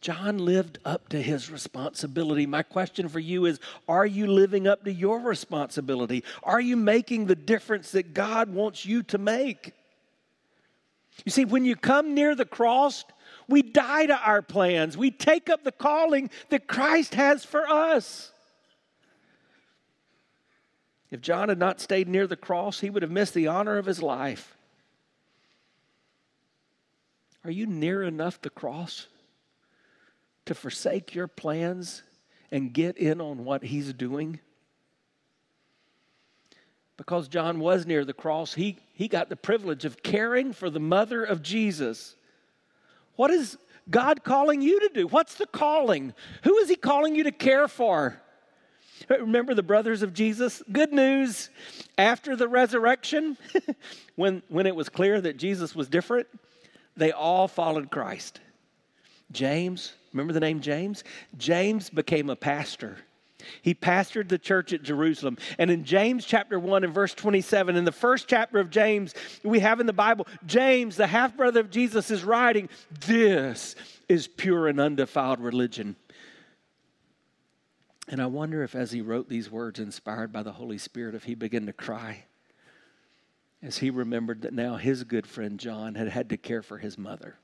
John 0.00 0.38
lived 0.38 0.78
up 0.84 1.08
to 1.08 1.20
his 1.20 1.50
responsibility. 1.50 2.46
My 2.46 2.62
question 2.62 3.08
for 3.08 3.18
you 3.18 3.46
is 3.46 3.58
Are 3.88 4.06
you 4.06 4.26
living 4.26 4.66
up 4.66 4.84
to 4.84 4.92
your 4.92 5.20
responsibility? 5.20 6.22
Are 6.42 6.60
you 6.60 6.76
making 6.76 7.26
the 7.26 7.34
difference 7.34 7.90
that 7.92 8.14
God 8.14 8.52
wants 8.52 8.84
you 8.84 9.02
to 9.04 9.18
make? 9.18 9.72
You 11.24 11.32
see, 11.32 11.44
when 11.44 11.64
you 11.64 11.76
come 11.76 12.14
near 12.14 12.34
the 12.34 12.44
cross, 12.44 13.04
we 13.48 13.62
die 13.62 14.06
to 14.06 14.16
our 14.16 14.42
plans. 14.42 14.96
We 14.96 15.10
take 15.10 15.48
up 15.48 15.64
the 15.64 15.72
calling 15.72 16.30
that 16.50 16.66
Christ 16.66 17.14
has 17.14 17.44
for 17.44 17.66
us. 17.66 18.32
If 21.16 21.22
John 21.22 21.48
had 21.48 21.58
not 21.58 21.80
stayed 21.80 22.08
near 22.08 22.26
the 22.26 22.36
cross, 22.36 22.80
he 22.80 22.90
would 22.90 23.00
have 23.00 23.10
missed 23.10 23.32
the 23.32 23.46
honor 23.46 23.78
of 23.78 23.86
his 23.86 24.02
life. 24.02 24.54
Are 27.42 27.50
you 27.50 27.66
near 27.66 28.02
enough 28.02 28.38
the 28.42 28.50
cross 28.50 29.06
to 30.44 30.54
forsake 30.54 31.14
your 31.14 31.26
plans 31.26 32.02
and 32.50 32.70
get 32.70 32.98
in 32.98 33.22
on 33.22 33.46
what 33.46 33.62
he's 33.62 33.94
doing? 33.94 34.40
Because 36.98 37.28
John 37.28 37.58
was 37.58 37.86
near 37.86 38.04
the 38.04 38.12
cross, 38.12 38.52
he, 38.52 38.76
he 38.92 39.08
got 39.08 39.30
the 39.30 39.36
privilege 39.36 39.86
of 39.86 40.02
caring 40.02 40.52
for 40.52 40.68
the 40.68 40.80
mother 40.80 41.24
of 41.24 41.42
Jesus. 41.42 42.14
What 43.14 43.30
is 43.30 43.56
God 43.88 44.22
calling 44.22 44.60
you 44.60 44.80
to 44.80 44.90
do? 44.92 45.06
What's 45.06 45.36
the 45.36 45.46
calling? 45.46 46.12
Who 46.42 46.58
is 46.58 46.68
he 46.68 46.76
calling 46.76 47.16
you 47.16 47.24
to 47.24 47.32
care 47.32 47.68
for? 47.68 48.20
Remember 49.10 49.54
the 49.54 49.62
brothers 49.62 50.02
of 50.02 50.12
Jesus? 50.14 50.62
Good 50.70 50.92
news. 50.92 51.50
After 51.98 52.36
the 52.36 52.48
resurrection, 52.48 53.36
when, 54.16 54.42
when 54.48 54.66
it 54.66 54.74
was 54.74 54.88
clear 54.88 55.20
that 55.20 55.36
Jesus 55.36 55.74
was 55.74 55.88
different, 55.88 56.26
they 56.96 57.12
all 57.12 57.48
followed 57.48 57.90
Christ. 57.90 58.40
James, 59.32 59.92
remember 60.12 60.32
the 60.32 60.40
name 60.40 60.60
James? 60.60 61.04
James 61.36 61.90
became 61.90 62.30
a 62.30 62.36
pastor. 62.36 62.96
He 63.62 63.74
pastored 63.74 64.28
the 64.28 64.38
church 64.38 64.72
at 64.72 64.82
Jerusalem. 64.82 65.38
And 65.58 65.70
in 65.70 65.84
James 65.84 66.24
chapter 66.24 66.58
1 66.58 66.84
and 66.84 66.94
verse 66.94 67.14
27, 67.14 67.76
in 67.76 67.84
the 67.84 67.92
first 67.92 68.26
chapter 68.28 68.58
of 68.58 68.70
James, 68.70 69.14
we 69.44 69.60
have 69.60 69.78
in 69.78 69.86
the 69.86 69.92
Bible, 69.92 70.26
James, 70.46 70.96
the 70.96 71.06
half 71.06 71.36
brother 71.36 71.60
of 71.60 71.70
Jesus, 71.70 72.10
is 72.10 72.24
writing, 72.24 72.68
This 73.06 73.76
is 74.08 74.26
pure 74.26 74.68
and 74.68 74.80
undefiled 74.80 75.40
religion. 75.40 75.96
And 78.08 78.22
I 78.22 78.26
wonder 78.26 78.62
if, 78.62 78.74
as 78.74 78.92
he 78.92 79.00
wrote 79.00 79.28
these 79.28 79.50
words, 79.50 79.80
inspired 79.80 80.32
by 80.32 80.42
the 80.42 80.52
Holy 80.52 80.78
Spirit, 80.78 81.14
if 81.14 81.24
he 81.24 81.34
began 81.34 81.66
to 81.66 81.72
cry 81.72 82.24
as 83.62 83.78
he 83.78 83.90
remembered 83.90 84.42
that 84.42 84.52
now 84.52 84.76
his 84.76 85.02
good 85.02 85.26
friend 85.26 85.58
John 85.58 85.94
had 85.96 86.08
had 86.08 86.28
to 86.30 86.36
care 86.36 86.62
for 86.62 86.78
his 86.78 86.96
mother. 86.96 87.36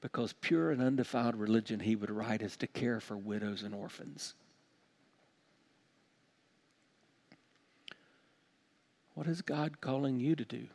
Because 0.00 0.34
pure 0.34 0.70
and 0.70 0.80
undefiled 0.80 1.34
religion, 1.34 1.80
he 1.80 1.96
would 1.96 2.10
write, 2.10 2.42
is 2.42 2.56
to 2.58 2.68
care 2.68 3.00
for 3.00 3.16
widows 3.16 3.64
and 3.64 3.74
orphans. 3.74 4.34
What 9.14 9.26
is 9.26 9.42
God 9.42 9.80
calling 9.80 10.20
you 10.20 10.36
to 10.36 10.44
do? 10.44 10.68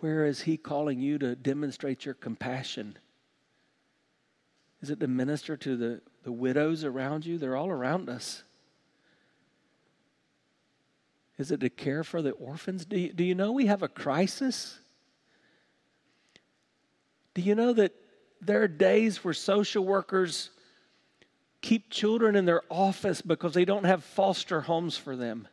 Where 0.00 0.26
is 0.26 0.42
He 0.42 0.56
calling 0.56 1.00
you 1.00 1.18
to 1.18 1.36
demonstrate 1.36 2.04
your 2.04 2.14
compassion? 2.14 2.96
Is 4.80 4.90
it 4.90 5.00
to 5.00 5.08
minister 5.08 5.56
to 5.56 5.76
the, 5.76 6.00
the 6.22 6.32
widows 6.32 6.84
around 6.84 7.26
you? 7.26 7.38
They're 7.38 7.56
all 7.56 7.70
around 7.70 8.08
us. 8.08 8.42
Is 11.36 11.50
it 11.50 11.60
to 11.60 11.70
care 11.70 12.04
for 12.04 12.20
the 12.20 12.30
orphans? 12.32 12.84
Do 12.84 12.98
you, 12.98 13.12
do 13.12 13.24
you 13.24 13.34
know 13.34 13.52
we 13.52 13.66
have 13.66 13.82
a 13.82 13.88
crisis? 13.88 14.78
Do 17.34 17.42
you 17.42 17.54
know 17.54 17.72
that 17.72 17.92
there 18.40 18.62
are 18.62 18.68
days 18.68 19.22
where 19.24 19.34
social 19.34 19.84
workers 19.84 20.50
keep 21.60 21.90
children 21.90 22.34
in 22.34 22.44
their 22.44 22.62
office 22.68 23.20
because 23.20 23.54
they 23.54 23.64
don't 23.64 23.84
have 23.84 24.02
foster 24.02 24.60
homes 24.62 24.96
for 24.96 25.16
them? 25.16 25.46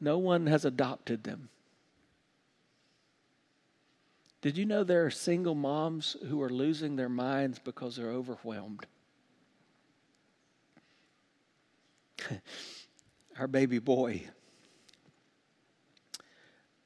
No 0.00 0.18
one 0.18 0.46
has 0.46 0.64
adopted 0.64 1.24
them. 1.24 1.50
Did 4.42 4.56
you 4.56 4.64
know 4.64 4.84
there 4.84 5.04
are 5.04 5.10
single 5.10 5.54
moms 5.54 6.16
who 6.28 6.40
are 6.42 6.48
losing 6.48 6.96
their 6.96 7.10
minds 7.10 7.58
because 7.58 7.96
they're 7.96 8.10
overwhelmed? 8.10 8.86
Our 13.38 13.46
baby 13.46 13.78
boy, 13.78 14.24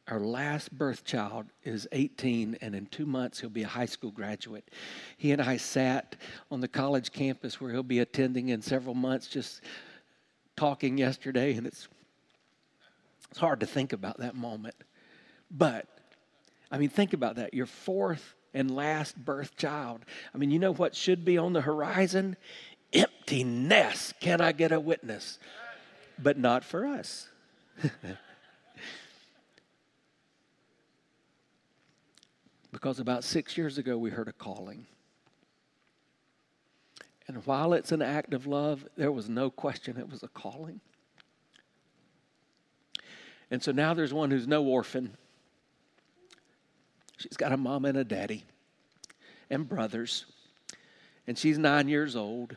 our 0.06 0.20
last 0.20 0.70
birth 0.70 1.04
child, 1.04 1.46
is 1.64 1.88
18, 1.90 2.58
and 2.60 2.76
in 2.76 2.86
two 2.86 3.06
months 3.06 3.40
he'll 3.40 3.50
be 3.50 3.64
a 3.64 3.68
high 3.68 3.86
school 3.86 4.12
graduate. 4.12 4.70
He 5.16 5.32
and 5.32 5.42
I 5.42 5.56
sat 5.56 6.14
on 6.52 6.60
the 6.60 6.68
college 6.68 7.10
campus 7.10 7.60
where 7.60 7.72
he'll 7.72 7.82
be 7.82 7.98
attending 7.98 8.50
in 8.50 8.62
several 8.62 8.94
months, 8.94 9.26
just 9.26 9.62
talking 10.56 10.96
yesterday, 10.96 11.54
and 11.54 11.66
it's 11.66 11.88
it's 13.30 13.40
hard 13.40 13.58
to 13.60 13.66
think 13.66 13.92
about 13.92 14.18
that 14.18 14.36
moment. 14.36 14.76
But, 15.50 15.88
I 16.74 16.76
mean, 16.76 16.88
think 16.88 17.12
about 17.12 17.36
that. 17.36 17.54
Your 17.54 17.66
fourth 17.66 18.34
and 18.52 18.68
last 18.74 19.16
birth 19.16 19.56
child. 19.56 20.04
I 20.34 20.38
mean, 20.38 20.50
you 20.50 20.58
know 20.58 20.72
what 20.72 20.96
should 20.96 21.24
be 21.24 21.38
on 21.38 21.52
the 21.52 21.60
horizon? 21.60 22.36
Empty 22.92 23.44
nest. 23.44 24.18
Can 24.18 24.40
I 24.40 24.50
get 24.50 24.72
a 24.72 24.80
witness? 24.80 25.38
But 26.20 26.36
not 26.36 26.64
for 26.64 26.84
us. 26.84 27.28
because 32.72 32.98
about 32.98 33.22
six 33.22 33.56
years 33.56 33.78
ago, 33.78 33.96
we 33.96 34.10
heard 34.10 34.26
a 34.26 34.32
calling. 34.32 34.88
And 37.28 37.46
while 37.46 37.72
it's 37.72 37.92
an 37.92 38.02
act 38.02 38.34
of 38.34 38.48
love, 38.48 38.84
there 38.96 39.12
was 39.12 39.28
no 39.28 39.48
question 39.48 39.96
it 39.96 40.10
was 40.10 40.24
a 40.24 40.28
calling. 40.28 40.80
And 43.48 43.62
so 43.62 43.70
now 43.70 43.94
there's 43.94 44.12
one 44.12 44.32
who's 44.32 44.48
no 44.48 44.64
orphan. 44.64 45.16
She's 47.18 47.36
got 47.36 47.52
a 47.52 47.56
mom 47.56 47.84
and 47.84 47.96
a 47.96 48.04
daddy 48.04 48.44
and 49.50 49.68
brothers. 49.68 50.26
And 51.26 51.38
she's 51.38 51.58
nine 51.58 51.88
years 51.88 52.16
old. 52.16 52.56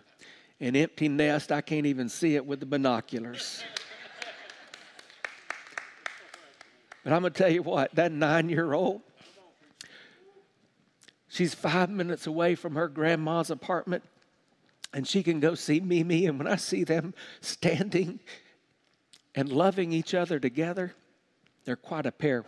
An 0.60 0.76
empty 0.76 1.08
nest, 1.08 1.52
I 1.52 1.62
can't 1.62 1.86
even 1.86 2.10
see 2.10 2.36
it 2.36 2.46
with 2.46 2.60
the 2.60 2.66
binoculars. 2.66 3.64
But 7.04 7.14
I'm 7.14 7.22
going 7.22 7.32
to 7.32 7.38
tell 7.38 7.52
you 7.52 7.62
what, 7.62 7.96
that 7.96 8.12
nine 8.12 8.50
year 8.50 8.74
old, 8.74 9.02
she's 11.30 11.54
five 11.54 11.90
minutes 11.90 12.28
away 12.28 12.56
from 12.56 12.76
her 12.76 12.88
grandma's 12.88 13.50
apartment, 13.50 14.04
and 14.94 15.08
she 15.08 15.24
can 15.24 15.40
go 15.40 15.56
see 15.56 15.80
Mimi. 15.80 16.26
And 16.26 16.38
when 16.38 16.48
I 16.48 16.58
see 16.58 16.84
them 16.84 17.14
standing 17.40 18.20
and 19.38 19.50
loving 19.50 19.94
each 19.94 20.16
other 20.16 20.40
together. 20.40 20.96
They're 21.64 21.76
quite 21.76 22.08
a 22.08 22.12
pair, 22.12 22.44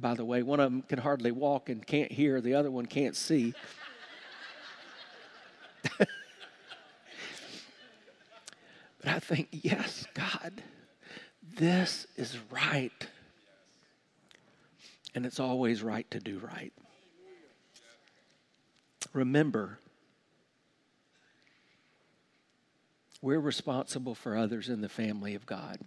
by 0.00 0.14
the 0.14 0.24
way. 0.24 0.42
One 0.42 0.60
of 0.60 0.70
them 0.70 0.82
can 0.82 0.98
hardly 0.98 1.32
walk 1.32 1.68
and 1.68 1.84
can't 1.86 2.12
hear, 2.12 2.40
the 2.40 2.54
other 2.54 2.70
one 2.70 2.86
can't 2.86 3.16
see. 3.16 3.54
but 5.98 6.08
I 9.04 9.18
think, 9.18 9.48
yes, 9.50 10.06
God, 10.14 10.62
this 11.56 12.06
is 12.16 12.36
right. 12.50 13.06
And 15.14 15.26
it's 15.26 15.40
always 15.40 15.82
right 15.82 16.08
to 16.10 16.20
do 16.20 16.38
right. 16.38 16.72
Remember, 19.12 19.78
we're 23.20 23.40
responsible 23.40 24.14
for 24.14 24.36
others 24.36 24.68
in 24.68 24.80
the 24.80 24.88
family 24.88 25.34
of 25.34 25.44
God 25.46 25.80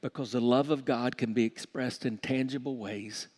because 0.00 0.32
the 0.32 0.40
love 0.40 0.70
of 0.70 0.84
God 0.84 1.16
can 1.16 1.32
be 1.32 1.44
expressed 1.44 2.06
in 2.06 2.18
tangible 2.18 2.76
ways. 2.76 3.28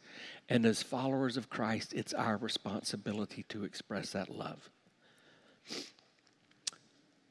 And 0.48 0.66
as 0.66 0.82
followers 0.82 1.36
of 1.36 1.48
Christ, 1.48 1.92
it's 1.94 2.12
our 2.12 2.36
responsibility 2.36 3.44
to 3.48 3.64
express 3.64 4.10
that 4.12 4.28
love. 4.28 4.68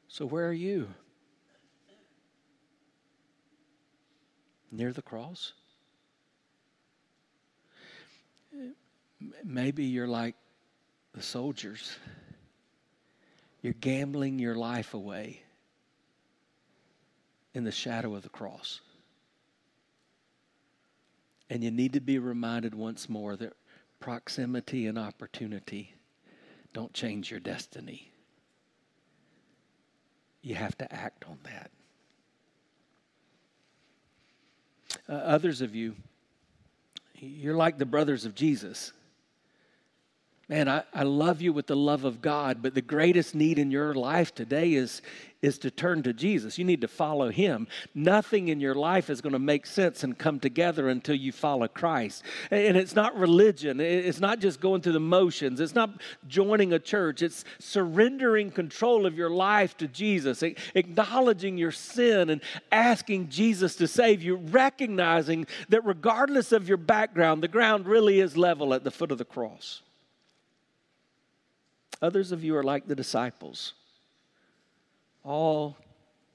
So, 0.07 0.26
where 0.26 0.47
are 0.47 0.53
you? 0.53 0.88
Near 4.72 4.93
the 4.93 5.01
cross? 5.01 5.53
Maybe 9.43 9.86
you're 9.86 10.07
like 10.07 10.36
the 11.13 11.22
soldiers. 11.22 11.95
You're 13.61 13.74
gambling 13.74 14.39
your 14.39 14.55
life 14.55 14.93
away 14.93 15.43
in 17.53 17.63
the 17.63 17.72
shadow 17.72 18.15
of 18.15 18.24
the 18.24 18.30
cross. 18.30 18.82
And 21.52 21.66
you 21.66 21.70
need 21.70 21.91
to 21.93 21.99
be 21.99 22.18
reminded 22.18 22.74
once 22.74 23.10
more 23.10 23.36
that 23.36 23.52
proximity 23.99 24.88
and 24.88 24.97
opportunity 24.97 25.95
don't 26.72 26.93
change 26.93 27.30
your 27.30 27.41
destiny. 27.41 28.14
You 30.41 30.56
have 30.56 30.78
to 30.78 30.89
act 30.93 31.26
on 31.28 31.39
that. 31.43 31.72
Uh, 35.10 35.12
others 35.12 35.60
of 35.60 35.76
you, 35.76 35.97
you're 37.16 37.58
like 37.58 37.78
the 37.78 37.86
brothers 37.86 38.24
of 38.24 38.34
Jesus. 38.34 38.93
Man, 40.52 40.68
I, 40.68 40.84
I 40.93 41.04
love 41.04 41.41
you 41.41 41.54
with 41.54 41.68
the 41.68 41.78
love 41.78 42.04
of 42.04 42.22
God, 42.22 42.62
but 42.62 42.74
the 42.74 42.82
greatest 42.82 43.34
need 43.34 43.58
in 43.58 43.72
your 43.72 43.93
life 43.93 44.36
today 44.36 44.74
is, 44.74 45.02
is 45.41 45.58
to 45.60 45.72
turn 45.72 46.04
to 46.04 46.12
Jesus. 46.12 46.58
You 46.58 46.66
need 46.66 46.82
to 46.82 46.89
follow 46.89 47.30
Him. 47.30 47.70
Nothing 47.95 48.49
in 48.49 48.60
your 48.60 48.76
life 48.76 49.10
is 49.10 49.22
going 49.22 49.32
to 49.32 49.39
make 49.39 49.66
sense 49.66 50.04
and 50.04 50.18
come 50.18 50.41
together 50.41 50.89
until 50.89 51.16
you 51.16 51.32
follow 51.32 51.70
Christ. 51.70 52.24
And 52.49 52.76
it's 52.76 52.95
not 52.95 53.16
religion, 53.16 53.80
it's 53.80 54.20
not 54.20 54.39
just 54.39 54.60
going 54.60 54.82
through 54.82 54.91
the 54.91 54.99
motions, 54.99 55.62
it's 55.62 55.74
not 55.74 56.02
joining 56.28 56.74
a 56.74 56.80
church, 56.80 57.22
it's 57.22 57.45
surrendering 57.60 58.52
control 58.52 59.06
of 59.06 59.18
your 59.18 59.30
life 59.30 59.78
to 59.78 59.88
Jesus, 59.88 60.43
acknowledging 60.76 61.58
your 61.58 61.72
sin 61.72 62.30
and 62.30 62.41
asking 62.74 63.30
Jesus 63.30 63.78
to 63.78 63.88
save 63.88 64.22
you, 64.22 64.36
recognizing 64.36 65.47
that 65.70 65.86
regardless 65.86 66.52
of 66.52 66.68
your 66.68 66.76
background, 66.76 67.41
the 67.41 67.47
ground 67.47 67.86
really 67.86 68.20
is 68.20 68.36
level 68.36 68.74
at 68.74 68.84
the 68.84 68.91
foot 68.91 69.14
of 69.14 69.18
the 69.18 69.24
cross. 69.24 69.82
Others 72.02 72.32
of 72.32 72.43
you 72.43 72.56
are 72.56 72.64
like 72.64 72.88
the 72.88 72.95
disciples, 72.95 73.74
all 75.24 75.78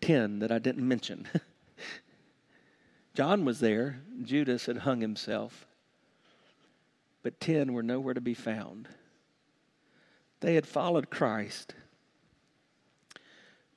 10 0.01 0.39
that 0.39 0.53
I 0.53 0.59
didn't 0.59 0.87
mention. 0.87 1.27
John 3.15 3.45
was 3.45 3.61
there, 3.61 4.01
Judas 4.23 4.67
had 4.67 4.79
hung 4.79 5.01
himself, 5.01 5.67
but 7.23 7.41
10 7.41 7.73
were 7.73 7.83
nowhere 7.83 8.15
to 8.15 8.21
be 8.21 8.35
found. 8.35 8.89
They 10.41 10.55
had 10.55 10.67
followed 10.67 11.11
Christ, 11.11 11.75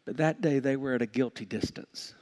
but 0.06 0.18
that 0.18 0.42
day 0.42 0.60
they 0.60 0.76
were 0.76 0.94
at 0.94 1.02
a 1.02 1.08
guilty 1.08 1.46
distance. 1.46 2.14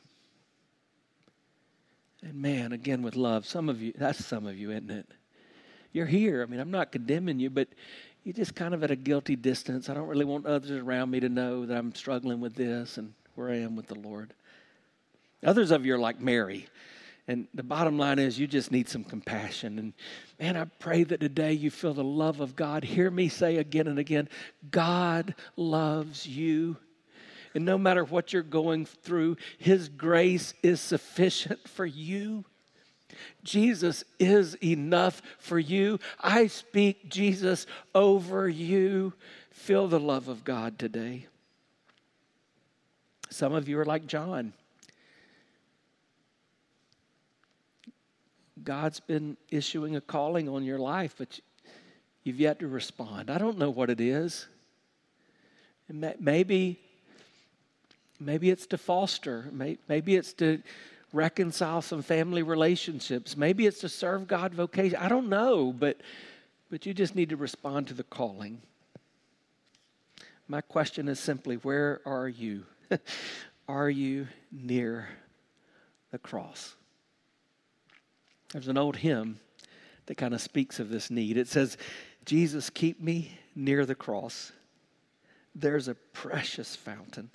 And 2.21 2.35
man, 2.35 2.71
again 2.71 3.01
with 3.01 3.15
love, 3.15 3.45
some 3.45 3.67
of 3.67 3.81
you, 3.81 3.93
that's 3.97 4.23
some 4.23 4.45
of 4.45 4.57
you, 4.57 4.71
isn't 4.71 4.91
it? 4.91 5.07
You're 5.91 6.05
here. 6.05 6.43
I 6.43 6.45
mean, 6.45 6.59
I'm 6.59 6.71
not 6.71 6.91
condemning 6.91 7.39
you, 7.39 7.49
but 7.49 7.69
you're 8.23 8.33
just 8.33 8.55
kind 8.55 8.73
of 8.73 8.83
at 8.83 8.91
a 8.91 8.95
guilty 8.95 9.35
distance. 9.35 9.89
I 9.89 9.93
don't 9.93 10.07
really 10.07 10.25
want 10.25 10.45
others 10.45 10.71
around 10.71 11.11
me 11.11 11.19
to 11.21 11.29
know 11.29 11.65
that 11.65 11.77
I'm 11.77 11.95
struggling 11.95 12.41
with 12.41 12.55
this 12.55 12.97
and 12.97 13.13
where 13.35 13.49
I 13.49 13.57
am 13.57 13.75
with 13.75 13.87
the 13.87 13.99
Lord. 13.99 14.33
Others 15.43 15.71
of 15.71 15.85
you 15.85 15.95
are 15.95 15.99
like 15.99 16.19
Mary. 16.19 16.67
And 17.27 17.47
the 17.53 17.63
bottom 17.63 17.97
line 17.97 18.19
is, 18.19 18.39
you 18.39 18.47
just 18.47 18.71
need 18.71 18.87
some 18.87 19.03
compassion. 19.03 19.79
And 19.79 19.93
man, 20.39 20.55
I 20.55 20.65
pray 20.79 21.03
that 21.03 21.19
today 21.19 21.53
you 21.53 21.69
feel 21.69 21.93
the 21.93 22.03
love 22.03 22.39
of 22.39 22.55
God. 22.55 22.83
Hear 22.83 23.11
me 23.11 23.27
say 23.27 23.57
again 23.57 23.87
and 23.87 23.99
again 23.99 24.29
God 24.71 25.35
loves 25.55 26.25
you. 26.25 26.77
And 27.53 27.65
no 27.65 27.77
matter 27.77 28.03
what 28.03 28.33
you're 28.33 28.43
going 28.43 28.85
through, 28.85 29.37
His 29.57 29.89
grace 29.89 30.53
is 30.63 30.79
sufficient 30.79 31.67
for 31.67 31.85
you. 31.85 32.45
Jesus 33.43 34.03
is 34.19 34.55
enough 34.63 35.21
for 35.39 35.57
you. 35.57 35.99
I 36.19 36.47
speak 36.47 37.09
Jesus 37.09 37.65
over 37.95 38.47
you. 38.47 39.13
Feel 39.51 39.87
the 39.87 39.99
love 39.99 40.27
of 40.27 40.43
God 40.43 40.77
today. 40.77 41.27
Some 43.29 43.53
of 43.53 43.67
you 43.67 43.79
are 43.79 43.85
like 43.85 44.07
John. 44.07 44.53
God's 48.63 48.99
been 48.99 49.37
issuing 49.49 49.95
a 49.95 50.01
calling 50.01 50.49
on 50.49 50.63
your 50.63 50.79
life, 50.79 51.15
but 51.17 51.39
you've 52.23 52.39
yet 52.39 52.59
to 52.59 52.67
respond. 52.67 53.29
I 53.29 53.37
don't 53.37 53.57
know 53.57 53.69
what 53.69 53.89
it 53.89 54.01
is. 54.01 54.47
Maybe, 55.89 56.79
maybe 58.19 58.49
it's 58.49 58.65
to 58.67 58.77
foster. 58.77 59.45
Maybe 59.87 60.15
it's 60.15 60.33
to 60.33 60.61
reconcile 61.13 61.81
some 61.81 62.01
family 62.01 62.43
relationships. 62.43 63.37
Maybe 63.37 63.65
it's 63.65 63.79
to 63.79 63.89
serve 63.89 64.27
God 64.27 64.53
vocation. 64.53 64.97
I 64.97 65.07
don't 65.07 65.29
know, 65.29 65.71
but 65.71 65.97
but 66.69 66.85
you 66.85 66.93
just 66.93 67.15
need 67.15 67.29
to 67.29 67.37
respond 67.37 67.87
to 67.87 67.93
the 67.93 68.03
calling. 68.03 68.61
My 70.47 70.61
question 70.61 71.07
is 71.07 71.19
simply 71.19 71.55
where 71.57 72.01
are 72.05 72.27
you? 72.27 72.65
are 73.67 73.89
you 73.89 74.27
near 74.51 75.09
the 76.11 76.17
cross? 76.17 76.75
There's 78.51 78.67
an 78.67 78.77
old 78.77 78.97
hymn 78.97 79.39
that 80.05 80.15
kind 80.15 80.33
of 80.33 80.41
speaks 80.41 80.79
of 80.79 80.89
this 80.89 81.09
need. 81.09 81.37
It 81.37 81.49
says, 81.49 81.77
Jesus, 82.25 82.69
keep 82.69 83.01
me 83.01 83.37
near 83.55 83.85
the 83.85 83.95
cross. 83.95 84.53
There's 85.53 85.87
a 85.87 85.95
precious 85.95 86.75
fountain, 86.75 87.29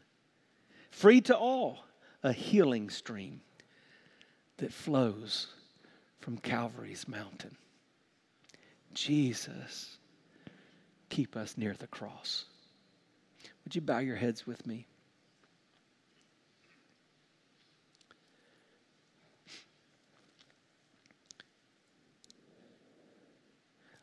free 0.91 1.21
to 1.23 1.37
all, 1.37 1.85
a 2.23 2.33
healing 2.33 2.89
stream 2.89 3.41
that 4.63 4.73
flows 4.73 5.49
from 6.21 6.39
Calvary's 6.39 7.09
mountain. 7.09 7.57
Jesus, 8.95 9.97
keep 11.09 11.37
us 11.37 11.59
near 11.59 11.75
the 11.77 11.89
cross. 11.89 12.45
Would 13.65 13.75
you 13.75 13.81
bow 13.81 13.99
your 13.99 14.15
heads 14.15 14.47
with 14.47 14.65
me? 14.65 14.87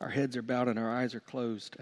Our 0.01 0.09
heads 0.09 0.35
are 0.35 0.41
bowed 0.41 0.67
and 0.67 0.77
our 0.77 0.91
eyes 0.91 1.15
are 1.15 1.21
closed. 1.21 1.77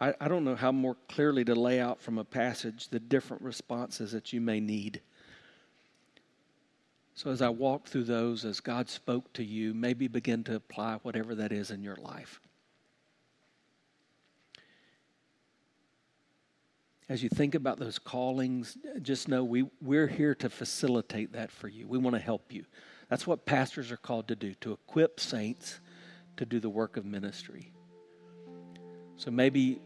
I, 0.00 0.14
I 0.20 0.28
don't 0.28 0.44
know 0.44 0.54
how 0.54 0.70
more 0.70 0.96
clearly 1.08 1.44
to 1.46 1.56
lay 1.56 1.80
out 1.80 2.00
from 2.00 2.18
a 2.18 2.24
passage 2.24 2.86
the 2.86 3.00
different 3.00 3.42
responses 3.42 4.12
that 4.12 4.32
you 4.32 4.40
may 4.40 4.60
need. 4.60 5.00
So, 7.16 7.30
as 7.30 7.40
I 7.40 7.48
walk 7.48 7.86
through 7.86 8.04
those, 8.04 8.44
as 8.44 8.60
God 8.60 8.90
spoke 8.90 9.32
to 9.32 9.42
you, 9.42 9.72
maybe 9.72 10.06
begin 10.06 10.44
to 10.44 10.54
apply 10.54 10.98
whatever 11.02 11.34
that 11.36 11.50
is 11.50 11.70
in 11.70 11.82
your 11.82 11.96
life. 11.96 12.40
As 17.08 17.22
you 17.22 17.30
think 17.30 17.54
about 17.54 17.78
those 17.78 17.98
callings, 17.98 18.76
just 19.00 19.28
know 19.28 19.44
we, 19.44 19.64
we're 19.80 20.08
here 20.08 20.34
to 20.34 20.50
facilitate 20.50 21.32
that 21.32 21.50
for 21.50 21.68
you. 21.68 21.88
We 21.88 21.96
want 21.96 22.16
to 22.16 22.20
help 22.20 22.52
you. 22.52 22.66
That's 23.08 23.26
what 23.26 23.46
pastors 23.46 23.90
are 23.90 23.96
called 23.96 24.28
to 24.28 24.36
do, 24.36 24.52
to 24.60 24.72
equip 24.72 25.18
saints 25.18 25.80
to 26.36 26.44
do 26.44 26.60
the 26.60 26.68
work 26.68 26.98
of 26.98 27.06
ministry. 27.06 27.72
So 29.16 29.30
maybe 29.30 29.80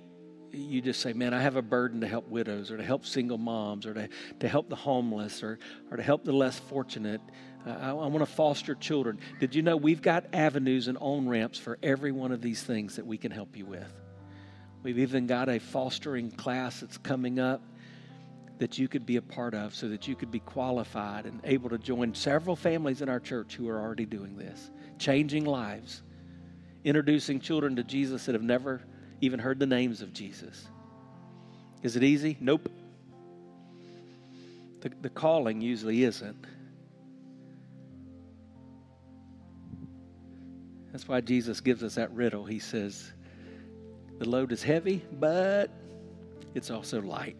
you 0.52 0.80
just 0.80 1.00
say, 1.00 1.12
man, 1.12 1.34
I 1.34 1.40
have 1.40 1.56
a 1.56 1.62
burden 1.62 2.00
to 2.00 2.08
help 2.08 2.28
widows 2.28 2.70
or 2.70 2.76
to 2.76 2.82
help 2.82 3.06
single 3.06 3.38
moms 3.38 3.86
or 3.86 3.94
to, 3.94 4.08
to 4.40 4.48
help 4.48 4.68
the 4.68 4.76
homeless 4.76 5.42
or, 5.42 5.58
or 5.90 5.96
to 5.96 6.02
help 6.02 6.24
the 6.24 6.32
less 6.32 6.58
fortunate. 6.58 7.20
Uh, 7.66 7.70
I, 7.70 7.88
I 7.90 8.06
want 8.06 8.20
to 8.20 8.26
foster 8.26 8.74
children. 8.74 9.18
Did 9.38 9.54
you 9.54 9.62
know 9.62 9.76
we've 9.76 10.02
got 10.02 10.26
avenues 10.32 10.88
and 10.88 10.98
on 10.98 11.28
ramps 11.28 11.58
for 11.58 11.78
every 11.82 12.12
one 12.12 12.32
of 12.32 12.40
these 12.40 12.62
things 12.62 12.96
that 12.96 13.06
we 13.06 13.18
can 13.18 13.30
help 13.30 13.56
you 13.56 13.66
with? 13.66 13.92
We've 14.82 14.98
even 14.98 15.26
got 15.26 15.48
a 15.48 15.58
fostering 15.58 16.30
class 16.30 16.80
that's 16.80 16.96
coming 16.98 17.38
up 17.38 17.62
that 18.58 18.78
you 18.78 18.88
could 18.88 19.06
be 19.06 19.16
a 19.16 19.22
part 19.22 19.54
of 19.54 19.74
so 19.74 19.88
that 19.88 20.06
you 20.06 20.14
could 20.14 20.30
be 20.30 20.40
qualified 20.40 21.26
and 21.26 21.40
able 21.44 21.70
to 21.70 21.78
join 21.78 22.14
several 22.14 22.56
families 22.56 23.00
in 23.02 23.08
our 23.08 23.20
church 23.20 23.56
who 23.56 23.68
are 23.68 23.80
already 23.80 24.04
doing 24.04 24.36
this, 24.36 24.70
changing 24.98 25.44
lives, 25.44 26.02
introducing 26.84 27.40
children 27.40 27.76
to 27.76 27.84
Jesus 27.84 28.26
that 28.26 28.34
have 28.34 28.42
never 28.42 28.82
even 29.20 29.38
heard 29.38 29.58
the 29.58 29.66
names 29.66 30.02
of 30.02 30.12
Jesus. 30.12 30.68
Is 31.82 31.96
it 31.96 32.02
easy? 32.02 32.36
Nope. 32.40 32.70
The, 34.80 34.90
the 35.02 35.10
calling 35.10 35.60
usually 35.60 36.04
isn't. 36.04 36.46
That's 40.92 41.06
why 41.06 41.20
Jesus 41.20 41.60
gives 41.60 41.82
us 41.82 41.94
that 41.94 42.10
riddle. 42.12 42.44
He 42.44 42.58
says, 42.58 43.12
The 44.18 44.28
load 44.28 44.52
is 44.52 44.62
heavy, 44.62 45.04
but 45.12 45.70
it's 46.54 46.70
also 46.70 47.00
light. 47.00 47.36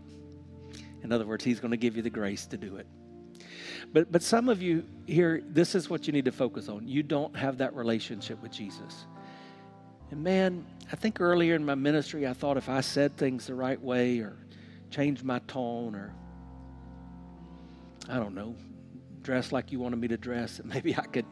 In 1.02 1.12
other 1.12 1.26
words, 1.26 1.44
He's 1.44 1.60
going 1.60 1.72
to 1.72 1.76
give 1.76 1.96
you 1.96 2.02
the 2.02 2.10
grace 2.10 2.46
to 2.46 2.56
do 2.56 2.76
it. 2.76 2.86
But, 3.92 4.12
but 4.12 4.22
some 4.22 4.48
of 4.48 4.62
you 4.62 4.84
here, 5.06 5.42
this 5.48 5.74
is 5.74 5.90
what 5.90 6.06
you 6.06 6.12
need 6.12 6.26
to 6.26 6.32
focus 6.32 6.68
on. 6.68 6.86
You 6.86 7.02
don't 7.02 7.34
have 7.34 7.58
that 7.58 7.74
relationship 7.74 8.40
with 8.42 8.52
Jesus. 8.52 9.06
And 10.10 10.24
man, 10.24 10.66
I 10.92 10.96
think 10.96 11.20
earlier 11.20 11.54
in 11.54 11.64
my 11.64 11.74
ministry, 11.76 12.26
I 12.26 12.32
thought 12.32 12.56
if 12.56 12.68
I 12.68 12.80
said 12.80 13.16
things 13.16 13.46
the 13.46 13.54
right 13.54 13.80
way 13.80 14.18
or 14.18 14.36
changed 14.90 15.24
my 15.24 15.38
tone 15.40 15.94
or, 15.94 16.12
I 18.08 18.16
don't 18.16 18.34
know, 18.34 18.56
dress 19.22 19.52
like 19.52 19.70
you 19.70 19.78
wanted 19.78 20.00
me 20.00 20.08
to 20.08 20.16
dress, 20.16 20.56
that 20.56 20.66
maybe 20.74 20.96
I 20.96 21.02
could 21.02 21.26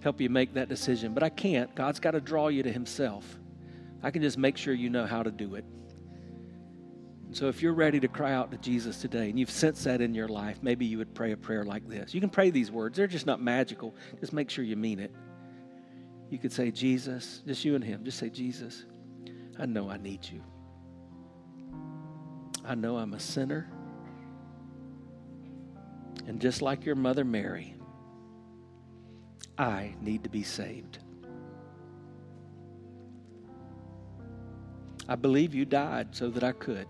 help 0.00 0.20
you 0.20 0.28
make 0.28 0.54
that 0.54 0.68
decision. 0.68 1.14
But 1.14 1.22
I 1.22 1.30
can't. 1.30 1.74
God's 1.74 2.00
got 2.00 2.10
to 2.12 2.20
draw 2.20 2.48
you 2.48 2.62
to 2.62 2.72
Himself. 2.72 3.38
I 4.02 4.10
can 4.10 4.22
just 4.22 4.38
make 4.38 4.56
sure 4.56 4.74
you 4.74 4.90
know 4.90 5.06
how 5.06 5.22
to 5.22 5.30
do 5.30 5.54
it. 5.54 5.64
So 7.30 7.48
if 7.48 7.62
you're 7.62 7.74
ready 7.74 8.00
to 8.00 8.08
cry 8.08 8.32
out 8.32 8.50
to 8.52 8.58
Jesus 8.58 9.00
today 9.00 9.28
and 9.28 9.38
you've 9.38 9.50
sensed 9.50 9.84
that 9.84 10.00
in 10.00 10.14
your 10.14 10.28
life, 10.28 10.58
maybe 10.62 10.86
you 10.86 10.98
would 10.98 11.14
pray 11.14 11.32
a 11.32 11.36
prayer 11.36 11.64
like 11.64 11.86
this. 11.86 12.14
You 12.14 12.20
can 12.20 12.30
pray 12.30 12.50
these 12.50 12.70
words, 12.70 12.96
they're 12.96 13.06
just 13.06 13.26
not 13.26 13.40
magical. 13.40 13.94
Just 14.20 14.32
make 14.32 14.48
sure 14.50 14.64
you 14.64 14.76
mean 14.76 14.98
it. 14.98 15.12
You 16.30 16.38
could 16.38 16.52
say, 16.52 16.70
Jesus, 16.70 17.42
just 17.46 17.64
you 17.64 17.74
and 17.74 17.82
him, 17.82 18.04
just 18.04 18.18
say, 18.18 18.28
Jesus, 18.28 18.84
I 19.58 19.66
know 19.66 19.90
I 19.90 19.96
need 19.96 20.28
you. 20.28 20.42
I 22.64 22.74
know 22.74 22.98
I'm 22.98 23.14
a 23.14 23.20
sinner. 23.20 23.70
And 26.26 26.40
just 26.40 26.60
like 26.60 26.84
your 26.84 26.96
mother 26.96 27.24
Mary, 27.24 27.74
I 29.56 29.94
need 30.02 30.22
to 30.24 30.30
be 30.30 30.42
saved. 30.42 30.98
I 35.08 35.16
believe 35.16 35.54
you 35.54 35.64
died 35.64 36.08
so 36.12 36.28
that 36.28 36.44
I 36.44 36.52
could. 36.52 36.86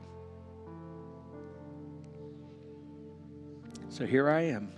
So 3.88 4.04
here 4.04 4.28
I 4.28 4.42
am, 4.42 4.72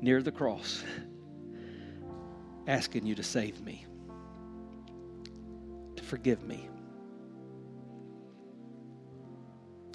near 0.00 0.22
the 0.22 0.32
cross, 0.32 0.82
asking 2.66 3.06
you 3.06 3.14
to 3.14 3.22
save 3.22 3.60
me, 3.60 3.86
to 5.96 6.02
forgive 6.02 6.42
me. 6.42 6.68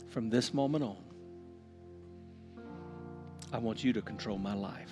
From 0.09 0.29
this 0.29 0.53
moment 0.53 0.83
on, 0.83 1.03
I 3.51 3.57
want 3.57 3.83
you 3.83 3.93
to 3.93 4.01
control 4.01 4.37
my 4.37 4.53
life. 4.53 4.91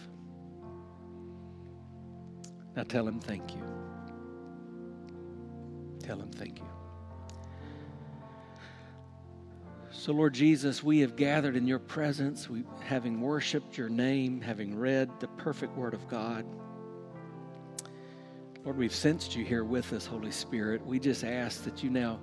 Now 2.76 2.84
tell 2.84 3.08
him 3.08 3.20
thank 3.20 3.54
you. 3.56 3.64
Tell 6.00 6.20
him 6.20 6.32
thank 6.32 6.60
you. 6.60 6.68
So, 9.92 10.12
Lord 10.12 10.34
Jesus, 10.34 10.84
we 10.84 11.00
have 11.00 11.16
gathered 11.16 11.56
in 11.56 11.66
your 11.66 11.80
presence, 11.80 12.50
we, 12.50 12.64
having 12.82 13.22
worshiped 13.22 13.78
your 13.78 13.88
name, 13.90 14.42
having 14.42 14.78
read 14.78 15.10
the 15.22 15.28
perfect 15.30 15.78
word 15.78 15.94
of 15.94 16.06
God. 16.10 16.46
Lord, 18.66 18.78
we've 18.78 18.96
sensed 18.96 19.36
you 19.36 19.44
here 19.44 19.66
with 19.66 19.92
us, 19.92 20.06
Holy 20.06 20.32
Spirit. 20.32 20.86
We 20.86 20.98
just 20.98 21.26
ask 21.26 21.66
that 21.66 21.84
you 21.84 21.90
now 21.90 22.20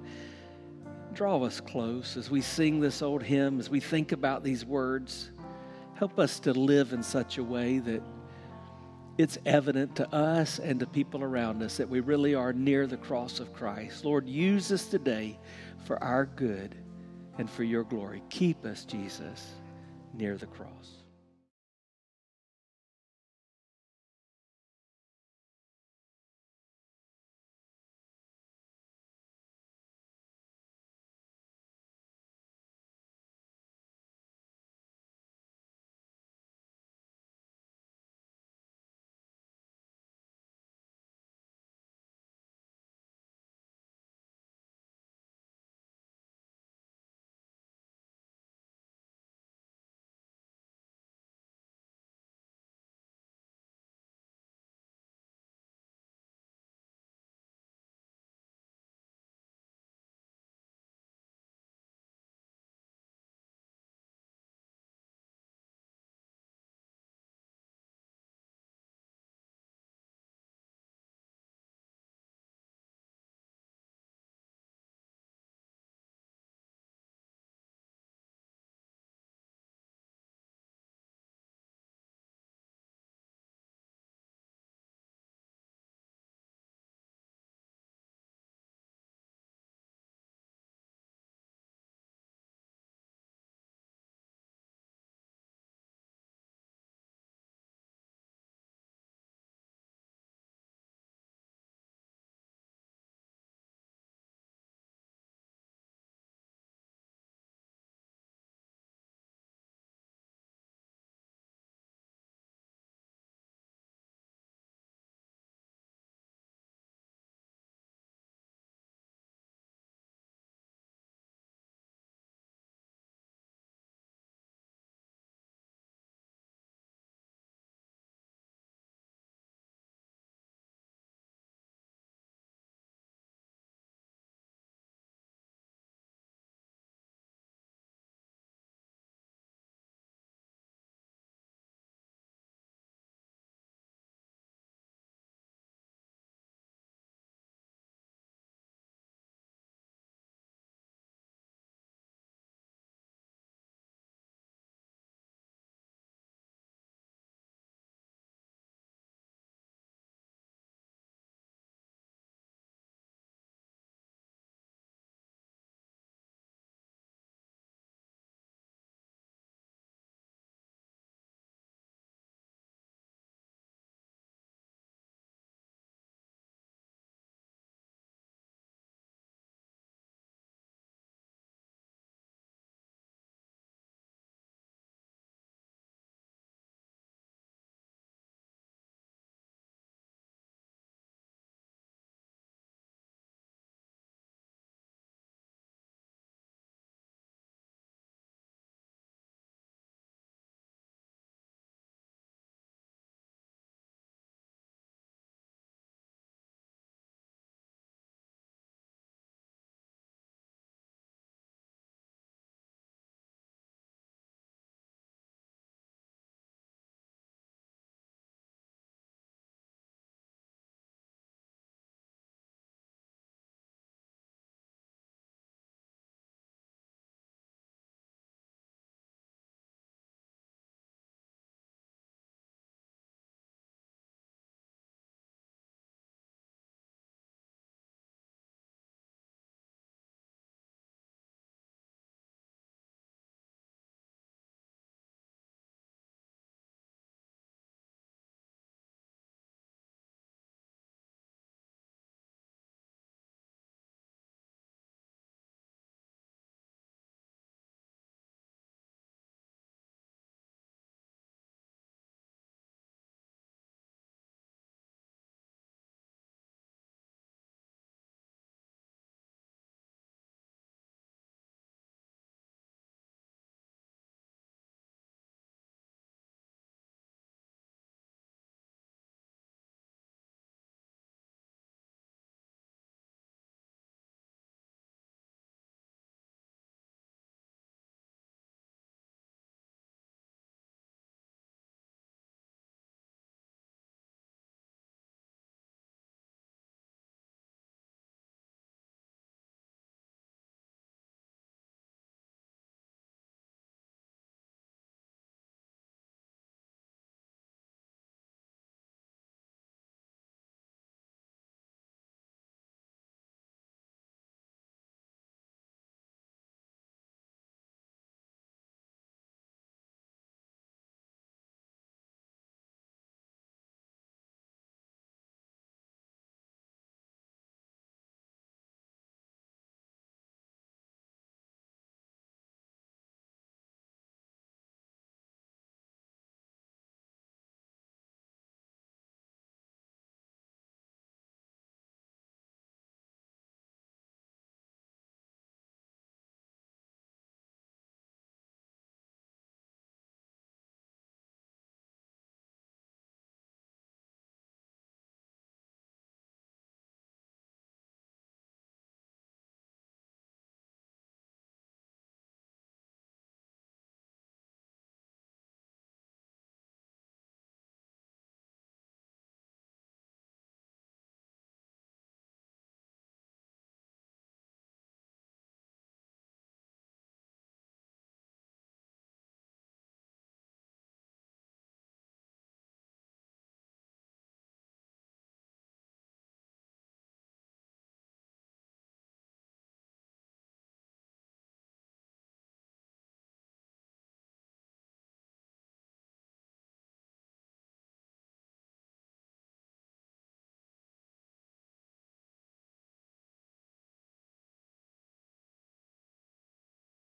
draw 1.12 1.42
us 1.44 1.60
close 1.60 2.16
as 2.16 2.30
we 2.30 2.40
sing 2.40 2.80
this 2.80 3.02
old 3.02 3.22
hymn, 3.22 3.60
as 3.60 3.68
we 3.68 3.78
think 3.78 4.12
about 4.12 4.42
these 4.42 4.64
words. 4.64 5.32
Help 5.96 6.18
us 6.18 6.40
to 6.40 6.54
live 6.54 6.94
in 6.94 7.02
such 7.02 7.36
a 7.36 7.44
way 7.44 7.78
that 7.80 8.02
it's 9.18 9.36
evident 9.44 9.94
to 9.96 10.14
us 10.14 10.58
and 10.58 10.80
to 10.80 10.86
people 10.86 11.22
around 11.22 11.62
us 11.62 11.76
that 11.76 11.90
we 11.90 12.00
really 12.00 12.34
are 12.34 12.54
near 12.54 12.86
the 12.86 12.96
cross 12.96 13.38
of 13.38 13.52
Christ. 13.52 14.06
Lord, 14.06 14.26
use 14.26 14.72
us 14.72 14.86
today 14.86 15.38
for 15.84 16.02
our 16.02 16.24
good 16.24 16.74
and 17.36 17.50
for 17.50 17.64
your 17.64 17.84
glory. 17.84 18.22
Keep 18.30 18.64
us, 18.64 18.86
Jesus, 18.86 19.46
near 20.14 20.38
the 20.38 20.46
cross. 20.46 20.99